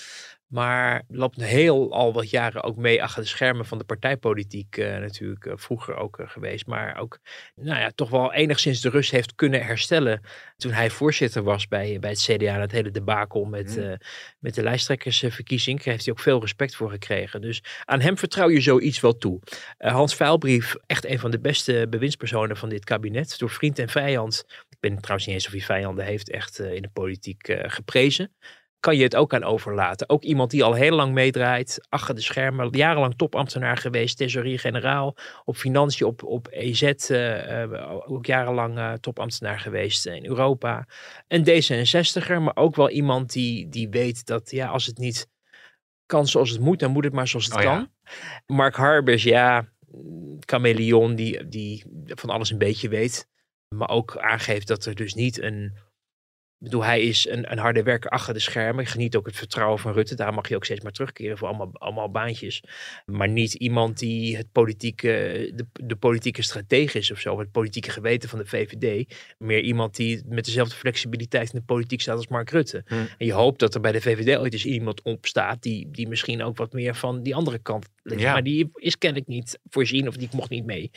Maar 0.54 1.02
loopt 1.08 1.40
heel 1.40 1.92
al 1.92 2.12
wat 2.12 2.30
jaren 2.30 2.62
ook 2.62 2.76
mee 2.76 3.02
achter 3.02 3.22
de 3.22 3.28
schermen 3.28 3.66
van 3.66 3.78
de 3.78 3.84
partijpolitiek 3.84 4.76
eh, 4.76 4.98
natuurlijk. 4.98 5.46
eh, 5.46 5.52
vroeger 5.56 5.96
ook 5.96 6.18
eh, 6.18 6.28
geweest. 6.28 6.66
Maar 6.66 6.98
ook 7.00 7.18
nou 7.54 7.80
ja, 7.80 7.90
toch 7.94 8.10
wel 8.10 8.32
enigszins 8.32 8.80
de 8.80 8.88
rust 8.88 9.10
heeft 9.10 9.34
kunnen 9.34 9.64
herstellen. 9.64 10.20
Toen 10.56 10.72
hij 10.72 10.90
voorzitter 10.90 11.42
was 11.42 11.68
bij, 11.68 11.98
bij 11.98 12.10
het 12.10 12.22
CDA. 12.22 12.60
Het 12.60 12.72
hele 12.72 12.90
debakel 12.90 13.44
met, 13.44 13.76
Mm. 13.76 13.96
met 14.38 14.54
de 14.54 14.62
lijsttrekkersverkiezing. 14.62 15.82
Daar 15.82 15.92
heeft 15.92 16.04
hij 16.04 16.14
ook 16.14 16.20
veel 16.20 16.40
respect 16.40 16.76
voor 16.76 16.90
gekregen. 16.90 17.40
Dus 17.40 17.62
aan 17.84 18.00
hem 18.00 18.18
vertrouw 18.18 18.48
je 18.48 18.60
zoiets 18.60 19.00
wel 19.00 19.16
toe. 19.16 19.40
Hans 19.78 20.14
Vuilbrief, 20.14 20.74
echt 20.86 21.04
een 21.04 21.18
van 21.18 21.30
de 21.30 21.40
beste 21.40 21.86
bewindspersonen 21.90 22.56
van 22.56 22.68
dit 22.68 22.84
kabinet. 22.84 23.38
Door 23.38 23.50
vriend 23.50 23.78
en 23.78 23.88
vijand. 23.88 24.44
Ik 24.68 24.80
ben 24.80 24.98
trouwens 25.00 25.26
niet 25.26 25.36
eens 25.36 25.46
of 25.46 25.52
hij 25.52 25.60
vijanden 25.60 26.04
heeft 26.04 26.30
echt 26.30 26.58
in 26.58 26.82
de 26.82 26.90
politiek 26.92 27.58
geprezen. 27.66 28.32
Kan 28.84 28.96
je 28.96 29.02
het 29.02 29.16
ook 29.16 29.34
aan 29.34 29.44
overlaten. 29.44 30.08
Ook 30.08 30.22
iemand 30.22 30.50
die 30.50 30.64
al 30.64 30.72
heel 30.74 30.96
lang 30.96 31.12
meedraait. 31.12 31.86
Achter 31.88 32.14
de 32.14 32.20
schermen. 32.20 32.68
Jarenlang 32.70 33.16
topambtenaar 33.16 33.76
geweest. 33.76 34.16
Tesourier-generaal. 34.16 35.16
Op 35.44 35.56
financiën, 35.56 36.06
op, 36.06 36.22
op 36.22 36.48
EZ. 36.50 36.82
eh, 36.82 37.62
eh, 37.62 38.10
ook 38.10 38.26
jarenlang 38.26 38.78
eh, 38.78 38.92
topambtenaar 38.92 39.60
geweest 39.60 40.06
in 40.06 40.26
Europa. 40.26 40.86
Een 41.28 41.44
D66er. 41.44 42.40
Maar 42.42 42.56
ook 42.56 42.76
wel 42.76 42.90
iemand 42.90 43.32
die, 43.32 43.68
die 43.68 43.88
weet 43.88 44.26
dat 44.26 44.50
ja, 44.50 44.66
als 44.68 44.86
het 44.86 44.98
niet 44.98 45.28
kan 46.06 46.26
zoals 46.26 46.50
het 46.50 46.60
moet. 46.60 46.78
Dan 46.78 46.90
moet 46.90 47.04
het 47.04 47.12
maar 47.12 47.28
zoals 47.28 47.44
het 47.46 47.56
Oh 47.56 47.62
ja. 47.62 47.74
kan. 47.76 47.90
Mark 48.56 48.76
Harbers, 48.76 49.22
ja, 49.22 49.68
chameleon 50.40 51.14
die, 51.14 51.48
die 51.48 51.84
van 52.06 52.30
alles 52.30 52.50
een 52.50 52.58
beetje 52.58 52.88
weet. 52.88 53.28
Maar 53.68 53.88
ook 53.88 54.16
aangeeft 54.16 54.66
dat 54.66 54.84
er 54.84 54.94
dus 54.94 55.14
niet 55.14 55.42
een 55.42 55.76
bedoel, 56.64 56.84
hij 56.84 57.02
is 57.02 57.28
een, 57.28 57.52
een 57.52 57.58
harde 57.58 57.82
werker 57.82 58.10
achter 58.10 58.34
de 58.34 58.40
schermen. 58.40 58.84
Ik 58.84 58.90
geniet 58.90 59.16
ook 59.16 59.26
het 59.26 59.36
vertrouwen 59.36 59.78
van 59.78 59.92
Rutte. 59.92 60.14
Daar 60.14 60.34
mag 60.34 60.48
je 60.48 60.56
ook 60.56 60.64
steeds 60.64 60.80
maar 60.80 60.92
terugkeren 60.92 61.38
voor 61.38 61.48
allemaal, 61.48 61.70
allemaal 61.72 62.10
baantjes. 62.10 62.62
Maar 63.06 63.28
niet 63.28 63.54
iemand 63.54 63.98
die 63.98 64.36
het 64.36 64.52
politieke, 64.52 65.08
de, 65.54 65.66
de 65.72 65.96
politieke 65.96 66.42
strategie 66.42 67.00
is 67.00 67.10
of 67.10 67.18
zo. 67.18 67.38
Het 67.38 67.50
politieke 67.50 67.90
geweten 67.90 68.28
van 68.28 68.38
de 68.38 68.46
VVD. 68.46 69.14
Meer 69.38 69.60
iemand 69.60 69.96
die 69.96 70.22
met 70.26 70.44
dezelfde 70.44 70.74
flexibiliteit 70.74 71.52
in 71.52 71.58
de 71.58 71.64
politiek 71.64 72.00
staat 72.00 72.16
als 72.16 72.28
Mark 72.28 72.50
Rutte. 72.50 72.82
Hm. 72.86 72.94
En 72.94 73.26
je 73.26 73.32
hoopt 73.32 73.58
dat 73.58 73.74
er 73.74 73.80
bij 73.80 73.92
de 73.92 74.00
VVD 74.00 74.38
ooit 74.38 74.52
eens 74.52 74.66
iemand 74.66 75.02
opstaat 75.02 75.62
die, 75.62 75.90
die 75.90 76.08
misschien 76.08 76.42
ook 76.42 76.56
wat 76.56 76.72
meer 76.72 76.94
van 76.94 77.22
die 77.22 77.34
andere 77.34 77.58
kant 77.58 77.88
ligt. 78.02 78.20
Ja. 78.20 78.32
Maar 78.32 78.42
die 78.42 78.70
is 78.74 78.98
kennelijk 78.98 79.28
niet 79.28 79.58
voorzien 79.70 80.08
of 80.08 80.16
die 80.16 80.28
mocht 80.32 80.50
niet 80.50 80.66
mee. 80.66 80.90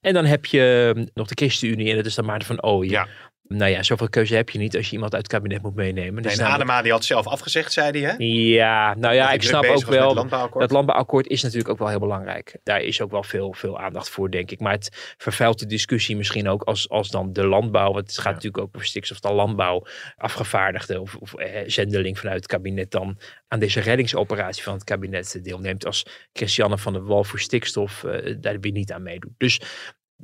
En 0.00 0.14
dan 0.14 0.24
heb 0.24 0.46
je 0.46 0.92
hm, 0.94 1.06
nog 1.14 1.28
de 1.28 1.34
ChristenUnie 1.34 1.90
en 1.90 1.96
dat 1.96 2.06
is 2.06 2.14
dan 2.14 2.24
Maarten 2.24 2.46
van 2.46 2.62
Ooyen. 2.62 2.90
Ja. 2.90 3.08
Nou 3.48 3.70
ja, 3.70 3.82
zoveel 3.82 4.08
keuze 4.08 4.34
heb 4.34 4.50
je 4.50 4.58
niet 4.58 4.76
als 4.76 4.86
je 4.86 4.92
iemand 4.92 5.14
uit 5.14 5.22
het 5.22 5.32
kabinet 5.32 5.62
moet 5.62 5.74
meenemen. 5.74 6.14
Nee, 6.14 6.22
Dus 6.22 6.36
namelijk- 6.36 6.62
Adema 6.62 6.82
die 6.82 6.92
had 6.92 7.04
zelf 7.04 7.26
afgezegd, 7.26 7.72
zei 7.72 8.00
hij. 8.00 8.10
Hè? 8.10 8.24
Ja, 8.54 8.94
nou 8.94 9.14
ja, 9.14 9.24
Dat 9.24 9.34
ik 9.34 9.42
snap 9.42 9.64
ook 9.64 9.84
wel. 9.86 10.14
landbouwakkoord. 10.14 10.60
Dat 10.62 10.70
landbouwakkoord 10.70 11.26
is 11.26 11.42
natuurlijk 11.42 11.70
ook 11.70 11.78
wel 11.78 11.88
heel 11.88 11.98
belangrijk. 11.98 12.56
Daar 12.62 12.80
is 12.80 13.00
ook 13.00 13.10
wel 13.10 13.22
veel, 13.22 13.52
veel 13.52 13.78
aandacht 13.80 14.08
voor, 14.10 14.30
denk 14.30 14.50
ik. 14.50 14.60
Maar 14.60 14.72
het 14.72 15.14
vervuilt 15.18 15.58
de 15.58 15.66
discussie 15.66 16.16
misschien 16.16 16.48
ook 16.48 16.62
als, 16.62 16.88
als 16.88 17.08
dan 17.10 17.32
de 17.32 17.46
landbouw. 17.46 17.92
Want 17.92 18.06
het 18.06 18.14
gaat 18.16 18.24
Ja. 18.24 18.30
natuurlijk 18.32 18.62
ook 18.62 18.70
over 18.74 18.86
stikstof, 18.86 19.20
de 19.20 19.32
landbouw. 19.32 19.86
Afgevaardigde 20.16 21.00
of, 21.00 21.14
of 21.16 21.34
eh, 21.34 21.62
zendeling 21.66 22.18
vanuit 22.18 22.36
het 22.36 22.46
kabinet 22.46 22.90
dan 22.90 23.18
aan 23.48 23.58
deze 23.58 23.80
reddingsoperatie 23.80 24.62
van 24.62 24.74
het 24.74 24.84
kabinet 24.84 25.38
deelneemt. 25.42 25.86
Als 25.86 26.06
Christiane 26.32 26.78
van 26.78 26.92
der 26.92 27.04
Wal 27.04 27.24
voor 27.24 27.40
stikstof 27.40 28.04
eh, 28.04 28.34
daar 28.40 28.60
weer 28.60 28.72
niet 28.72 28.92
aan 28.92 29.02
meedoet. 29.02 29.32
Dus 29.38 29.60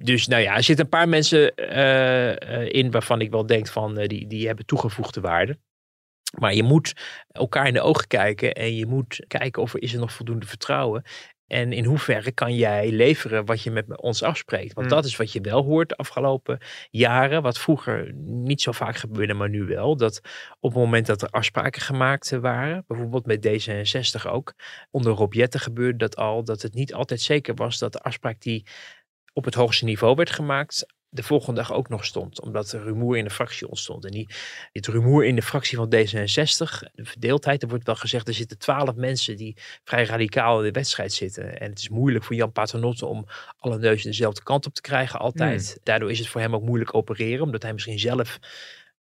dus 0.01 0.27
nou 0.27 0.43
ja, 0.43 0.57
er 0.57 0.63
zitten 0.63 0.85
een 0.85 0.91
paar 0.91 1.09
mensen 1.09 1.55
eh, 1.55 2.63
eh, 2.63 2.69
in 2.73 2.91
waarvan 2.91 3.21
ik 3.21 3.31
wel 3.31 3.47
denk 3.47 3.67
van 3.67 3.99
eh, 3.99 4.09
die, 4.09 4.27
die 4.27 4.47
hebben 4.47 4.67
toegevoegde 4.67 5.21
waarde. 5.21 5.59
Maar 6.39 6.55
je 6.55 6.63
moet 6.63 6.93
elkaar 7.29 7.67
in 7.67 7.73
de 7.73 7.81
ogen 7.81 8.07
kijken 8.07 8.53
en 8.53 8.77
je 8.77 8.87
moet 8.87 9.25
kijken 9.27 9.63
of 9.63 9.75
er 9.75 9.83
is 9.83 9.93
er 9.93 10.01
nog 10.01 10.13
voldoende 10.13 10.47
vertrouwen. 10.47 11.03
En 11.47 11.73
in 11.73 11.85
hoeverre 11.85 12.33
kan 12.33 12.55
jij 12.55 12.91
leveren 12.91 13.45
wat 13.45 13.63
je 13.63 13.71
met 13.71 14.01
ons 14.01 14.23
afspreekt? 14.23 14.73
Want 14.73 14.87
Hmm. 14.87 14.97
dat 14.97 15.05
is 15.05 15.17
wat 15.17 15.33
je 15.33 15.41
wel 15.41 15.65
hoort 15.65 15.89
de 15.89 15.97
afgelopen 15.97 16.59
jaren. 16.91 17.43
Wat 17.43 17.59
vroeger 17.59 18.13
niet 18.15 18.61
zo 18.61 18.73
vaak 18.73 18.97
gebeurde, 18.97 19.35
maar 19.35 19.49
nu 19.49 19.65
wel. 19.65 19.97
Dat 19.97 20.21
op 20.61 20.71
het 20.73 20.83
moment 20.83 21.07
dat 21.07 21.23
er 21.23 21.29
afspraken 21.29 21.83
gemaakt 21.83 22.31
waren, 22.31 22.85
bijvoorbeeld 22.87 23.27
met 23.27 23.47
D66 23.47 24.31
ook. 24.31 24.55
Onder 24.91 25.13
Rob 25.13 25.33
Jetten 25.33 25.61
gebeurde 25.61 25.99
dat 25.99 26.17
al. 26.17 26.45
Dat 26.45 26.63
het 26.63 26.75
niet 26.75 26.95
altijd 26.95 27.21
zeker 27.21 27.55
was 27.55 27.79
dat 27.79 27.93
de 27.93 28.01
afspraak 28.01 28.41
die 28.41 28.67
op 29.39 29.45
het 29.45 29.55
hoogste 29.55 29.85
niveau 29.85 30.15
werd 30.15 30.31
gemaakt, 30.31 30.87
de 31.11 31.23
volgende 31.23 31.61
dag 31.61 31.73
ook 31.73 31.89
nog 31.89 32.05
stond. 32.05 32.41
Omdat 32.41 32.73
er 32.73 32.83
rumoer 32.83 33.17
in 33.17 33.25
de 33.25 33.31
fractie 33.31 33.69
ontstond. 33.69 34.05
En 34.05 34.11
die, 34.11 34.29
dit 34.73 34.87
rumoer 34.87 35.25
in 35.25 35.35
de 35.35 35.43
fractie 35.43 35.77
van 35.77 35.95
D66, 35.95 36.93
de 36.95 37.05
verdeeldheid, 37.05 37.63
er 37.63 37.69
wordt 37.69 37.87
wel 37.87 37.95
gezegd, 37.95 38.29
er 38.29 38.35
zitten 38.35 38.59
twaalf 38.59 38.95
mensen 38.95 39.37
die 39.37 39.57
vrij 39.85 40.05
radicaal 40.05 40.59
in 40.59 40.65
de 40.65 40.71
wedstrijd 40.71 41.13
zitten. 41.13 41.61
En 41.61 41.71
het 41.71 41.79
is 41.79 41.89
moeilijk 41.89 42.25
voor 42.25 42.37
Jan 42.37 42.53
Paternotte 42.53 43.07
om 43.07 43.27
alle 43.59 43.79
neuzen 43.79 44.11
dezelfde 44.11 44.43
kant 44.43 44.67
op 44.67 44.75
te 44.75 44.81
krijgen 44.81 45.19
altijd. 45.19 45.79
Daardoor 45.83 46.11
is 46.11 46.19
het 46.19 46.29
voor 46.29 46.41
hem 46.41 46.55
ook 46.55 46.63
moeilijk 46.63 46.95
opereren, 46.95 47.45
omdat 47.45 47.63
hij 47.63 47.73
misschien 47.73 47.99
zelf 47.99 48.39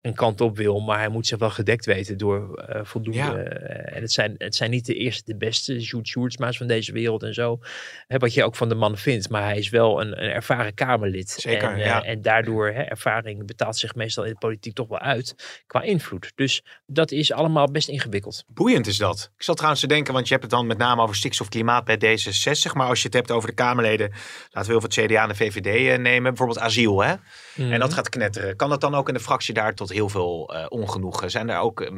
een 0.01 0.15
kant 0.15 0.41
op 0.41 0.57
wil, 0.57 0.81
maar 0.81 0.99
hij 0.99 1.09
moet 1.09 1.27
zich 1.27 1.39
wel 1.39 1.51
gedekt 1.51 1.87
weten 1.87 2.19
door 2.19 2.55
eh, 2.55 2.85
voldoende. 2.85 3.19
Ja. 3.19 3.37
eh, 3.37 3.97
en 3.97 4.03
het 4.03 4.13
zijn, 4.13 4.35
het 4.39 4.55
zijn 4.55 4.71
niet 4.71 4.87
de 4.87 4.95
eerste, 4.95 5.23
de 5.33 5.37
beste 5.37 5.81
Sjoerd 5.81 6.09
Sjoerdsma's 6.09 6.57
van 6.57 6.67
deze 6.67 6.93
wereld 6.93 7.23
en 7.23 7.35
zo. 7.35 7.59
Hè, 8.07 8.19
wat 8.19 8.35
je 8.35 8.45
ook 8.45 8.57
van 8.57 8.69
de 8.69 8.75
man 8.75 8.97
vindt, 8.97 9.29
maar 9.29 9.43
hij 9.43 9.59
is 9.59 9.69
wel 9.69 10.01
een, 10.01 10.25
een 10.25 10.31
ervaren 10.31 10.75
Kamerlid. 10.75 11.31
Zeker, 11.31 11.71
en, 11.71 11.79
eh, 11.79 11.85
ja. 11.85 12.03
en 12.03 12.23
daardoor, 12.23 12.67
hè, 12.67 12.83
ervaring 12.83 13.47
betaalt 13.47 13.77
zich 13.77 13.95
meestal 13.95 14.25
in 14.25 14.33
de 14.33 14.39
politiek 14.39 14.75
toch 14.75 14.89
wel 14.89 14.99
uit 14.99 15.63
qua 15.67 15.83
invloed. 15.83 16.33
Dus 16.35 16.63
dat 16.87 17.11
is 17.11 17.33
allemaal 17.33 17.71
best 17.71 17.89
ingewikkeld. 17.89 18.45
Boeiend 18.49 18.87
is 18.87 18.97
dat. 18.97 19.31
Ik 19.37 19.43
zat 19.43 19.57
trouwens 19.57 19.83
te 19.83 19.89
denken, 19.89 20.13
want 20.13 20.27
je 20.27 20.33
hebt 20.33 20.45
het 20.45 20.53
dan 20.53 20.67
met 20.67 20.79
name 20.79 21.03
over 21.03 21.17
stikstof 21.17 21.49
klimaat 21.49 21.85
bij 21.85 21.97
D66. 21.97 22.73
Maar 22.73 22.87
als 22.87 22.99
je 22.99 23.07
het 23.07 23.15
hebt 23.15 23.31
over 23.31 23.49
de 23.49 23.55
Kamerleden, 23.55 24.09
laten 24.51 24.73
we 24.73 24.79
heel 24.79 24.89
veel 24.89 25.05
het 25.05 25.11
CDA 25.11 25.23
en 25.23 25.29
de 25.29 25.35
VVD 25.35 25.67
eh, 25.67 25.99
nemen. 25.99 26.23
Bijvoorbeeld 26.23 26.59
asiel, 26.59 27.03
hè? 27.03 27.15
Mhm. 27.59 27.73
En 27.73 27.81
dat 27.81 27.95
gaat 27.95 28.09
knetteren. 28.09 28.57
Kan 28.57 28.71
dat 28.71 28.81
dan 28.81 28.95
ook 28.95 29.09
in 29.09 29.15
de 29.15 29.21
fractie 29.21 29.55
daar 29.55 29.75
tot 29.75 29.93
heel 29.93 30.09
veel 30.09 30.55
eh, 30.55 30.67
ongenoegen? 30.69 31.31
Zijn 31.31 31.51
er 31.51 31.59
ook 31.59 31.81
eh, 31.81 31.93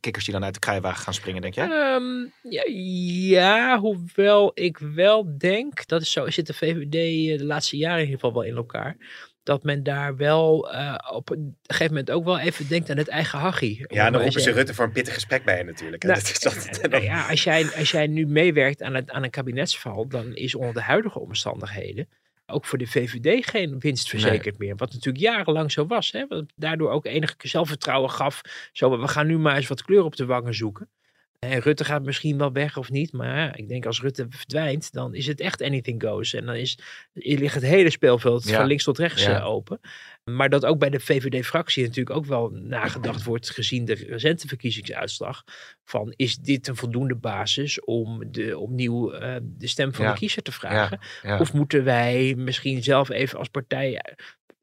kikkers 0.00 0.24
die 0.24 0.34
dan 0.34 0.44
uit 0.44 0.54
de 0.54 0.60
kruiwagen 0.60 1.02
gaan 1.02 1.14
springen, 1.14 1.42
denk 1.42 1.54
je? 1.54 1.60
Ehm, 1.60 2.50
ja, 2.52 2.64
ja, 3.38 3.78
hoewel 3.78 4.50
ik 4.54 4.78
wel 4.78 5.38
denk, 5.38 5.86
dat 5.86 6.02
is 6.02 6.12
zo, 6.12 6.30
zit 6.30 6.46
de 6.46 6.54
VVD 6.54 7.38
de 7.38 7.44
laatste 7.44 7.76
jaren 7.76 7.98
in 7.98 8.04
ieder 8.04 8.20
geval 8.20 8.34
wel 8.34 8.50
in 8.50 8.56
elkaar. 8.56 8.96
Dat 9.42 9.62
men 9.62 9.82
daar 9.82 10.16
wel 10.16 10.68
op 11.12 11.30
een 11.30 11.56
gegeven 11.62 11.92
moment 11.92 12.10
ook 12.10 12.24
wel 12.24 12.38
even 12.38 12.68
denkt 12.68 12.90
aan 12.90 12.96
het 12.96 13.08
eigen 13.08 13.38
hachie. 13.38 13.84
Ja, 13.88 14.10
dan 14.10 14.22
roepen 14.22 14.40
ze 14.40 14.50
Rutte 14.52 14.74
voor 14.74 14.84
een 14.84 14.92
pittig 14.92 15.14
gesprek 15.14 15.44
bij 15.44 15.58
je 15.58 15.64
natuurlijk. 15.64 16.02
Nou, 16.02 16.14
dat 16.14 16.30
is 16.30 16.40
dat, 16.40 16.78
Nou 16.90 17.02
ja, 17.02 17.28
als 17.28 17.44
jij, 17.44 17.70
als 17.76 17.90
jij 17.90 18.06
nu 18.06 18.26
meewerkt 18.26 18.82
aan, 18.82 18.94
het, 18.94 19.10
aan 19.10 19.22
een 19.22 19.30
kabinetsval, 19.30 20.08
dan 20.08 20.34
is 20.34 20.54
onder 20.54 20.74
de 20.74 20.80
huidige 20.80 21.20
omstandigheden 21.20 22.08
ook 22.46 22.64
voor 22.64 22.78
de 22.78 22.86
VVD 22.86 23.46
geen 23.46 23.78
winst 23.78 24.08
verzekerd 24.08 24.58
meer. 24.58 24.76
Wat 24.76 24.92
natuurlijk 24.92 25.24
jarenlang 25.24 25.72
zo 25.72 25.86
was. 25.86 26.12
Hè? 26.12 26.26
Wat 26.26 26.44
daardoor 26.56 26.90
ook 26.90 27.06
enige 27.06 27.34
zelfvertrouwen 27.38 28.10
gaf. 28.10 28.40
Zo, 28.72 29.00
we 29.00 29.08
gaan 29.08 29.26
nu 29.26 29.38
maar 29.38 29.56
eens 29.56 29.66
wat 29.66 29.82
kleur 29.82 30.04
op 30.04 30.16
de 30.16 30.26
wangen 30.26 30.54
zoeken. 30.54 30.88
En 31.38 31.58
Rutte 31.60 31.84
gaat 31.84 32.02
misschien 32.04 32.38
wel 32.38 32.52
weg 32.52 32.76
of 32.76 32.90
niet. 32.90 33.12
Maar 33.12 33.58
ik 33.58 33.68
denk 33.68 33.86
als 33.86 34.00
Rutte 34.00 34.26
verdwijnt, 34.30 34.92
dan 34.92 35.14
is 35.14 35.26
het 35.26 35.40
echt 35.40 35.62
anything 35.62 36.02
goes. 36.02 36.34
En 36.34 36.46
dan 36.46 36.54
is, 36.54 36.78
ligt 37.12 37.54
het 37.54 37.62
hele 37.62 37.90
speelveld 37.90 38.48
Ja. 38.48 38.56
van 38.56 38.66
links 38.66 38.84
tot 38.84 38.98
rechts 38.98 39.22
Ja. 39.24 39.38
eh, 39.38 39.46
open. 39.46 39.80
Maar 40.24 40.48
dat 40.48 40.64
ook 40.64 40.78
bij 40.78 40.90
de 40.90 41.00
VVD-fractie 41.00 41.82
natuurlijk 41.82 42.16
ook 42.16 42.24
wel 42.26 42.50
nagedacht 42.76 43.24
wordt, 43.24 43.50
gezien 43.50 43.84
de 43.84 43.94
recente 43.94 44.48
verkiezingsuitslag. 44.48 45.42
Van 45.84 46.12
is 46.16 46.36
dit 46.36 46.68
een 46.68 46.76
voldoende 46.76 47.14
basis 47.16 47.80
om 47.84 48.32
de, 48.32 48.58
opnieuw 48.58 49.12
eh, 49.12 49.36
de 49.42 49.66
stem 49.66 49.94
van 49.94 50.04
Ja. 50.04 50.12
de 50.12 50.18
kiezer 50.18 50.42
te 50.42 50.52
vragen? 50.52 50.98
Of 51.38 51.52
moeten 51.52 51.84
wij 51.84 52.34
misschien 52.36 52.82
zelf 52.82 53.10
even 53.10 53.38
als 53.38 53.48
partij 53.48 53.96
eh, 53.96 54.14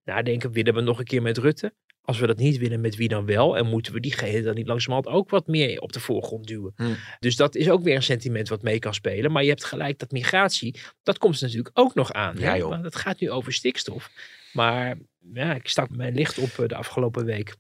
nadenken, 0.04 0.52
willen 0.52 0.74
we 0.74 0.82
nog 0.82 1.00
een 1.00 1.06
keer 1.06 1.22
met 1.22 1.38
Rutte? 1.38 1.74
Als 2.06 2.20
we 2.20 2.28
dat 2.28 2.38
niet 2.38 2.58
willen, 2.58 2.82
met 2.82 2.96
wie 2.96 3.08
dan 3.08 3.26
wel? 3.26 3.58
En 3.58 3.66
moeten 3.66 3.94
we 3.94 4.00
diegene 4.00 4.42
dan 4.42 4.56
niet 4.56 4.68
langzamerhand 4.68 5.16
ook 5.16 5.30
wat 5.30 5.48
meer 5.48 5.80
op 5.80 5.94
de 5.94 6.00
voorgrond 6.00 6.48
duwen? 6.48 6.74
Hmm. 6.76 6.96
Dus 7.20 7.36
dat 7.36 7.56
is 7.56 7.70
ook 7.70 7.84
weer 7.84 7.96
een 7.96 8.04
sentiment 8.04 8.50
wat 8.50 8.62
mee 8.62 8.80
kan 8.80 8.94
spelen. 8.94 9.32
Maar 9.32 9.44
je 9.44 9.50
hebt 9.50 9.64
gelijk 9.64 10.00
dat 10.00 10.12
migratie, 10.12 10.80
dat 11.04 11.18
komt 11.18 11.42
natuurlijk 11.42 11.80
ook 11.80 11.94
nog 11.94 12.14
aan. 12.14 12.36
Ja, 12.40 12.58
joh. 12.58 12.84
Het 12.84 12.96
gaat 12.96 13.20
nu 13.20 13.32
over 13.32 13.54
stikstof. 13.54 14.12
Maar 14.54 14.98
ja, 15.34 15.54
ik 15.54 15.68
stak 15.68 15.90
mijn 15.90 16.14
licht 16.14 16.38
op 16.38 16.50
eh, 16.60 16.68
de 16.68 16.76
afgelopen 16.76 17.26
week 17.26 17.56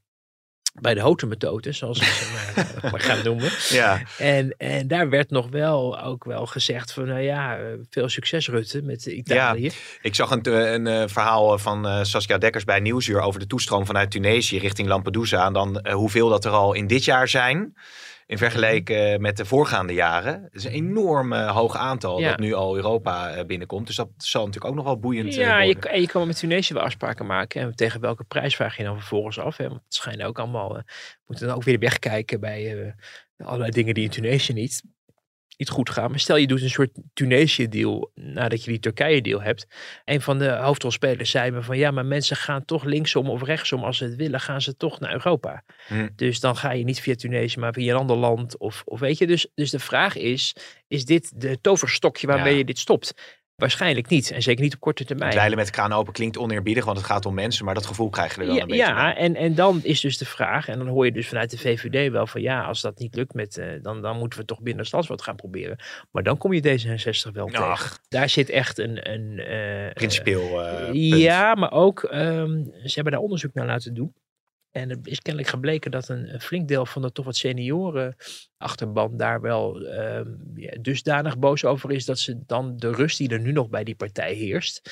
bij 0.81 0.93
de 0.93 1.01
hotemethode, 1.01 1.71
zoals 1.71 1.99
ik 1.99 2.07
ze 2.07 2.31
maar, 2.31 2.65
eh, 2.81 2.91
maar 2.91 3.01
ga 3.01 3.23
noemen. 3.23 3.51
ja. 3.69 4.01
En, 4.17 4.55
en 4.57 4.87
daar 4.87 5.09
werd 5.09 5.29
nog 5.29 5.49
wel 5.49 6.01
ook 6.01 6.23
wel 6.23 6.45
gezegd 6.45 6.93
van, 6.93 7.05
nou 7.05 7.19
ja, 7.19 7.57
eh, 7.57 7.63
veel 7.89 8.09
succes 8.09 8.47
Rutte 8.47 8.81
met 8.81 9.05
Italië. 9.05 9.71
Ik 10.01 10.15
zag 10.15 10.31
een, 10.31 10.47
een, 10.47 10.87
eh, 10.87 11.03
verhaal 11.07 11.57
van 11.57 12.05
Saskia 12.05 12.37
Dekkers 12.37 12.63
bij 12.63 12.79
Nieuwsuur 12.79 13.21
over 13.21 13.39
de 13.39 13.47
toestroom 13.47 13.85
vanuit 13.85 14.11
Tunesië 14.11 14.59
richting 14.59 14.87
Lampedusa. 14.87 15.45
En 15.45 15.53
dan 15.53 15.87
hoeveel 15.91 16.29
dat 16.29 16.45
er 16.45 16.51
al 16.51 16.73
in 16.73 16.87
dit 16.87 17.03
jaar 17.03 17.27
zijn. 17.27 17.75
In 18.25 18.37
vergelijking 18.37 19.19
met 19.19 19.37
de 19.37 19.45
voorgaande 19.45 19.93
jaren. 19.93 20.43
Het 20.43 20.53
is 20.53 20.63
een 20.65 20.71
enorm 20.71 21.33
eh, 21.33 21.51
hoog 21.55 21.75
aantal 21.75 22.19
Ja. 22.19 22.29
dat 22.29 22.39
nu 22.39 22.53
al 22.53 22.75
Europa 22.75 23.29
eh, 23.35 23.45
binnenkomt. 23.45 23.87
Dus 23.87 23.95
dat 23.95 24.09
zal 24.17 24.45
natuurlijk 24.45 24.71
ook 24.71 24.77
nog 24.77 24.85
wel 24.85 24.99
boeiend 24.99 25.29
eh, 25.29 25.35
Ja, 25.37 25.61
je, 25.61 25.73
worden. 25.73 25.91
en 25.91 26.01
je 26.01 26.07
kan 26.07 26.27
met 26.27 26.39
Tunesië 26.39 26.73
wel 26.73 26.83
afspraken 26.83 27.25
maken. 27.25 27.61
En 27.61 27.75
tegen 27.75 28.01
welke 28.01 28.23
prijs 28.23 28.55
vraag 28.55 28.77
je 28.77 28.83
dan 28.83 28.97
vervolgens 28.97 29.39
af? 29.39 29.57
Hè? 29.57 29.67
Want 29.69 29.81
het 29.83 29.93
schijnt 29.93 30.23
ook 30.23 30.39
allemaal... 30.39 30.77
eh, 30.77 30.83
we 30.85 31.21
moeten 31.25 31.47
dan 31.47 31.55
ook 31.55 31.63
weer 31.63 31.79
wegkijken 31.79 32.39
bij 32.39 32.81
eh, 32.83 32.91
allerlei 33.47 33.71
dingen 33.71 33.93
die 33.93 34.03
in 34.03 34.09
Tunesië 34.09 34.53
niet, 34.53 34.83
niet 35.57 35.69
goed 35.69 35.89
gaan. 35.89 36.09
Maar 36.09 36.19
stel 36.19 36.35
je 36.35 36.47
doet 36.47 36.61
een 36.61 36.69
soort 36.69 36.89
Tunesië-deal 37.13 38.11
nadat 38.15 38.63
je 38.63 38.69
die 38.69 38.79
Turkije-deal 38.79 39.41
hebt. 39.41 39.67
Een 40.05 40.21
van 40.21 40.39
de 40.39 40.49
hoofdrolspelers 40.49 41.29
zei 41.29 41.51
me 41.51 41.61
van... 41.61 41.77
Ja, 41.77 41.91
maar 41.91 42.05
mensen 42.05 42.35
gaan 42.35 42.65
toch 42.65 42.83
linksom 42.83 43.29
of 43.29 43.43
rechtsom. 43.43 43.83
Als 43.83 43.97
ze 43.97 44.03
het 44.03 44.15
willen, 44.15 44.39
gaan 44.39 44.61
ze 44.61 44.77
toch 44.77 44.99
naar 44.99 45.13
Europa. 45.13 45.63
Hm. 45.87 46.09
Dus 46.15 46.39
dan 46.39 46.55
ga 46.55 46.71
je 46.71 46.83
niet 46.83 46.99
via 46.99 47.15
Tunesië, 47.15 47.59
maar 47.59 47.73
via 47.73 47.93
een 47.93 47.99
ander 47.99 48.17
land. 48.17 48.57
Of, 48.57 48.81
of 48.85 48.99
weet 48.99 49.17
je, 49.17 49.27
dus, 49.27 49.47
dus 49.55 49.69
de 49.71 49.79
vraag 49.79 50.15
is... 50.15 50.55
Is 50.87 51.05
dit 51.05 51.41
de 51.41 51.61
toverstokje 51.61 52.27
waarmee 52.27 52.51
Ja. 52.51 52.57
je 52.57 52.65
dit 52.65 52.79
stopt? 52.79 53.13
Waarschijnlijk 53.55 54.09
niet. 54.09 54.31
En 54.31 54.41
zeker 54.41 54.63
niet 54.63 54.73
op 54.73 54.79
korte 54.79 55.05
termijn. 55.05 55.31
Dweilen 55.31 55.57
met 55.57 55.69
kraan 55.69 55.93
open 55.93 56.13
klinkt 56.13 56.37
oneerbiedig, 56.37 56.85
want 56.85 56.97
het 56.97 57.05
gaat 57.05 57.25
om 57.25 57.33
mensen. 57.33 57.65
Maar 57.65 57.73
dat 57.73 57.85
gevoel 57.85 58.09
krijg 58.09 58.35
je 58.35 58.41
er 58.41 58.47
wel 58.47 58.55
Ja, 58.55 58.61
een 58.61 58.67
beetje 58.67 58.83
ja 58.83 59.15
en, 59.15 59.35
en 59.35 59.55
dan 59.55 59.79
is 59.83 60.01
dus 60.01 60.17
de 60.17 60.25
vraag, 60.25 60.67
en 60.67 60.77
dan 60.77 60.87
hoor 60.87 61.05
je 61.05 61.11
dus 61.11 61.27
vanuit 61.27 61.51
de 61.51 61.57
VVD 61.57 62.11
wel 62.11 62.27
van 62.27 62.41
ja, 62.41 62.63
als 62.63 62.81
dat 62.81 62.99
niet 62.99 63.15
lukt, 63.15 63.33
met, 63.33 63.57
eh, 63.57 63.67
dan, 63.81 64.01
dan 64.01 64.17
moeten 64.17 64.39
we 64.39 64.45
toch 64.45 64.61
binnen 64.61 64.85
wat 65.07 65.21
gaan 65.21 65.35
proberen. 65.35 65.77
Maar 66.11 66.23
dan 66.23 66.37
kom 66.37 66.53
je 66.53 66.61
D66 66.61 67.31
wel 67.31 67.47
tegen. 67.47 67.65
Ach, 67.65 67.99
Daar 68.09 68.29
zit 68.29 68.49
echt 68.49 68.77
een... 68.77 69.11
een 69.11 69.39
eh, 69.39 69.93
principieel 69.93 70.61
eh, 70.61 70.79
eh, 70.79 70.85
punt. 70.85 70.97
ja, 71.17 71.55
maar 71.55 71.71
ook, 71.71 72.03
ehm, 72.03 72.63
ze 72.63 72.93
hebben 72.93 73.13
daar 73.13 73.21
onderzoek 73.21 73.53
naar 73.53 73.65
laten 73.65 73.93
doen. 73.93 74.13
En 74.73 74.89
er 74.89 74.97
is 75.03 75.21
kennelijk 75.21 75.51
gebleken 75.51 75.91
dat 75.91 76.09
een, 76.09 76.33
een 76.33 76.41
flink 76.41 76.67
deel 76.67 76.85
van 76.85 77.01
de 77.01 77.11
toch 77.11 77.25
wat 77.25 77.35
senioren 77.35 78.15
achterban 78.57 79.17
daar 79.17 79.41
wel 79.41 79.81
ehm, 79.81 80.29
ja, 80.55 80.77
dusdanig 80.81 81.39
boos 81.39 81.65
over 81.65 81.91
is 81.91 82.05
dat 82.05 82.19
ze 82.19 82.39
dan 82.45 82.77
de 82.77 82.91
rust 82.91 83.17
die 83.17 83.29
er 83.29 83.39
nu 83.39 83.51
nog 83.51 83.69
bij 83.69 83.83
die 83.83 83.95
partij 83.95 84.33
heerst, 84.33 84.91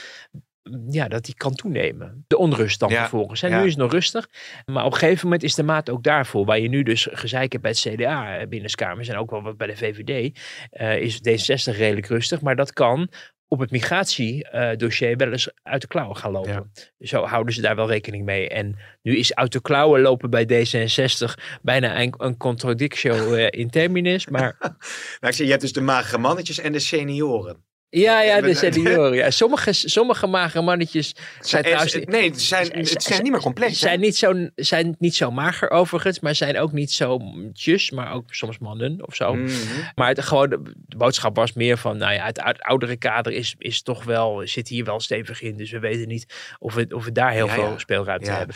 ja, 0.90 1.08
dat 1.08 1.26
die 1.26 1.36
kan 1.36 1.54
toenemen. 1.54 2.24
De 2.28 2.38
onrust 2.38 2.80
dan 2.80 2.90
Ja, 2.90 3.00
vervolgens. 3.00 3.42
En 3.42 3.50
ja. 3.50 3.60
nu 3.60 3.66
is 3.66 3.72
het 3.72 3.82
nog 3.82 3.92
rustig. 3.92 4.30
Maar 4.66 4.86
op 4.86 4.92
een 4.92 4.98
gegeven 4.98 5.24
moment 5.24 5.44
is 5.44 5.56
de 5.56 5.64
maat 5.64 5.90
ook 5.90 6.04
daarvoor. 6.04 6.46
Waar 6.46 6.60
je 6.60 6.70
nu 6.70 6.84
dus 6.84 7.08
gezeik 7.12 7.52
hebt 7.52 7.64
bij 7.64 7.72
het 7.72 7.80
CDA 7.80 8.38
eh, 8.38 8.48
binnenkamers 8.48 9.08
en 9.08 9.18
ook 9.18 9.32
wel 9.32 9.42
wat 9.42 9.58
bij 9.58 9.68
de 9.68 9.78
VVD. 9.78 10.40
eh, 10.70 11.02
is 11.02 11.18
D66 11.18 11.78
redelijk 11.78 12.08
rustig. 12.08 12.42
Maar 12.42 12.56
dat 12.56 12.74
kan 12.74 13.10
op 13.52 13.60
het 13.60 13.72
migratiedossier 13.72 15.18
wel 15.18 15.32
eens 15.32 15.50
uit 15.64 15.82
de 15.82 15.88
klauwen 15.88 16.18
gaan 16.18 16.32
lopen. 16.32 16.72
Zo 17.00 17.24
houden 17.24 17.54
ze 17.54 17.62
daar 17.62 17.76
wel 17.76 17.88
rekening 17.88 18.26
mee. 18.26 18.50
En 18.50 18.78
nu 19.02 19.18
is 19.18 19.36
uit 19.36 19.52
de 19.52 19.62
klauwen 19.62 20.02
lopen 20.02 20.30
bij 20.30 20.46
D66 20.46 21.34
bijna 21.62 22.02
een, 22.02 22.14
een 22.18 22.38
contradictio 22.38 23.34
eh, 23.34 23.60
in 23.60 23.70
terminis. 23.70 24.28
Maar 24.28 24.56
Nou, 24.60 24.76
ik 25.20 25.34
zie, 25.34 25.46
je 25.46 25.50
hebt 25.52 25.64
dus 25.64 25.74
de 25.74 25.82
magere 25.82 26.18
mannetjes 26.18 26.60
en 26.60 26.72
de 26.72 26.80
senioren. 26.80 27.66
Ja, 27.92 28.22
ja, 28.22 28.42
de 28.42 28.54
senioren. 28.54 29.14
Ja. 29.14 29.30
Sommige, 29.42 29.74
sommige 29.74 30.28
magere 30.28 30.64
mannetjes 30.64 31.16
zijn 31.40 31.64
En 31.64 31.70
trouwens... 31.70 32.06
nee, 32.06 32.32
ze 32.34 32.46
zijn, 32.46 32.72
het 32.74 33.04
zijn 33.04 33.24
niet 33.24 33.32
meer 33.32 33.42
compleet. 33.42 33.70
hè? 33.70 33.76
zijn 33.76 34.00
niet, 34.00 34.16
zo, 34.16 34.50
zijn 34.56 34.96
niet 35.00 35.16
zo 35.16 35.32
mager 35.32 35.70
overigens, 35.70 36.20
maar 36.20 36.36
zijn 36.36 36.58
ook 36.58 36.72
niet 36.72 36.92
zo 36.92 37.20
tjus, 37.54 37.92
maar 37.92 38.14
ook 38.14 38.34
soms 38.34 38.58
mannen 38.58 39.08
of 39.08 39.16
zo. 39.16 39.34
Mhm. 39.34 39.50
Maar 39.96 40.08
het, 40.08 40.22
gewoon, 40.22 40.50
de, 40.50 40.74
boodschap 40.98 41.36
was 41.36 41.54
meer 41.54 41.78
van, 41.78 41.98
nou 41.98 42.14
ja, 42.14 42.26
het, 42.26 42.62
oudere 42.62 42.98
kader 42.98 43.34
is, 43.34 43.56
is 43.58 43.82
toch 43.82 44.04
wel, 44.04 44.42
zit 44.46 44.68
hier 44.68 44.86
wel 44.86 45.00
stevig 45.00 45.42
in. 45.42 45.58
Dus 45.58 45.72
we 45.72 45.80
weten 45.80 46.08
niet 46.08 46.26
of 46.60 46.74
we, 46.74 46.88
of 46.90 47.06
we 47.06 47.12
daar 47.12 47.32
heel 47.32 47.48
Ja, 47.48 47.54
veel 47.54 47.72
ja. 47.72 47.78
speelruimte 47.78 48.32
hebben. 48.32 48.56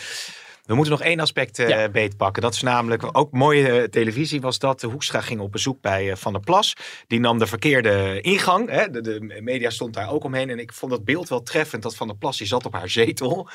We 0.66 0.74
moeten 0.76 0.92
nog 0.94 1.02
één 1.02 1.20
aspect 1.20 1.60
eh 1.60 1.70
Ja. 1.70 1.90
beetpakken. 1.90 2.42
Dat 2.42 2.54
is 2.54 2.62
namelijk 2.62 3.18
ook 3.18 3.32
mooie 3.32 3.68
eh, 3.82 3.84
televisie 3.84 4.42
was 4.42 4.60
dat. 4.60 4.80
De 4.80 4.88
Hoekstra 4.88 5.22
ging 5.22 5.40
op 5.40 5.52
bezoek 5.52 5.82
bij 5.82 6.12
eh, 6.12 6.16
Van 6.18 6.34
der 6.34 6.42
Plas. 6.42 6.74
Die 7.08 7.20
nam 7.20 7.40
de 7.40 7.48
verkeerde 7.48 8.22
ingang. 8.22 8.70
Hè. 8.70 8.90
De, 8.90 9.02
de 9.02 9.38
media 9.42 9.70
stond 9.70 9.94
daar 9.94 10.10
ook 10.12 10.24
omheen. 10.24 10.50
En 10.50 10.60
ik 10.60 10.74
vond 10.74 10.92
dat 10.92 11.04
beeld 11.06 11.30
wel 11.30 11.42
treffend. 11.44 11.84
Dat 11.84 11.96
Van 11.96 12.08
der 12.08 12.18
Plas 12.18 12.38
die 12.38 12.48
zat 12.48 12.66
op 12.66 12.74
haar 12.74 12.90
zetel. 12.90 13.50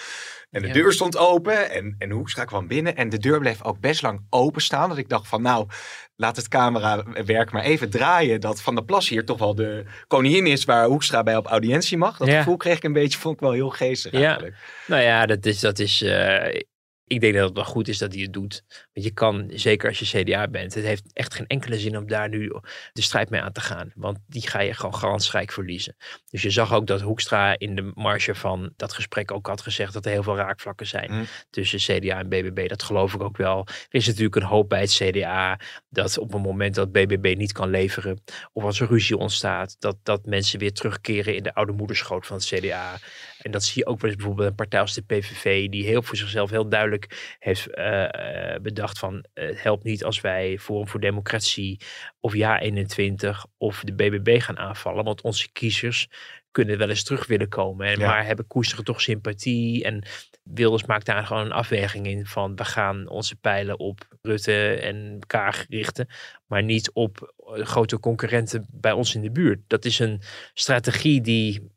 En 0.50 0.62
de 0.62 0.68
Ja. 0.68 0.72
deur 0.74 0.92
stond 0.92 1.16
open. 1.16 1.70
En, 1.70 1.94
en 1.98 2.10
Hoekstra 2.10 2.44
kwam 2.44 2.66
binnen. 2.66 2.96
En 2.96 3.08
de 3.08 3.18
deur 3.18 3.38
bleef 3.40 3.62
ook 3.64 3.80
best 3.80 4.02
lang 4.02 4.26
openstaan. 4.30 4.88
Dat 4.88 4.98
ik 4.98 5.08
dacht 5.08 5.28
van 5.28 5.42
nou, 5.42 5.66
laat 6.16 6.36
het 6.36 6.48
camerawerk 6.48 7.50
maar 7.52 7.62
even 7.64 7.90
draaien. 7.90 8.40
Dat 8.40 8.62
Van 8.62 8.74
der 8.74 8.84
Plas 8.84 9.08
hier 9.08 9.24
toch 9.24 9.38
wel 9.38 9.54
de 9.54 9.84
koningin 10.06 10.46
is 10.46 10.64
waar 10.64 10.86
Hoekstra 10.86 11.22
bij 11.22 11.36
op 11.36 11.46
audiëntie 11.46 11.96
mag. 11.98 12.16
Dat 12.16 12.28
Ja. 12.28 12.38
gevoel 12.38 12.56
kreeg 12.56 12.76
ik 12.76 12.84
een 12.84 12.92
beetje, 12.92 13.18
vond 13.18 13.34
ik 13.34 13.40
wel 13.40 13.52
heel 13.52 13.70
geestig 13.70 14.12
Ja. 14.12 14.18
eigenlijk. 14.26 14.56
Nou 14.86 15.02
ja, 15.02 15.26
dat 15.26 15.46
is, 15.46 15.60
dat 15.60 15.78
is 15.78 16.04
ik 17.10 17.20
denk 17.20 17.34
dat 17.34 17.44
het 17.44 17.54
wel 17.56 17.64
goed 17.64 17.88
is 17.88 17.98
dat 17.98 18.12
hij 18.12 18.22
het 18.22 18.32
doet. 18.32 18.64
Want 18.92 19.06
je 19.06 19.10
kan, 19.12 19.50
zeker 19.54 19.88
als 19.88 19.98
je 19.98 20.22
CDA 20.22 20.48
bent, 20.48 20.74
het 20.74 20.84
heeft 20.84 21.12
echt 21.12 21.34
geen 21.34 21.46
enkele 21.46 21.78
zin 21.78 21.96
om 21.96 22.06
daar 22.06 22.28
nu 22.28 22.52
de 22.92 23.02
strijd 23.02 23.30
mee 23.30 23.40
aan 23.40 23.52
te 23.52 23.60
gaan. 23.60 23.92
Want 23.94 24.18
die 24.26 24.48
ga 24.48 24.60
je 24.60 24.74
gewoon 24.74 24.94
garantsrijk 24.94 25.52
verliezen. 25.52 25.96
Dus 26.30 26.42
je 26.42 26.50
zag 26.50 26.72
ook 26.72 26.86
dat 26.86 27.00
Hoekstra 27.00 27.58
in 27.58 27.74
de 27.74 27.90
marge 27.94 28.34
van 28.34 28.72
dat 28.76 28.92
gesprek 28.92 29.30
ook 29.30 29.46
had 29.46 29.60
gezegd 29.60 29.92
dat 29.92 30.04
er 30.04 30.10
heel 30.10 30.22
veel 30.22 30.36
raakvlakken 30.36 30.86
zijn 30.86 31.12
Mm. 31.12 31.26
tussen 31.50 31.78
CDA 31.78 32.18
en 32.18 32.28
BBB. 32.28 32.68
Dat 32.68 32.82
geloof 32.82 33.14
ik 33.14 33.22
ook 33.22 33.36
wel. 33.36 33.66
Er 33.66 33.86
is 33.90 34.06
natuurlijk 34.06 34.36
een 34.36 34.42
hoop 34.42 34.68
bij 34.68 34.80
het 34.80 34.92
CDA 34.92 35.58
dat 35.88 36.18
op 36.18 36.32
het 36.32 36.42
moment 36.42 36.74
dat 36.74 36.92
BBB 36.92 37.34
niet 37.36 37.52
kan 37.52 37.70
leveren 37.70 38.22
of 38.52 38.62
als 38.62 38.80
er 38.80 38.88
ruzie 38.88 39.16
ontstaat, 39.16 39.76
dat, 39.78 39.96
dat 40.02 40.26
mensen 40.26 40.58
weer 40.58 40.72
terugkeren 40.72 41.36
in 41.36 41.42
de 41.42 41.54
oude 41.54 41.72
moederschoot 41.72 42.26
van 42.26 42.36
het 42.36 42.46
CDA. 42.46 42.98
En 43.40 43.50
dat 43.50 43.64
zie 43.64 43.82
je 43.82 43.86
ook 43.86 44.00
wel 44.00 44.10
eens 44.10 44.18
bijvoorbeeld 44.18 44.48
een 44.48 44.54
partij 44.54 44.80
als 44.80 44.94
de 44.94 45.02
PVV, 45.02 45.68
die 45.68 45.84
heel 45.84 46.02
voor 46.02 46.16
zichzelf 46.16 46.50
heel 46.50 46.68
duidelijk 46.68 46.99
heeft 47.38 47.66
eh, 47.66 48.54
eh, 48.54 48.62
bedacht 48.62 48.98
van 48.98 49.24
het 49.34 49.62
helpt 49.62 49.84
niet 49.84 50.04
als 50.04 50.20
wij 50.20 50.58
Forum 50.58 50.88
voor 50.88 51.00
Democratie 51.00 51.80
of 52.20 52.34
Ja21 52.34 53.28
of 53.58 53.82
de 53.84 53.94
BBB 53.94 54.40
gaan 54.40 54.58
aanvallen, 54.58 55.04
want 55.04 55.22
onze 55.22 55.52
kiezers 55.52 56.08
kunnen 56.50 56.78
wel 56.78 56.88
eens 56.88 57.04
terug 57.04 57.26
willen 57.26 57.48
komen. 57.48 57.86
En 57.86 57.98
Ja. 57.98 58.06
Maar 58.06 58.26
hebben 58.26 58.46
koesteren 58.46 58.84
toch 58.84 59.00
sympathie. 59.00 59.84
En 59.84 60.02
Wilders 60.42 60.84
maakt 60.84 61.06
daar 61.06 61.26
gewoon 61.26 61.44
een 61.44 61.52
afweging 61.52 62.06
in 62.06 62.26
van 62.26 62.56
we 62.56 62.64
gaan 62.64 63.08
onze 63.08 63.36
pijlen 63.36 63.78
op 63.78 64.00
Rutte 64.22 64.74
en 64.74 65.18
Kaag 65.26 65.66
richten, 65.68 66.08
maar 66.46 66.62
niet 66.62 66.90
op 66.92 67.34
eh, 67.36 67.64
grote 67.64 68.00
concurrenten 68.00 68.66
bij 68.70 68.92
ons 68.92 69.14
in 69.14 69.22
de 69.22 69.30
buurt. 69.30 69.60
Dat 69.66 69.84
is 69.84 69.98
een 69.98 70.20
strategie 70.54 71.20
die 71.20 71.70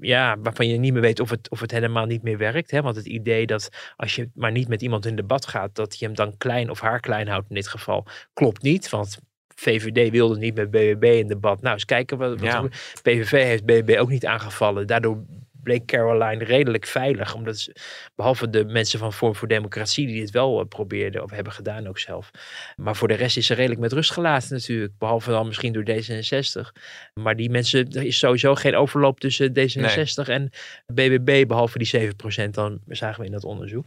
ja, 0.00 0.36
waarvan 0.38 0.68
je 0.68 0.78
niet 0.78 0.92
meer 0.92 1.02
weet 1.02 1.20
of 1.20 1.30
het, 1.30 1.50
of 1.50 1.60
het 1.60 1.70
helemaal 1.70 2.06
niet 2.06 2.22
meer 2.22 2.38
werkt. 2.38 2.70
Hè? 2.70 2.82
Want 2.82 2.96
het 2.96 3.06
idee 3.06 3.46
dat 3.46 3.68
als 3.96 4.14
je 4.14 4.30
maar 4.34 4.52
niet 4.52 4.68
met 4.68 4.82
iemand 4.82 5.06
in 5.06 5.16
debat 5.16 5.46
gaat, 5.46 5.74
dat 5.74 5.98
je 5.98 6.04
hem 6.04 6.14
dan 6.14 6.36
klein 6.36 6.70
of 6.70 6.80
haar 6.80 7.00
klein 7.00 7.28
houdt 7.28 7.48
in 7.48 7.54
dit 7.54 7.68
geval, 7.68 8.06
klopt 8.32 8.62
niet. 8.62 8.88
Want 8.90 9.18
VVD 9.54 10.10
wilde 10.10 10.38
niet 10.38 10.54
met 10.54 10.70
BBB 10.70 11.04
in 11.04 11.28
debat. 11.28 11.60
Nou, 11.60 11.74
eens 11.74 11.84
kijken 11.84 12.18
wat, 12.18 12.30
wat 12.30 12.40
Ja. 12.40 12.62
PVV 13.02 13.30
heeft 13.30 13.64
BBB 13.64 13.96
ook 13.98 14.08
niet 14.08 14.26
aangevallen. 14.26 14.86
Daardoor 14.86 15.24
bleek 15.64 15.86
Caroline 15.86 16.44
redelijk 16.44 16.86
veilig. 16.86 17.34
Omdat 17.34 17.58
ze, 17.58 17.76
behalve 18.14 18.50
de 18.50 18.64
mensen 18.64 18.98
van 18.98 19.12
Vorm 19.12 19.34
voor 19.34 19.48
Democratie 19.48 20.06
die 20.06 20.20
dit 20.20 20.30
wel 20.30 20.60
eh, 20.60 20.66
probeerden 20.66 21.22
of 21.22 21.30
hebben 21.30 21.52
gedaan 21.52 21.86
ook 21.86 21.98
zelf. 21.98 22.30
Maar 22.76 22.96
voor 22.96 23.08
de 23.08 23.14
rest 23.14 23.36
is 23.36 23.46
ze 23.46 23.54
redelijk 23.54 23.80
met 23.80 23.92
rust 23.92 24.12
gelaten 24.12 24.54
natuurlijk. 24.54 24.92
Behalve 24.98 25.30
dan 25.30 25.46
misschien 25.46 25.72
door 25.72 25.84
D66. 25.84 26.80
Maar 27.14 27.36
die 27.36 27.50
mensen, 27.50 27.90
er 27.90 28.02
is 28.02 28.18
sowieso 28.18 28.54
geen 28.54 28.76
overloop 28.76 29.20
tussen 29.20 29.50
D66 29.50 30.28
en 30.28 30.50
BBB. 30.86 31.46
Behalve 31.46 31.78
die 31.78 32.12
7% 32.46 32.50
dan 32.50 32.80
zagen 32.88 33.20
we 33.20 33.26
in 33.26 33.32
dat 33.32 33.44
onderzoek. 33.44 33.86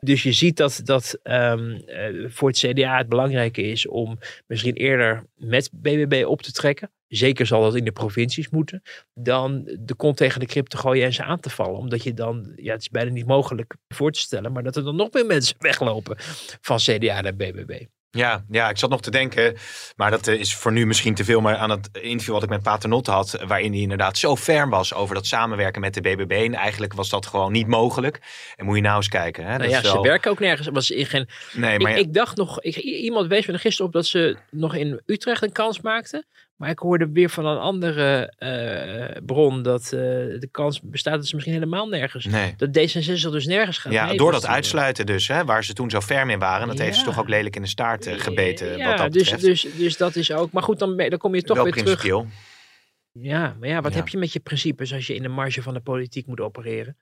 Dus 0.00 0.22
je 0.22 0.32
ziet 0.32 0.56
dat, 0.56 0.80
dat 0.84 1.18
ehm, 1.22 1.70
eh, 1.70 2.28
voor 2.28 2.48
het 2.48 2.58
CDA 2.58 2.96
het 2.96 3.08
belangrijke 3.08 3.62
is 3.62 3.86
om 3.86 4.18
misschien 4.46 4.74
eerder 4.74 5.24
met 5.36 5.70
BBB 5.72 6.24
op 6.26 6.42
te 6.42 6.52
trekken. 6.52 6.90
Zeker 7.12 7.46
zal 7.46 7.62
dat 7.62 7.76
in 7.76 7.84
de 7.84 7.92
provincies 7.92 8.48
moeten. 8.48 8.82
Dan 9.14 9.62
de 9.80 9.94
kont 9.94 10.16
tegen 10.16 10.40
de 10.40 10.46
krip 10.46 10.66
te 10.66 10.76
gooien 10.76 11.04
en 11.04 11.12
ze 11.12 11.22
aan 11.22 11.40
te 11.40 11.50
vallen. 11.50 11.78
Omdat 11.78 12.02
je 12.02 12.14
dan, 12.14 12.52
ja, 12.56 12.72
het 12.72 12.80
is 12.80 12.88
bijna 12.88 13.10
niet 13.10 13.26
mogelijk 13.26 13.74
voor 13.88 14.12
te 14.12 14.18
stellen. 14.18 14.52
Maar 14.52 14.62
dat 14.62 14.76
er 14.76 14.84
dan 14.84 14.96
nog 14.96 15.12
meer 15.12 15.26
mensen 15.26 15.56
weglopen 15.68 16.16
van 16.60 16.76
CDA 16.76 17.20
naar 17.20 17.34
BBB. 17.34 17.84
Ja, 18.10 18.44
ja, 18.50 18.68
ik 18.68 18.78
zat 18.78 18.90
nog 18.90 19.00
te 19.00 19.10
denken, 19.10 19.56
maar 19.96 20.10
dat 20.10 20.26
eh, 20.26 20.40
is 20.40 20.54
voor 20.54 20.72
nu 20.72 20.86
misschien 20.86 21.14
te 21.14 21.24
veel. 21.24 21.40
Maar 21.40 21.56
aan 21.56 21.70
het 21.70 21.88
interview 21.92 22.34
wat 22.34 22.42
ik 22.42 22.48
met 22.48 22.62
Paternotte 22.62 23.10
had, 23.10 23.38
waarin 23.46 23.72
hij 23.72 23.80
inderdaad 23.80 24.18
zo 24.18 24.36
ferm 24.36 24.70
was 24.70 24.94
over 24.94 25.14
dat 25.14 25.26
samenwerken 25.26 25.80
met 25.80 25.94
de 25.94 26.00
BBB. 26.00 26.30
En 26.30 26.54
eigenlijk 26.54 26.92
was 26.92 27.08
dat 27.08 27.26
gewoon 27.26 27.52
niet 27.52 27.66
mogelijk. 27.66 28.20
En 28.56 28.64
moet 28.64 28.76
je 28.76 28.82
nou 28.82 28.96
eens 28.96 29.08
kijken. 29.08 29.42
Hè? 29.44 29.48
Nou 29.48 29.62
dat 29.62 29.70
ja, 29.70 29.80
wel- 29.82 29.92
ze 29.92 30.00
werken 30.00 30.30
ook 30.30 30.40
nergens. 30.40 30.68
Was 30.72 30.90
in 30.90 31.06
geen, 31.06 31.28
Nee, 31.52 31.78
maar 31.78 31.90
ik, 31.90 31.96
ja, 31.96 32.02
ik 32.02 32.14
dacht 32.14 32.36
nog, 32.36 32.60
ik, 32.60 32.76
iemand 32.76 33.28
wees 33.28 33.46
me 33.46 33.52
er 33.52 33.58
gisteren 33.58 33.86
op 33.86 33.92
dat 33.92 34.06
ze 34.06 34.36
nog 34.50 34.74
in 34.74 35.00
Utrecht 35.06 35.42
een 35.42 35.52
kans 35.52 35.80
maakten. 35.80 36.26
Maar 36.62 36.70
ik 36.70 36.78
hoorde 36.78 37.08
weer 37.12 37.30
van 37.30 37.46
een 37.46 37.58
andere 37.58 38.32
eh, 38.38 39.22
bron 39.26 39.62
dat 39.62 39.82
eh, 39.82 39.90
de 39.90 40.48
kans 40.50 40.80
bestaat 40.82 41.14
dat 41.14 41.26
ze 41.26 41.34
misschien 41.34 41.54
helemaal 41.54 41.88
nergens. 41.88 42.24
nee. 42.24 42.54
Dat 42.56 42.68
D66 42.68 43.30
dus 43.30 43.46
nergens 43.46 43.78
gaat. 43.78 43.92
Ja, 43.92 44.06
mee 44.06 44.16
door 44.16 44.24
dat 44.26 44.32
besturen. 44.32 44.54
uitsluiten 44.56 45.06
dus, 45.06 45.28
hè, 45.28 45.44
waar 45.44 45.64
ze 45.64 45.72
toen 45.72 45.90
zo 45.90 46.00
ferm 46.00 46.30
in 46.30 46.38
waren. 46.38 46.66
Dat 46.66 46.78
heeft 46.78 46.96
ze 46.98 47.04
toch 47.04 47.18
ook 47.18 47.28
lelijk 47.28 47.56
in 47.56 47.62
de 47.62 47.68
staart 47.68 48.06
eh, 48.06 48.18
gebeten, 48.18 48.76
Ja, 48.76 48.88
wat 48.88 48.98
dat 48.98 49.12
dus, 49.12 49.30
dus, 49.30 49.66
dus 49.76 49.96
dat 49.96 50.16
is 50.16 50.32
ook. 50.32 50.52
Maar 50.52 50.62
goed, 50.62 50.78
dan, 50.78 50.96
dan 50.96 51.18
kom 51.18 51.34
je 51.34 51.42
toch 51.42 51.56
Wel 51.56 51.64
weer 51.64 51.84
terug. 51.84 52.24
Ja, 53.12 53.56
maar 53.60 53.68
ja, 53.68 53.80
wat 53.80 53.92
Ja. 53.92 53.98
heb 53.98 54.08
je 54.08 54.18
met 54.18 54.32
je 54.32 54.40
principes 54.40 54.92
als 54.92 55.06
je 55.06 55.14
in 55.14 55.22
de 55.22 55.28
marge 55.28 55.62
van 55.62 55.74
de 55.74 55.80
politiek 55.80 56.26
moet 56.26 56.40
opereren? 56.40 56.96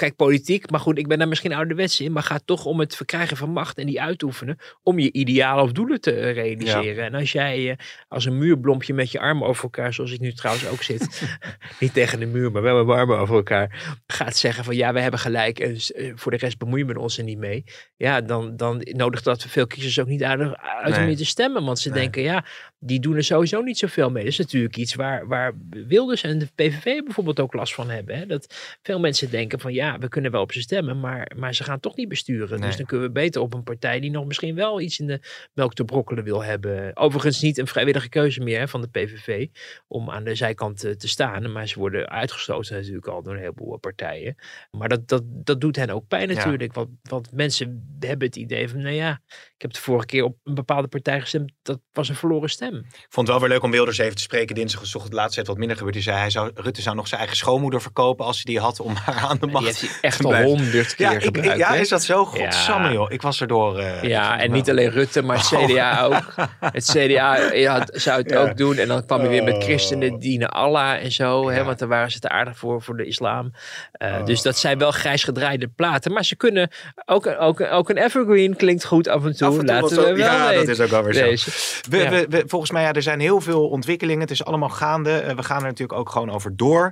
Kijk, 0.00 0.16
politiek, 0.16 0.70
maar 0.70 0.80
goed, 0.80 0.98
ik 0.98 1.08
ben 1.08 1.18
daar 1.18 1.28
misschien 1.28 1.52
ouderwets 1.52 2.00
in, 2.00 2.12
maar 2.12 2.22
gaat 2.22 2.42
toch 2.44 2.64
om 2.64 2.80
het 2.80 2.96
verkrijgen 2.96 3.36
van 3.36 3.50
macht 3.50 3.78
en 3.78 3.86
die 3.86 4.00
uitoefenen 4.00 4.58
om 4.82 4.98
je 4.98 5.12
idealen 5.12 5.64
of 5.64 5.72
doelen 5.72 6.00
te 6.00 6.12
eh, 6.12 6.32
realiseren. 6.32 7.04
En 7.04 7.14
als 7.14 7.32
jij 7.32 7.70
eh, 7.70 7.76
als 8.08 8.24
een 8.24 8.38
muurblompje 8.38 8.94
met 8.94 9.10
je 9.10 9.20
armen 9.20 9.46
over 9.46 9.62
elkaar, 9.62 9.94
zoals 9.94 10.12
ik 10.12 10.20
nu 10.20 10.32
trouwens 10.32 10.68
ook 10.68 10.82
zit, 10.82 11.22
niet 11.80 11.92
tegen 11.92 12.20
de 12.20 12.26
muur, 12.26 12.52
maar 12.52 12.62
wel 12.62 12.76
met 12.76 12.86
mijn 12.86 12.98
armen 12.98 13.18
over 13.18 13.34
elkaar, 13.34 13.98
gaat 14.06 14.36
zeggen 14.36 14.64
van 14.64 14.76
ja, 14.76 14.92
we 14.92 15.00
hebben 15.00 15.20
gelijk 15.20 15.58
en 15.58 15.76
eh, 15.76 16.12
voor 16.14 16.30
de 16.30 16.38
rest 16.38 16.58
bemoeien 16.58 16.86
we 16.86 16.98
ons 16.98 17.18
er 17.18 17.24
niet 17.24 17.38
mee. 17.38 17.64
Ja, 17.96 18.20
dan, 18.20 18.56
dan 18.56 18.80
nodigt 18.82 19.24
dat 19.24 19.44
veel 19.44 19.66
kiezers 19.66 20.00
ook 20.00 20.06
niet 20.06 20.24
uit, 20.24 20.56
uit 20.82 20.96
om 20.96 21.08
je 21.08 21.16
te 21.16 21.24
stemmen, 21.24 21.64
want 21.64 21.78
ze 21.78 21.88
Nee. 21.88 21.98
denken 21.98 22.22
ja, 22.22 22.44
die 22.82 23.00
doen 23.00 23.16
er 23.16 23.24
sowieso 23.24 23.60
niet 23.60 23.78
zoveel 23.78 24.10
mee. 24.10 24.22
Dat 24.22 24.32
is 24.32 24.38
natuurlijk 24.38 24.76
iets 24.76 24.94
waar, 24.94 25.26
waar 25.26 25.52
Wilders 25.70 26.22
en 26.22 26.38
de 26.38 26.48
PVV 26.54 27.02
bijvoorbeeld 27.02 27.40
ook 27.40 27.52
last 27.52 27.74
van 27.74 27.90
hebben. 27.90 28.16
Hè? 28.16 28.26
Dat 28.26 28.78
veel 28.82 29.00
mensen 29.00 29.30
denken 29.30 29.60
van 29.60 29.72
ja, 29.72 29.98
we 29.98 30.08
kunnen 30.08 30.30
wel 30.30 30.42
op 30.42 30.52
ze 30.52 30.60
stemmen, 30.60 31.00
maar, 31.00 31.32
maar 31.36 31.54
ze 31.54 31.64
gaan 31.64 31.80
toch 31.80 31.96
niet 31.96 32.08
besturen. 32.08 32.58
Nee. 32.58 32.68
Dus 32.68 32.76
dan 32.76 32.86
kunnen 32.86 33.06
we 33.06 33.12
beter 33.12 33.40
op 33.40 33.54
een 33.54 33.62
partij 33.62 34.00
die 34.00 34.10
nog 34.10 34.26
misschien 34.26 34.54
wel 34.54 34.80
iets 34.80 34.98
in 34.98 35.06
de 35.06 35.20
melk 35.52 35.74
te 35.74 35.84
brokkelen 35.84 36.24
wil 36.24 36.44
hebben. 36.44 36.96
Overigens 36.96 37.40
niet 37.40 37.58
een 37.58 37.66
vrijwillige 37.66 38.08
keuze 38.08 38.40
meer 38.40 38.58
hè, 38.58 38.68
van 38.68 38.80
de 38.80 38.88
PVV 38.88 39.46
om 39.86 40.10
aan 40.10 40.24
de 40.24 40.34
zijkant 40.34 40.84
eh, 40.84 40.92
te 40.92 41.08
staan. 41.08 41.52
Maar 41.52 41.68
ze 41.68 41.78
worden 41.78 42.08
uitgesloten 42.08 42.76
natuurlijk 42.76 43.06
al 43.06 43.22
door 43.22 43.32
een 43.32 43.38
heleboel 43.40 43.78
partijen. 43.78 44.36
Maar 44.70 44.88
dat, 44.88 45.08
dat, 45.08 45.22
dat 45.26 45.60
doet 45.60 45.76
hen 45.76 45.90
ook 45.90 46.08
pijn 46.08 46.28
Ja. 46.28 46.34
natuurlijk. 46.34 46.72
Want, 46.72 46.88
want 47.02 47.32
mensen 47.32 47.96
hebben 48.00 48.26
het 48.26 48.36
idee 48.36 48.68
van, 48.68 48.80
nou 48.80 48.94
ja, 48.94 49.20
ik 49.54 49.62
heb 49.62 49.72
de 49.72 49.80
vorige 49.80 50.06
keer 50.06 50.24
op 50.24 50.36
een 50.44 50.54
bepaalde 50.54 50.88
partij 50.88 51.20
gestemd, 51.20 51.52
dat 51.62 51.80
was 51.92 52.08
een 52.08 52.14
verloren 52.14 52.50
stem. 52.50 52.69
Hem. 52.72 52.78
Ik 52.92 53.06
vond 53.08 53.26
het 53.28 53.36
wel 53.36 53.40
weer 53.40 53.48
leuk 53.54 53.62
om 53.62 53.70
Wilders 53.70 53.98
even 53.98 54.16
te 54.16 54.22
spreken. 54.22 54.54
Dinsdag 54.54 54.80
was 54.80 54.90
toch 54.90 55.02
het 55.04 55.12
laatste 55.12 55.42
wat 55.42 55.56
minder 55.58 55.76
gebeurd. 55.76 55.94
Die 55.94 56.04
zei, 56.04 56.16
hij 56.18 56.30
zou, 56.30 56.50
Rutte 56.54 56.82
zou 56.82 56.96
nog 56.96 57.06
zijn 57.08 57.20
eigen 57.20 57.38
schoonmoeder 57.38 57.82
verkopen 57.82 58.24
als 58.26 58.36
hij 58.42 58.44
die 58.54 58.60
had 58.62 58.80
om 58.80 58.94
haar 58.94 59.16
aan 59.28 59.36
de 59.40 59.44
Die 59.46 59.50
macht 59.50 59.64
heeft 59.66 59.80
hij 59.80 59.90
echt 60.00 60.24
al 60.24 60.42
honderd 60.42 60.94
keer 60.94 61.06
Ja, 61.06 61.12
ik, 61.16 61.22
gebruikt. 61.22 61.52
ik- 61.52 61.58
ja, 61.58 61.74
is 61.74 61.88
dat 61.88 62.02
zo? 62.02 62.24
Godsamme 62.24 62.86
Ja. 62.86 62.92
joh. 62.92 63.10
Ik 63.12 63.22
was 63.22 63.40
erdoor. 63.40 63.78
eh, 63.78 64.02
ik 64.02 64.08
Ja, 64.08 64.38
en 64.38 64.50
niet 64.50 64.70
alleen 64.70 64.90
Rutte, 64.90 65.22
maar 65.22 65.36
het 65.36 65.46
CDA 65.46 66.02
ook. 66.04 66.34
Het 66.60 66.84
CDA 66.84 67.52
ja, 67.52 67.86
zou 67.92 68.20
het 68.22 68.30
Ja. 68.30 68.38
ook 68.42 68.56
doen. 68.56 68.76
En 68.76 68.88
dan 68.88 69.06
kwam 69.06 69.20
hij 69.20 69.28
weer 69.28 69.44
met 69.44 69.54
Oh. 69.54 69.62
christenen 69.62 70.18
dienen 70.18 70.48
Allah 70.50 70.92
en 71.04 71.12
zo. 71.12 71.48
Hè, 71.50 71.64
want 71.64 71.78
daar 71.78 71.88
waren 71.88 72.10
ze 72.10 72.18
te 72.18 72.28
aardig 72.28 72.56
voor, 72.58 72.82
voor 72.82 72.96
de 72.96 73.04
islam. 73.06 73.52
Eh, 73.92 74.08
Oh. 74.20 74.26
Dus 74.26 74.42
dat 74.42 74.58
zijn 74.58 74.78
wel 74.78 74.90
grijs 74.90 75.24
gedraaide 75.24 75.68
platen. 75.68 76.12
Maar 76.12 76.24
ze 76.24 76.36
kunnen, 76.36 76.70
ook, 77.06 77.26
ook, 77.38 77.60
ook 77.60 77.88
een 77.90 77.96
evergreen 77.96 78.56
klinkt 78.56 78.84
goed 78.84 79.08
af 79.08 79.24
en 79.24 79.36
toe. 79.36 79.46
Af 79.46 79.52
en 79.58 79.66
toe 79.66 79.74
Laten 79.74 79.96
we 79.96 80.02
wel 80.02 80.16
ja, 80.16 80.48
weten. 80.48 80.66
dat 80.66 80.68
is 80.68 80.80
ook 80.80 80.90
wel 80.90 81.02
weer 81.02 81.36
zo. 81.36 81.50
We, 81.90 82.08
we, 82.08 82.26
we- 82.28 82.42
volgens 82.60 82.78
mij, 82.78 82.88
ja, 82.88 82.96
er 82.96 83.02
zijn 83.02 83.20
heel 83.20 83.40
veel 83.40 83.68
ontwikkelingen. 83.68 84.20
Het 84.20 84.30
is 84.30 84.44
allemaal 84.44 84.68
gaande. 84.68 85.18
Eh, 85.18 85.36
we 85.36 85.42
gaan 85.42 85.56
er 85.56 85.66
natuurlijk 85.66 85.98
ook 85.98 86.10
gewoon 86.10 86.30
over 86.30 86.56
door. 86.56 86.90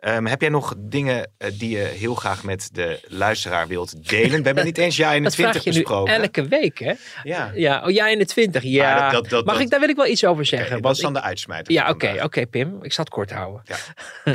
Ehm, 0.00 0.24
heb 0.26 0.40
jij 0.40 0.50
nog 0.50 0.74
dingen 0.78 1.30
eh, 1.38 1.50
die 1.58 1.70
je 1.70 1.82
heel 1.82 2.14
graag 2.14 2.42
met 2.44 2.68
de 2.72 3.00
luisteraar 3.08 3.66
wilt 3.68 4.08
delen? 4.08 4.38
We 4.38 4.46
hebben 4.46 4.64
niet 4.64 4.78
eens 4.78 4.96
jij 4.96 5.10
in 5.16 5.22
de 5.22 5.28
Dat 5.28 5.34
vraag 5.34 5.50
20 5.50 5.64
je 5.72 5.78
nu 5.78 5.84
besproken. 5.84 6.14
elke 6.14 6.48
week, 6.48 6.78
hè? 6.78 6.92
Ja. 7.22 7.50
Ja, 7.54 7.82
oh, 7.84 7.90
jij 7.90 8.12
in 8.12 8.18
de 8.18 8.24
20. 8.26 8.62
Ja. 8.62 8.94
Ah, 8.96 9.12
dat- 9.12 9.22
dat- 9.22 9.30
dat- 9.30 9.44
Mag 9.44 9.60
ik, 9.60 9.70
daar 9.70 9.80
wil 9.80 9.88
ik 9.88 9.96
wel 9.96 10.06
iets 10.06 10.24
over 10.24 10.44
zeggen. 10.46 10.80
Want 10.80 10.96
is 10.96 11.02
dan 11.02 11.12
de 11.12 11.20
uitsmijter. 11.22 11.72
Ja, 11.72 11.88
oké, 11.88 12.16
oké, 12.22 12.46
Pim. 12.46 12.78
Ik 12.82 12.92
zal 12.92 13.04
het 13.04 13.12
kort 13.12 13.30
houden. 13.30 13.62
Ja. 13.64 13.76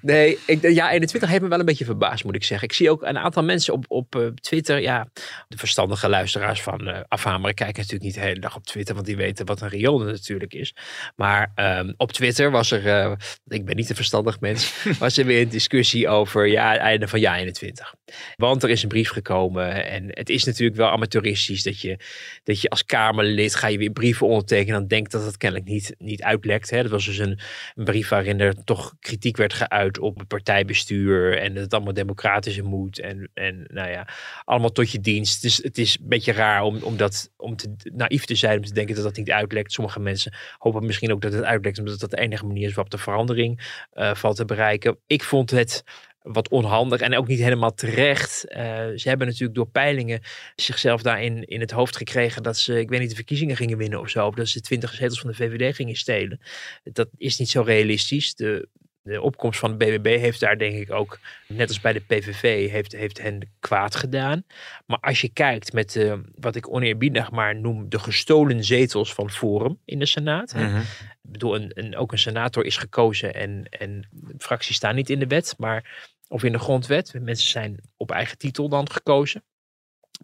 nee, 0.00 0.38
ik, 0.46 0.62
ja, 0.62 0.90
21 0.90 1.28
heeft 1.30 1.42
me 1.42 1.48
wel 1.48 1.58
een 1.58 1.64
beetje 1.64 1.84
verbaasd, 1.84 2.24
moet 2.24 2.34
ik 2.34 2.44
zeggen. 2.44 2.68
Ik 2.68 2.74
zie 2.74 2.90
ook 2.90 3.02
een 3.02 3.18
aantal 3.18 3.42
mensen 3.42 3.72
op, 3.74 3.84
op 3.88 4.16
eh, 4.16 4.26
Twitter. 4.26 4.80
Ja, 4.80 5.06
de 5.48 5.56
verstandige 5.58 6.08
luisteraars 6.08 6.62
van 6.62 6.88
eh 6.88 7.00
Afhameren 7.08 7.54
kijken 7.54 7.76
natuurlijk 7.76 8.02
niet 8.04 8.14
de 8.14 8.20
hele 8.20 8.40
dag 8.40 8.56
op 8.56 8.64
Twitter, 8.66 8.94
want 8.94 9.06
die 9.06 9.16
weten 9.16 9.46
wat 9.46 9.60
een 9.60 9.68
riool 9.68 9.98
natuurlijk 9.98 10.54
is. 10.54 10.74
Maar 11.16 11.52
ehm, 11.54 11.92
op 11.96 12.12
Twitter 12.12 12.50
was 12.50 12.70
er, 12.70 13.16
ik 13.48 13.64
ben 13.64 13.76
niet 13.76 13.88
een 13.90 13.96
verstandig 13.96 14.40
mens, 14.40 14.72
was 14.98 15.16
er 15.16 15.24
weer 15.24 15.40
een 15.40 15.48
discussie 15.48 16.08
over 16.08 16.46
ja, 16.46 16.76
einde 16.76 17.08
van 17.08 17.20
jaar 17.20 17.38
21. 17.38 17.94
Want 18.36 18.62
er 18.62 18.70
is 18.70 18.82
een 18.82 18.88
brief 18.88 19.10
gekomen 19.10 19.86
en 19.86 20.04
het 20.08 20.28
is 20.28 20.44
natuurlijk 20.44 20.78
wel 20.78 20.90
amateuristisch 20.90 21.62
dat 21.62 21.80
je, 21.80 21.98
dat 22.44 22.60
je 22.60 22.68
als 22.68 22.84
Kamerlid 22.84 23.54
ga 23.54 23.66
je 23.66 23.78
weer 23.78 23.90
brieven 23.90 24.26
ondertekenen 24.26 24.74
en 24.74 24.80
dan 24.80 24.88
denkt 24.88 25.12
dat 25.12 25.24
het 25.24 25.36
kennelijk 25.36 25.68
niet, 25.68 25.94
niet 25.98 26.22
uitlekt. 26.22 26.70
Hè. 26.70 26.82
Dat 26.82 26.90
was 26.90 27.04
dus 27.04 27.18
een, 27.18 27.38
een 27.74 27.84
brief 27.84 28.08
waarin 28.08 28.40
er 28.40 28.64
toch 28.64 28.94
kritiek 29.00 29.36
werd 29.36 29.52
geuit 29.52 29.98
op 29.98 30.18
het 30.18 30.28
partijbestuur 30.28 31.38
en 31.38 31.54
dat 31.54 31.62
het 31.62 31.74
allemaal 31.74 31.92
democratischer 31.92 32.64
moet 32.64 33.00
en, 33.00 33.30
en 33.34 33.64
nou 33.68 33.90
ja, 33.90 34.08
allemaal 34.44 34.72
tot 34.72 34.90
je 34.90 35.00
dienst. 35.00 35.42
Dus 35.42 35.56
het 35.56 35.78
is 35.78 35.98
een 36.00 36.08
beetje 36.08 36.32
raar 36.32 36.62
om, 36.62 36.82
om, 36.82 36.96
dat, 36.96 37.32
om 37.36 37.56
te 37.56 37.74
naïef 37.92 38.24
te 38.24 38.34
zijn 38.34 38.58
om 38.58 38.64
te 38.64 38.74
denken 38.74 38.94
dat 38.94 39.04
dat 39.04 39.16
niet 39.16 39.30
uitlekt. 39.30 39.72
Sommige 39.72 40.00
mensen 40.00 40.34
hopen 40.58 40.86
misschien 40.86 41.12
ook 41.12 41.20
dat 41.20 41.32
het 41.32 41.44
uitlekt 41.44 41.78
omdat 41.78 42.00
dat 42.00 42.10
de 42.10 42.20
enige 42.20 42.46
manier 42.46 42.68
is 42.68 42.74
waarop 42.74 42.90
de 42.90 42.98
verandering 42.98 43.82
eh, 43.92 44.14
valt 44.14 44.36
te 44.36 44.44
bereiken. 44.44 44.72
Ik 45.06 45.22
vond 45.22 45.50
het 45.50 45.84
wat 46.24 46.48
onhandig 46.48 47.00
en 47.00 47.16
ook 47.16 47.26
niet 47.26 47.38
helemaal 47.38 47.74
terecht. 47.74 48.48
Eh, 48.48 48.62
ze 48.94 49.08
hebben 49.08 49.26
natuurlijk 49.26 49.54
door 49.54 49.68
peilingen 49.68 50.20
zichzelf 50.56 51.02
daarin 51.02 51.44
in 51.44 51.60
het 51.60 51.70
hoofd 51.70 51.96
gekregen 51.96 52.42
dat 52.42 52.56
ze, 52.56 52.80
ik 52.80 52.88
weet 52.88 53.00
niet, 53.00 53.08
de 53.08 53.14
verkiezingen 53.14 53.56
gingen 53.56 53.78
winnen 53.78 54.00
of 54.00 54.08
zo. 54.08 54.26
Of 54.26 54.34
dat 54.34 54.48
ze 54.48 54.60
20 54.60 54.94
zetels 54.94 55.20
van 55.20 55.30
de 55.30 55.36
VVD 55.36 55.74
gingen 55.74 55.96
stelen. 55.96 56.40
Dat 56.82 57.08
is 57.16 57.38
niet 57.38 57.50
zo 57.50 57.62
realistisch. 57.62 58.34
De, 58.34 58.68
de 59.04 59.20
opkomst 59.20 59.58
van 59.58 59.70
de 59.70 59.76
BBB 59.76 60.18
heeft 60.18 60.40
daar 60.40 60.58
denk 60.58 60.74
ik 60.74 60.92
ook, 60.92 61.18
net 61.48 61.68
als 61.68 61.80
bij 61.80 61.92
de 61.92 62.00
PVV, 62.00 62.70
heeft, 62.70 62.92
heeft 62.92 63.22
hen 63.22 63.52
kwaad 63.60 63.96
gedaan. 63.96 64.44
Maar 64.86 64.98
als 65.00 65.20
je 65.20 65.28
kijkt 65.28 65.72
met 65.72 65.96
eh, 65.96 66.14
wat 66.34 66.54
ik 66.54 66.72
oneerbiedig 66.72 67.30
maar 67.30 67.56
noem 67.56 67.88
de 67.88 67.98
gestolen 67.98 68.64
zetels 68.64 69.14
van 69.14 69.30
Forum 69.30 69.78
in 69.84 69.98
de 69.98 70.06
Senaat. 70.06 70.54
Mhm. 70.54 70.76
Ik 70.76 71.30
bedoel, 71.30 71.54
een, 71.54 71.70
een, 71.74 71.96
ook 71.96 72.12
een 72.12 72.18
senator 72.18 72.64
is 72.64 72.76
gekozen 72.76 73.34
en, 73.34 73.66
en 73.70 74.08
fracties 74.38 74.76
staan 74.76 74.94
niet 74.94 75.10
in 75.10 75.18
de 75.18 75.26
wet, 75.26 75.54
maar, 75.58 76.10
of 76.28 76.42
in 76.42 76.52
de 76.52 76.58
grondwet. 76.58 77.14
Mensen 77.20 77.50
zijn 77.50 77.80
op 77.96 78.10
eigen 78.10 78.38
titel 78.38 78.68
dan 78.68 78.90
gekozen. 78.90 79.44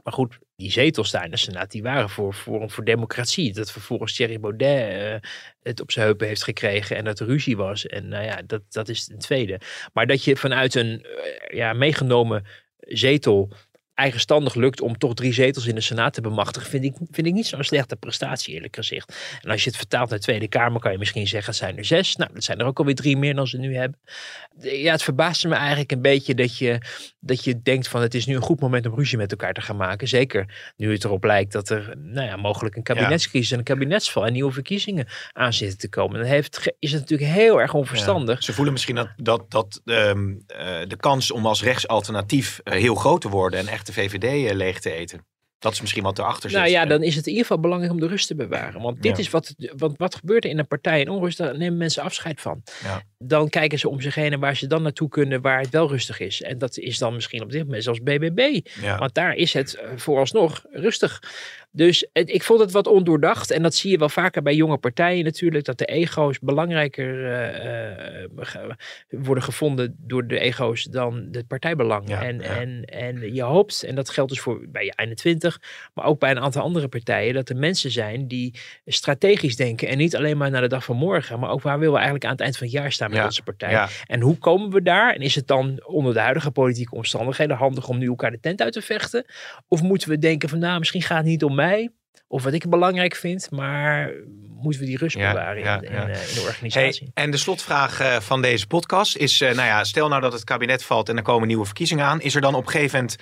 Maar 0.02 0.12
goed, 0.12 0.38
die 0.60 0.70
zetels 0.70 1.10
daar 1.10 1.24
in 1.24 1.30
de 1.30 1.36
Senaat, 1.36 1.70
die 1.70 1.82
waren 1.82 2.10
voor 2.10 2.32
Forum 2.32 2.70
voor 2.70 2.84
Democratie. 2.84 3.52
Dat 3.52 3.72
vervolgens 3.72 4.14
Thierry 4.14 4.40
Baudet 4.40 4.92
eh, 4.92 5.30
het 5.62 5.80
op 5.80 5.90
zijn 5.90 6.06
heupen 6.06 6.26
heeft 6.26 6.42
gekregen 6.42 6.96
en 6.96 7.04
dat 7.04 7.20
ruzie 7.20 7.56
was. 7.56 7.86
En 7.86 8.08
nou 8.08 8.24
ja, 8.24 8.42
dat, 8.46 8.62
dat 8.68 8.88
is 8.88 9.08
een 9.12 9.18
tweede. 9.18 9.60
Maar 9.92 10.06
dat 10.06 10.24
je 10.24 10.36
vanuit 10.36 10.74
een 10.74 11.04
eh, 11.04 11.56
ja, 11.56 11.72
meegenomen 11.72 12.44
zetel 12.78 13.52
eigenstandig 14.00 14.54
lukt 14.54 14.80
om 14.80 14.98
toch 14.98 15.14
drie 15.14 15.32
zetels 15.32 15.66
in 15.66 15.74
de 15.74 15.80
Senaat 15.80 16.12
te 16.12 16.20
bemachtigen, 16.20 16.70
vind 16.70 16.84
ik, 16.84 16.94
vind 17.10 17.26
ik 17.26 17.32
niet 17.32 17.46
zo'n 17.46 17.64
slechte 17.64 17.96
prestatie, 17.96 18.54
eerlijk 18.54 18.76
gezegd. 18.76 19.14
En 19.42 19.50
als 19.50 19.62
je 19.62 19.68
het 19.68 19.78
vertaalt 19.78 20.10
naar 20.10 20.18
de 20.18 20.24
Tweede 20.24 20.48
Kamer, 20.48 20.80
kan 20.80 20.92
je 20.92 20.98
misschien 20.98 21.26
zeggen, 21.26 21.50
het 21.50 21.60
zijn 21.60 21.76
er 21.76 21.84
zes. 21.84 22.16
Nou, 22.16 22.30
dat 22.34 22.44
zijn 22.44 22.58
er 22.58 22.66
ook 22.66 22.78
alweer 22.78 22.94
drie 22.94 23.16
meer 23.16 23.34
dan 23.34 23.46
ze 23.46 23.58
nu 23.58 23.76
hebben. 23.76 23.98
Ja, 24.60 24.92
het 24.92 25.02
verbaasde 25.02 25.48
me 25.48 25.54
eigenlijk 25.54 25.92
een 25.92 26.02
beetje 26.02 26.34
dat 26.34 26.58
je, 26.58 26.80
dat 27.20 27.44
je 27.44 27.62
denkt 27.62 27.88
van 27.88 28.02
het 28.02 28.14
is 28.14 28.26
nu 28.26 28.34
een 28.34 28.42
goed 28.42 28.60
moment 28.60 28.86
om 28.86 28.94
ruzie 28.94 29.18
met 29.18 29.30
elkaar 29.30 29.52
te 29.52 29.60
gaan 29.60 29.76
maken. 29.76 30.08
Zeker 30.08 30.72
nu 30.76 30.92
het 30.92 31.04
erop 31.04 31.24
lijkt 31.24 31.52
dat 31.52 31.68
er 31.68 31.94
nou 31.98 32.26
ja, 32.26 32.36
mogelijk 32.36 32.76
een 32.76 32.82
kabinetscrisis 32.82 33.52
en 33.52 33.58
een 33.58 33.64
kabinetsval 33.64 34.26
en 34.26 34.32
nieuwe 34.32 34.52
verkiezingen 34.52 35.06
aan 35.32 35.52
zitten 35.52 35.78
te 35.78 35.88
komen. 35.88 36.18
Dan 36.18 36.28
heeft, 36.28 36.74
is 36.78 36.92
het 36.92 37.00
natuurlijk 37.00 37.30
heel 37.30 37.60
erg 37.60 37.74
onverstandig. 37.74 38.38
Ja. 38.38 38.44
Ze 38.44 38.52
voelen 38.52 38.72
misschien 38.72 38.94
dat, 38.94 39.08
dat, 39.16 39.50
dat 39.50 39.80
ehm, 39.84 40.34
eh, 40.46 40.78
de 40.86 40.96
kans 40.96 41.30
om 41.30 41.46
als 41.46 41.62
rechtsalternatief 41.62 42.60
eh, 42.64 42.72
heel 42.72 42.94
groot 42.94 43.20
te 43.20 43.28
worden 43.28 43.58
en 43.58 43.68
echt 43.68 43.89
de 43.94 44.00
VVD 44.00 44.24
eh, 44.48 44.54
leeg 44.56 44.80
te 44.80 44.92
eten. 44.92 45.24
Dat 45.58 45.72
is 45.72 45.80
misschien 45.80 46.02
wat 46.02 46.18
erachter 46.18 46.50
zit. 46.50 46.58
Nou 46.58 46.70
ja, 46.70 46.84
dan 46.86 47.02
is 47.02 47.14
het 47.16 47.24
in 47.24 47.30
ieder 47.32 47.46
geval 47.46 47.60
belangrijk 47.62 47.92
om 47.92 48.00
de 48.00 48.06
rust 48.06 48.26
te 48.26 48.34
bewaren. 48.34 48.80
Want 48.82 49.02
dit 49.02 49.16
Ja. 49.16 49.22
is 49.22 49.30
wat, 49.30 49.54
want 49.76 49.98
wat 49.98 50.14
gebeurt 50.14 50.44
er 50.44 50.50
in 50.50 50.58
een 50.58 50.66
partij 50.66 51.00
in 51.00 51.08
onrust, 51.08 51.38
daar 51.38 51.58
nemen 51.58 51.78
mensen 51.78 52.02
afscheid 52.02 52.40
van. 52.40 52.62
Ja. 52.82 53.02
Dan 53.18 53.48
kijken 53.48 53.78
ze 53.78 53.88
om 53.88 54.00
zich 54.00 54.14
heen 54.14 54.32
en 54.32 54.40
waar 54.40 54.56
ze 54.56 54.66
dan 54.66 54.82
naartoe 54.82 55.08
kunnen 55.08 55.40
waar 55.40 55.60
het 55.60 55.70
wel 55.70 55.88
rustig 55.88 56.20
is. 56.20 56.42
En 56.42 56.58
dat 56.58 56.76
is 56.78 56.98
dan 56.98 57.14
misschien 57.14 57.42
op 57.42 57.50
dit 57.50 57.64
moment 57.64 57.82
zelfs 57.84 58.00
BBB. 58.02 58.60
Ja. 58.80 58.98
Want 58.98 59.14
daar 59.14 59.34
is 59.34 59.52
het 59.52 59.74
eh, 59.74 59.88
vooralsnog 59.96 60.64
rustig. 60.70 61.22
Dus 61.72 62.08
het- 62.12 62.30
ik 62.30 62.42
vond 62.42 62.60
het 62.60 62.70
wat 62.70 62.86
ondoordacht. 62.86 63.50
En 63.50 63.62
dat 63.62 63.74
zie 63.74 63.90
je 63.90 63.98
wel 63.98 64.08
vaker 64.08 64.42
bij 64.42 64.54
jonge 64.54 64.76
partijen 64.78 65.24
natuurlijk. 65.24 65.64
Dat 65.64 65.78
de 65.78 65.84
ego's 65.84 66.38
belangrijker 66.38 67.24
eh, 67.32 68.22
eh, 68.24 68.30
worden 69.10 69.42
gevonden 69.44 69.94
door 69.98 70.26
de 70.26 70.38
ego's 70.38 70.84
dan 70.84 71.28
het 71.32 71.46
partijbelang. 71.46 72.08
Ja, 72.08 72.22
en, 72.22 72.38
ja. 72.40 72.60
En, 72.60 72.84
en 72.84 73.34
je 73.34 73.42
hoopt, 73.42 73.82
en 73.82 73.94
dat 73.94 74.10
geldt 74.10 74.30
dus 74.30 74.40
voor 74.40 74.64
bij 74.68 74.84
je 74.84 74.92
21, 74.96 75.60
maar 75.94 76.04
ook 76.04 76.18
bij 76.18 76.30
een 76.30 76.40
aantal 76.40 76.62
andere 76.62 76.88
partijen, 76.88 77.34
dat 77.34 77.48
er 77.48 77.56
mensen 77.56 77.90
zijn 77.90 78.28
die 78.28 78.54
strategisch 78.86 79.56
denken. 79.56 79.88
En 79.88 79.98
niet 79.98 80.16
alleen 80.16 80.36
maar 80.36 80.50
naar 80.50 80.60
de 80.60 80.68
dag 80.68 80.84
van 80.84 80.96
morgen, 80.96 81.40
maar 81.40 81.50
ook 81.50 81.62
waar 81.62 81.74
willen 81.78 81.92
we 81.92 81.98
eigenlijk 81.98 82.24
aan 82.26 82.32
het 82.32 82.40
eind 82.40 82.56
van 82.56 82.66
het 82.66 82.76
jaar 82.76 82.92
staan 82.92 83.08
met 83.10 83.18
Ja, 83.18 83.24
onze 83.24 83.42
partij. 83.42 83.86
En 84.06 84.20
hoe 84.20 84.38
komen 84.38 84.70
we 84.70 84.82
daar? 84.82 85.14
En 85.14 85.20
is 85.20 85.34
het 85.34 85.46
dan 85.46 85.84
onder 85.86 86.14
de 86.14 86.20
huidige 86.20 86.50
politieke 86.50 86.94
omstandigheden 86.94 87.56
handig 87.56 87.88
om 87.88 87.98
nu 87.98 88.06
elkaar 88.06 88.30
de 88.30 88.40
tent 88.40 88.62
uit 88.62 88.72
te 88.72 88.82
vechten? 88.82 89.24
Of 89.68 89.82
moeten 89.82 90.08
we 90.08 90.18
denken 90.18 90.48
van 90.48 90.58
nou, 90.58 90.78
misschien 90.78 91.02
gaat 91.02 91.16
het 91.18 91.26
niet 91.26 91.44
om 91.44 91.54
mij. 91.60 91.90
Of 92.28 92.42
wat 92.42 92.52
ik 92.52 92.68
belangrijk 92.68 93.14
vind, 93.14 93.50
maar 93.50 94.12
moeten 94.60 94.80
we 94.80 94.86
die 94.86 94.96
rust 94.96 95.16
bewaren 95.16 95.62
ja, 95.62 95.76
in, 95.76 95.82
in, 95.82 95.96
eh, 95.96 96.28
in 96.28 96.34
de 96.34 96.40
organisatie? 96.40 97.10
Hey, 97.14 97.24
en 97.24 97.30
de 97.30 97.36
slotvraag 97.36 98.00
eh, 98.00 98.20
van 98.20 98.42
deze 98.42 98.66
podcast 98.66 99.16
is, 99.16 99.40
eh, 99.40 99.54
nou 99.54 99.68
ja, 99.68 99.84
stel 99.84 100.08
nou 100.08 100.20
dat 100.20 100.32
het 100.32 100.44
kabinet 100.44 100.84
valt 100.84 101.08
en 101.08 101.16
er 101.16 101.22
komen 101.22 101.48
nieuwe 101.48 101.64
verkiezingen 101.64 102.04
aan. 102.04 102.20
Is 102.20 102.34
er 102.34 102.40
dan 102.40 102.54
op 102.54 102.64
een 102.64 102.70
gegeven 102.70 102.98
moment 102.98 103.16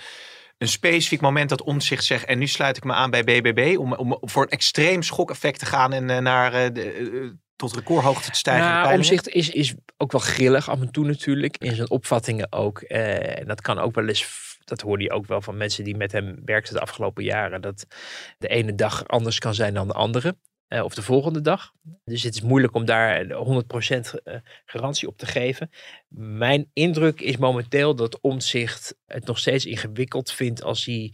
een 0.59 0.69
specifiek 0.69 1.21
moment 1.21 1.49
dat 1.49 1.63
Omtzigt 1.63 2.05
zegt 2.05 2.25
en 2.25 2.39
nu 2.39 2.47
sluit 2.47 2.77
ik 2.77 2.85
me 2.85 2.93
aan 2.93 3.11
bij 3.11 3.25
BBB 3.25 3.77
om, 3.79 3.93
om 3.93 4.19
voor 4.21 4.43
een 4.43 4.49
extreem 4.49 5.03
schokeffect 5.03 5.59
te 5.59 5.67
gaan 5.67 5.93
en 5.93 6.23
naar 6.23 6.73
de, 6.73 7.37
tot 7.57 7.75
recordhoogte 7.75 8.31
te 8.31 8.39
stijgen? 8.39 8.69
Nou, 8.69 8.95
omzicht 8.95 9.29
is, 9.29 9.51
is 9.51 9.75
ook 9.97 10.13
wel 10.13 10.21
grillig 10.21 10.71
af 10.71 10.81
en 10.81 10.91
toe 10.91 11.07
natuurlijk. 11.07 11.57
In 11.57 11.75
zijn 11.75 11.91
opvattingen 11.91 12.53
ook. 12.53 12.81
En 12.81 13.47
dat 13.47 13.61
kan 13.61 13.79
ook 13.79 13.95
wel 13.95 14.09
eens. 14.09 14.48
Dat 14.69 14.81
hoorde 14.81 15.03
je 15.05 15.11
ook 15.11 15.27
wel 15.27 15.43
van 15.43 15.57
mensen 15.57 15.85
die 15.85 15.97
met 15.97 16.13
hem 16.13 16.43
werkten 16.45 16.75
de 16.75 16.81
afgelopen 16.81 17.25
jaren. 17.25 17.61
Dat 17.61 17.87
de 18.39 18.49
ene 18.49 18.75
dag 18.75 19.09
anders 19.09 19.39
kan 19.39 19.55
zijn 19.55 19.75
dan 19.75 19.87
de 19.89 19.95
andere. 19.95 20.37
eh, 20.69 20.85
of 20.85 20.95
de 20.95 21.03
volgende 21.03 21.41
dag. 21.41 21.73
Dus 22.05 22.23
het 22.23 22.35
is 22.35 22.41
moeilijk 22.43 22.75
om 22.75 22.85
daar 22.85 23.27
100% 23.33 24.15
eh, 24.25 24.35
garantie 24.65 25.09
op 25.09 25.19
te 25.19 25.27
geven. 25.27 25.71
Mijn 26.39 26.71
indruk 26.73 27.21
is 27.21 27.37
momenteel 27.37 27.95
dat 27.95 28.21
Omtzigt 28.21 28.97
het 29.07 29.27
nog 29.27 29.39
steeds 29.39 29.67
ingewikkeld 29.67 30.33
vindt 30.33 30.63
als 30.63 30.85
hij 30.85 31.13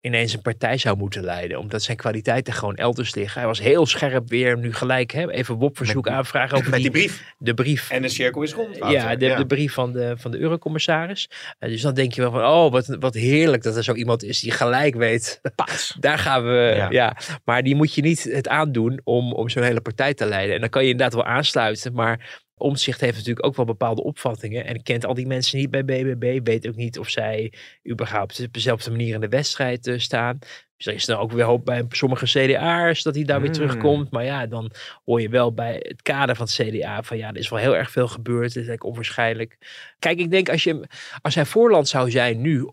ineens 0.00 0.32
een 0.32 0.42
partij 0.42 0.78
zou 0.78 0.96
moeten 0.96 1.24
leiden. 1.24 1.58
Omdat 1.58 1.82
zijn 1.82 1.96
kwaliteiten 1.96 2.52
gewoon 2.52 2.74
elders 2.74 3.14
liggen. 3.14 3.38
Hij 3.38 3.48
was 3.48 3.60
heel 3.60 3.86
scherp 3.86 4.28
weer 4.28 4.58
nu 4.58 4.72
gelijk. 4.74 5.10
Hè, 5.12 5.30
even 5.30 5.54
WOP-verzoek 5.54 6.08
aanvragen 6.08 6.56
over 6.56 6.70
Met 6.70 6.80
die 6.80 6.90
brief. 6.90 7.24
de 7.38 7.54
brief. 7.54 7.90
En 7.90 8.02
de 8.02 8.08
cirkel 8.08 8.42
is 8.42 8.52
rond. 8.52 8.78
Wouter. 8.78 9.00
Ja, 9.00 9.16
de, 9.16 9.34
de 9.36 9.46
brief 9.46 9.72
van 9.72 9.92
de, 9.92 10.14
van 10.16 10.30
de 10.30 10.38
eurocommissaris. 10.38 11.30
Eh, 11.58 11.68
dus 11.68 11.82
dan 11.82 11.94
denk 11.94 12.12
je 12.12 12.20
wel 12.20 12.30
van, 12.30 12.44
oh, 12.44 12.70
wat, 12.72 12.86
wat 13.00 13.14
heerlijk 13.14 13.62
dat 13.62 13.76
er 13.76 13.84
zo 13.84 13.94
iemand 13.94 14.22
is 14.24 14.40
die 14.40 14.50
gelijk 14.52 14.94
weet. 14.94 15.40
Daar 16.00 16.18
gaan 16.18 16.44
we, 16.44 16.72
Ja. 16.76 16.90
ja. 16.90 17.16
Maar 17.44 17.62
die 17.62 17.74
moet 17.74 17.94
je 17.94 18.02
niet 18.02 18.22
het 18.22 18.48
aandoen 18.48 19.00
om, 19.04 19.32
om 19.32 19.48
zo'n 19.48 19.62
hele 19.62 19.80
partij 19.80 20.14
te 20.14 20.26
leiden. 20.26 20.54
En 20.54 20.60
dan 20.60 20.70
kan 20.70 20.82
je 20.84 20.90
inderdaad 20.90 21.14
wel 21.14 21.24
aansluiten, 21.24 21.92
maar 21.92 22.40
Omtzigt 22.60 23.00
heeft 23.00 23.16
natuurlijk 23.16 23.46
ook 23.46 23.56
wel 23.56 23.64
bepaalde 23.64 24.02
opvattingen. 24.02 24.64
En 24.66 24.82
kent 24.82 25.04
al 25.04 25.14
die 25.14 25.26
mensen 25.26 25.58
niet 25.58 25.70
bij 25.70 25.84
BBB. 25.84 26.40
Weet 26.44 26.68
ook 26.68 26.76
niet 26.76 26.98
of 26.98 27.08
zij 27.08 27.52
überhaupt 27.90 28.40
op 28.40 28.52
dezelfde 28.52 28.90
manier 28.90 29.14
in 29.14 29.20
de 29.20 29.28
wedstrijd 29.28 29.86
eh, 29.86 29.98
staan. 29.98 30.38
Dus 30.80 30.88
er 30.88 30.94
is 30.98 31.04
dan 31.06 31.18
ook 31.18 31.32
weer 31.32 31.44
hoop 31.44 31.64
bij 31.64 31.84
sommige 31.88 32.24
CDA'ers 32.26 33.02
dat 33.02 33.14
hij 33.14 33.24
daar 33.24 33.40
weer 33.40 33.48
Mm. 33.48 33.54
terugkomt. 33.54 34.10
Maar 34.10 34.24
ja, 34.24 34.46
dan 34.46 34.70
hoor 35.04 35.20
je 35.20 35.28
wel 35.28 35.52
bij 35.52 35.84
het 35.88 36.02
kader 36.02 36.36
van 36.36 36.46
het 36.46 36.54
CDA 36.54 37.02
van 37.02 37.16
ja, 37.16 37.28
er 37.28 37.36
is 37.36 37.48
wel 37.48 37.58
heel 37.58 37.76
erg 37.76 37.90
veel 37.90 38.08
gebeurd. 38.08 38.40
Het 38.42 38.50
is 38.50 38.54
eigenlijk 38.56 38.84
onwaarschijnlijk. 38.84 39.58
Kijk, 39.98 40.18
ik 40.18 40.30
denk 40.30 40.48
als, 40.48 40.64
je, 40.64 40.86
als 41.22 41.34
hij 41.34 41.44
voorland 41.44 41.88
zou 41.88 42.10
zijn 42.10 42.40
nu, 42.40 42.68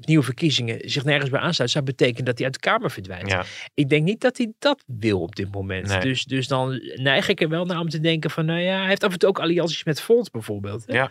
nieuwe 0.00 0.24
verkiezingen, 0.24 0.90
zich 0.90 1.04
nergens 1.04 1.30
bij 1.30 1.40
aansluit, 1.40 1.70
zou 1.70 1.84
betekenen 1.84 2.24
dat 2.24 2.36
hij 2.36 2.44
uit 2.44 2.54
de 2.54 2.60
Kamer 2.60 2.90
verdwijnt. 2.90 3.30
Ja. 3.30 3.44
Ik 3.74 3.88
denk 3.88 4.04
niet 4.04 4.20
dat 4.20 4.36
hij 4.36 4.52
dat 4.58 4.84
wil 4.86 5.20
op 5.20 5.36
dit 5.36 5.52
moment. 5.52 5.88
Nee. 5.88 6.00
Dus, 6.00 6.24
dus 6.24 6.48
dan 6.48 6.80
neig 6.94 7.28
ik 7.28 7.40
er 7.40 7.48
wel 7.48 7.64
naar 7.64 7.80
om 7.80 7.88
te 7.88 8.00
denken 8.00 8.30
van, 8.30 8.44
nou 8.44 8.60
ja, 8.60 8.78
hij 8.78 8.88
heeft 8.88 9.04
af 9.04 9.12
en 9.12 9.18
toe 9.18 9.28
ook 9.28 9.40
allianties 9.40 9.84
met 9.84 10.00
Volt 10.00 10.30
bijvoorbeeld. 10.30 10.86
hè. 10.86 11.04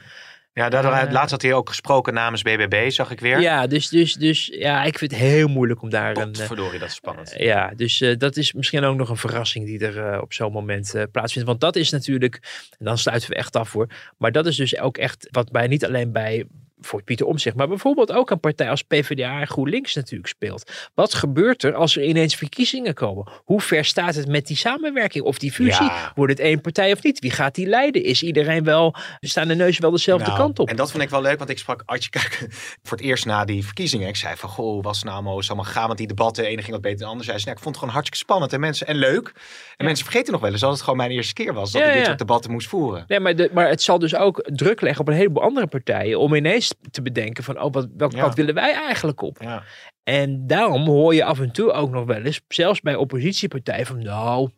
Ja. 0.60 0.70
Daardoor, 0.70 0.92
Eh. 0.92 1.12
laatst 1.12 1.32
had 1.32 1.42
hij 1.42 1.54
ook 1.54 1.68
gesproken 1.70 2.14
namens 2.14 2.42
BBB, 2.42 2.90
zag 2.90 3.12
ik 3.12 3.20
weer. 3.20 3.40
Ja, 3.42 3.68
dus, 3.68 3.88
dus, 3.90 4.14
dus 4.14 4.46
ja, 4.54 4.84
ik 4.84 4.98
vind 4.98 5.12
het 5.12 5.20
heel 5.20 5.48
moeilijk 5.48 5.82
om 5.82 5.90
daar 5.90 6.18
een... 6.18 6.34
eh, 6.34 6.46
Verdorie, 6.46 6.80
dat 6.80 6.88
is 6.90 6.96
spannend. 6.96 7.34
Ja, 7.38 7.72
dus 7.76 8.02
eh, 8.02 8.18
dat 8.18 8.38
is 8.38 8.54
misschien 8.54 8.84
ook 8.84 8.98
nog 8.98 9.10
een 9.10 9.18
verrassing 9.18 9.66
die 9.66 9.86
er 9.86 10.12
eh, 10.14 10.22
op 10.22 10.34
zo'n 10.34 10.52
moment 10.52 10.94
eh, 10.94 11.04
plaatsvindt. 11.12 11.48
Want 11.48 11.60
dat 11.62 11.76
is 11.76 11.90
natuurlijk, 11.90 12.40
en 12.80 12.86
dan 12.86 12.98
sluiten 12.98 13.30
we 13.30 13.36
echt 13.36 13.56
af 13.56 13.72
hoor. 13.74 13.88
Maar 14.18 14.32
dat 14.32 14.46
is 14.46 14.56
dus 14.56 14.80
ook 14.80 14.98
echt 14.98 15.28
wat 15.32 15.52
bij, 15.52 15.68
niet 15.68 15.86
alleen 15.86 16.12
bij 16.12 16.46
voor 16.82 17.04
Pieter 17.04 17.26
Omtzigt, 17.26 17.56
maar 17.56 17.68
bijvoorbeeld 17.68 18.12
ook 18.12 18.30
een 18.30 18.40
partij 18.40 18.70
als 18.70 18.82
PvdA 18.82 19.40
en 19.40 19.48
GroenLinks 19.48 19.96
natuurlijk 19.96 20.30
speelt. 20.30 20.72
Wat 20.94 21.14
gebeurt 21.14 21.64
er 21.64 21.74
als 21.74 21.98
er 21.98 22.04
ineens 22.04 22.36
verkiezingen 22.36 22.94
komen? 22.94 23.32
Hoe 23.46 23.62
ver 23.62 23.86
staat 23.86 24.16
het 24.16 24.28
met 24.28 24.48
die 24.48 24.58
samenwerking 24.58 25.24
of 25.24 25.38
die 25.38 25.52
fusie? 25.52 25.86
Ja. 25.86 26.12
Wordt 26.16 26.32
het 26.32 26.42
één 26.42 26.62
partij 26.62 26.92
of 26.92 27.04
niet? 27.04 27.20
Wie 27.20 27.32
gaat 27.32 27.56
die 27.56 27.68
leiden? 27.68 28.04
Is 28.04 28.24
iedereen 28.24 28.64
wel, 28.64 28.96
staan 29.20 29.48
de 29.48 29.56
neus 29.56 29.80
wel 29.80 29.92
dezelfde 29.92 30.26
Nou, 30.26 30.38
kant 30.38 30.60
op? 30.60 30.70
En 30.70 30.76
dat 30.76 30.92
vond 30.92 31.04
ik 31.04 31.10
wel 31.10 31.22
leuk, 31.22 31.38
want 31.38 31.50
ik 31.50 31.58
sprak 31.58 31.82
Artje 31.86 32.10
Kuiken 32.10 32.48
voor 32.84 32.98
het 32.98 33.06
eerst 33.06 33.26
na 33.26 33.46
die 33.46 33.66
verkiezingen. 33.66 34.08
Ik 34.08 34.16
zei 34.16 34.36
van, 34.36 34.50
goh, 34.50 34.84
was 34.84 35.04
nou 35.04 35.38
het 35.38 35.48
allemaal 35.48 35.66
gaan? 35.66 35.86
Want 35.86 35.98
die 35.98 36.08
debatten, 36.08 36.44
de 36.44 36.50
ene 36.50 36.62
ging 36.62 36.72
wat 36.72 36.82
beter 36.82 36.98
dan 36.98 37.08
de 37.08 37.12
ander. 37.12 37.26
Zei 37.26 37.38
ze, 37.38 37.46
nou, 37.46 37.58
ik 37.58 37.64
vond 37.64 37.76
het 37.76 37.84
gewoon 37.84 37.94
hartstikke 37.94 38.26
spannend 38.26 38.54
en, 38.54 38.60
mensen, 38.60 38.88
en 38.88 38.96
leuk. 38.96 39.34
En 39.78 39.86
mensen 39.86 40.06
vergeten 40.06 40.32
nog 40.32 40.42
wel 40.42 40.52
eens 40.52 40.62
dat 40.62 40.72
het 40.72 40.82
gewoon 40.82 40.98
mijn 40.98 41.12
eerste 41.12 41.34
keer 41.34 41.54
was 41.54 41.72
dat 41.72 41.82
Ja, 41.82 41.88
ik 41.88 41.94
dit 41.94 42.06
soort 42.06 42.18
debatten 42.18 42.52
moest 42.52 42.68
voeren. 42.68 43.04
Nee, 43.08 43.20
maar, 43.20 43.36
de, 43.36 43.50
maar 43.54 43.70
het 43.70 43.82
zal 43.82 44.00
dus 44.00 44.16
ook 44.16 44.44
druk 44.46 44.82
leggen 44.82 45.02
op 45.02 45.08
een 45.08 45.14
heleboel 45.14 45.44
andere 45.44 45.68
partijen 45.68 46.20
om 46.20 46.34
ineens 46.34 46.69
te 46.92 47.02
bedenken 47.02 47.44
van, 47.44 47.62
oh, 47.62 47.72
wat, 47.74 47.88
welke 47.98 48.16
Ja. 48.16 48.22
kant 48.22 48.36
willen 48.36 48.54
wij 48.54 48.74
eigenlijk 48.74 49.22
op? 49.22 49.38
Ja. 49.42 49.64
En 50.04 50.48
daarom 50.48 50.86
hoor 50.86 51.16
je 51.16 51.24
af 51.24 51.40
en 51.40 51.52
toe 51.52 51.72
ook 51.72 51.90
nog 51.92 52.06
wel 52.06 52.22
eens, 52.22 52.42
zelfs 52.48 52.82
bij 52.82 52.96
oppositiepartijen, 52.96 53.86
van 53.86 54.02
nou, 54.04 54.50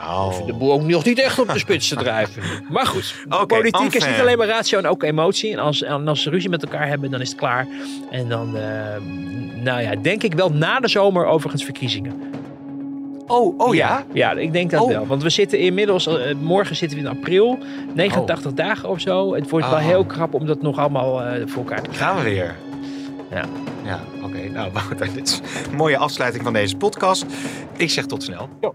Oh. 0.00 0.46
de 0.46 0.52
boel 0.52 0.72
ook 0.72 0.82
nog 0.82 1.04
niet 1.04 1.18
echt 1.20 1.38
op 1.38 1.48
de 1.48 1.58
spits 1.58 1.88
te 1.88 1.96
drijven. 1.96 2.42
Maar 2.70 2.86
goed, 2.86 3.14
politiek 3.46 3.94
is 3.94 4.06
niet 4.06 4.20
alleen 4.20 4.38
maar 4.38 4.46
ratio 4.46 4.78
en 4.78 4.86
ook 4.86 5.02
emotie. 5.02 5.52
En 5.52 5.58
als, 5.58 5.82
en 5.82 6.08
als 6.08 6.22
ze 6.22 6.30
ruzie 6.30 6.50
met 6.50 6.62
elkaar 6.62 6.88
hebben, 6.88 7.10
dan 7.10 7.20
is 7.20 7.28
het 7.28 7.38
klaar. 7.38 7.66
En 8.10 8.28
dan, 8.28 8.56
eh, 8.56 8.96
nou 9.54 9.82
ja, 9.82 9.96
denk 9.96 10.22
ik 10.22 10.34
wel 10.34 10.50
na 10.52 10.80
de 10.80 10.88
zomer 10.88 11.26
overigens 11.26 11.64
verkiezingen. 11.64 12.20
Oh, 13.28 13.54
oh 13.58 13.74
ja? 13.74 14.04
Ja, 14.12 14.32
ik 14.32 14.52
denk 14.52 14.70
dat 14.70 14.80
Oh. 14.82 14.88
wel. 14.88 15.06
Want 15.06 15.22
we 15.22 15.30
zitten 15.30 15.58
inmiddels, 15.58 16.06
eh, 16.06 16.34
morgen 16.40 16.76
zitten 16.76 16.98
we 16.98 17.04
in 17.04 17.10
april, 17.10 17.58
89 17.94 18.52
dagen 18.52 18.88
of 18.88 19.00
zo. 19.00 19.34
Het 19.34 19.50
wordt 19.50 19.68
wel 19.68 19.78
Oh. 19.78 19.84
heel 19.84 20.04
krap 20.04 20.34
om 20.34 20.46
dat 20.46 20.62
nog 20.62 20.78
allemaal 20.78 21.22
eh, 21.22 21.42
voor 21.46 21.62
elkaar 21.62 21.82
te 21.82 21.88
krijgen. 21.90 22.06
Gaan 22.06 22.16
we 22.16 22.22
weer. 22.30 22.56
Ja. 23.30 23.44
Ja, 23.84 24.00
oké. 24.22 24.48
Nou, 24.52 24.70
Wouter, 24.88 25.12
dit 25.14 25.28
is 25.28 25.40
een 25.70 25.76
mooie 25.76 25.98
afsluiting 25.98 26.44
van 26.44 26.52
deze 26.52 26.76
podcast. 26.76 27.26
Ik 27.76 27.90
zeg 27.90 28.06
tot 28.06 28.22
snel. 28.22 28.48
Jo. 28.60 28.72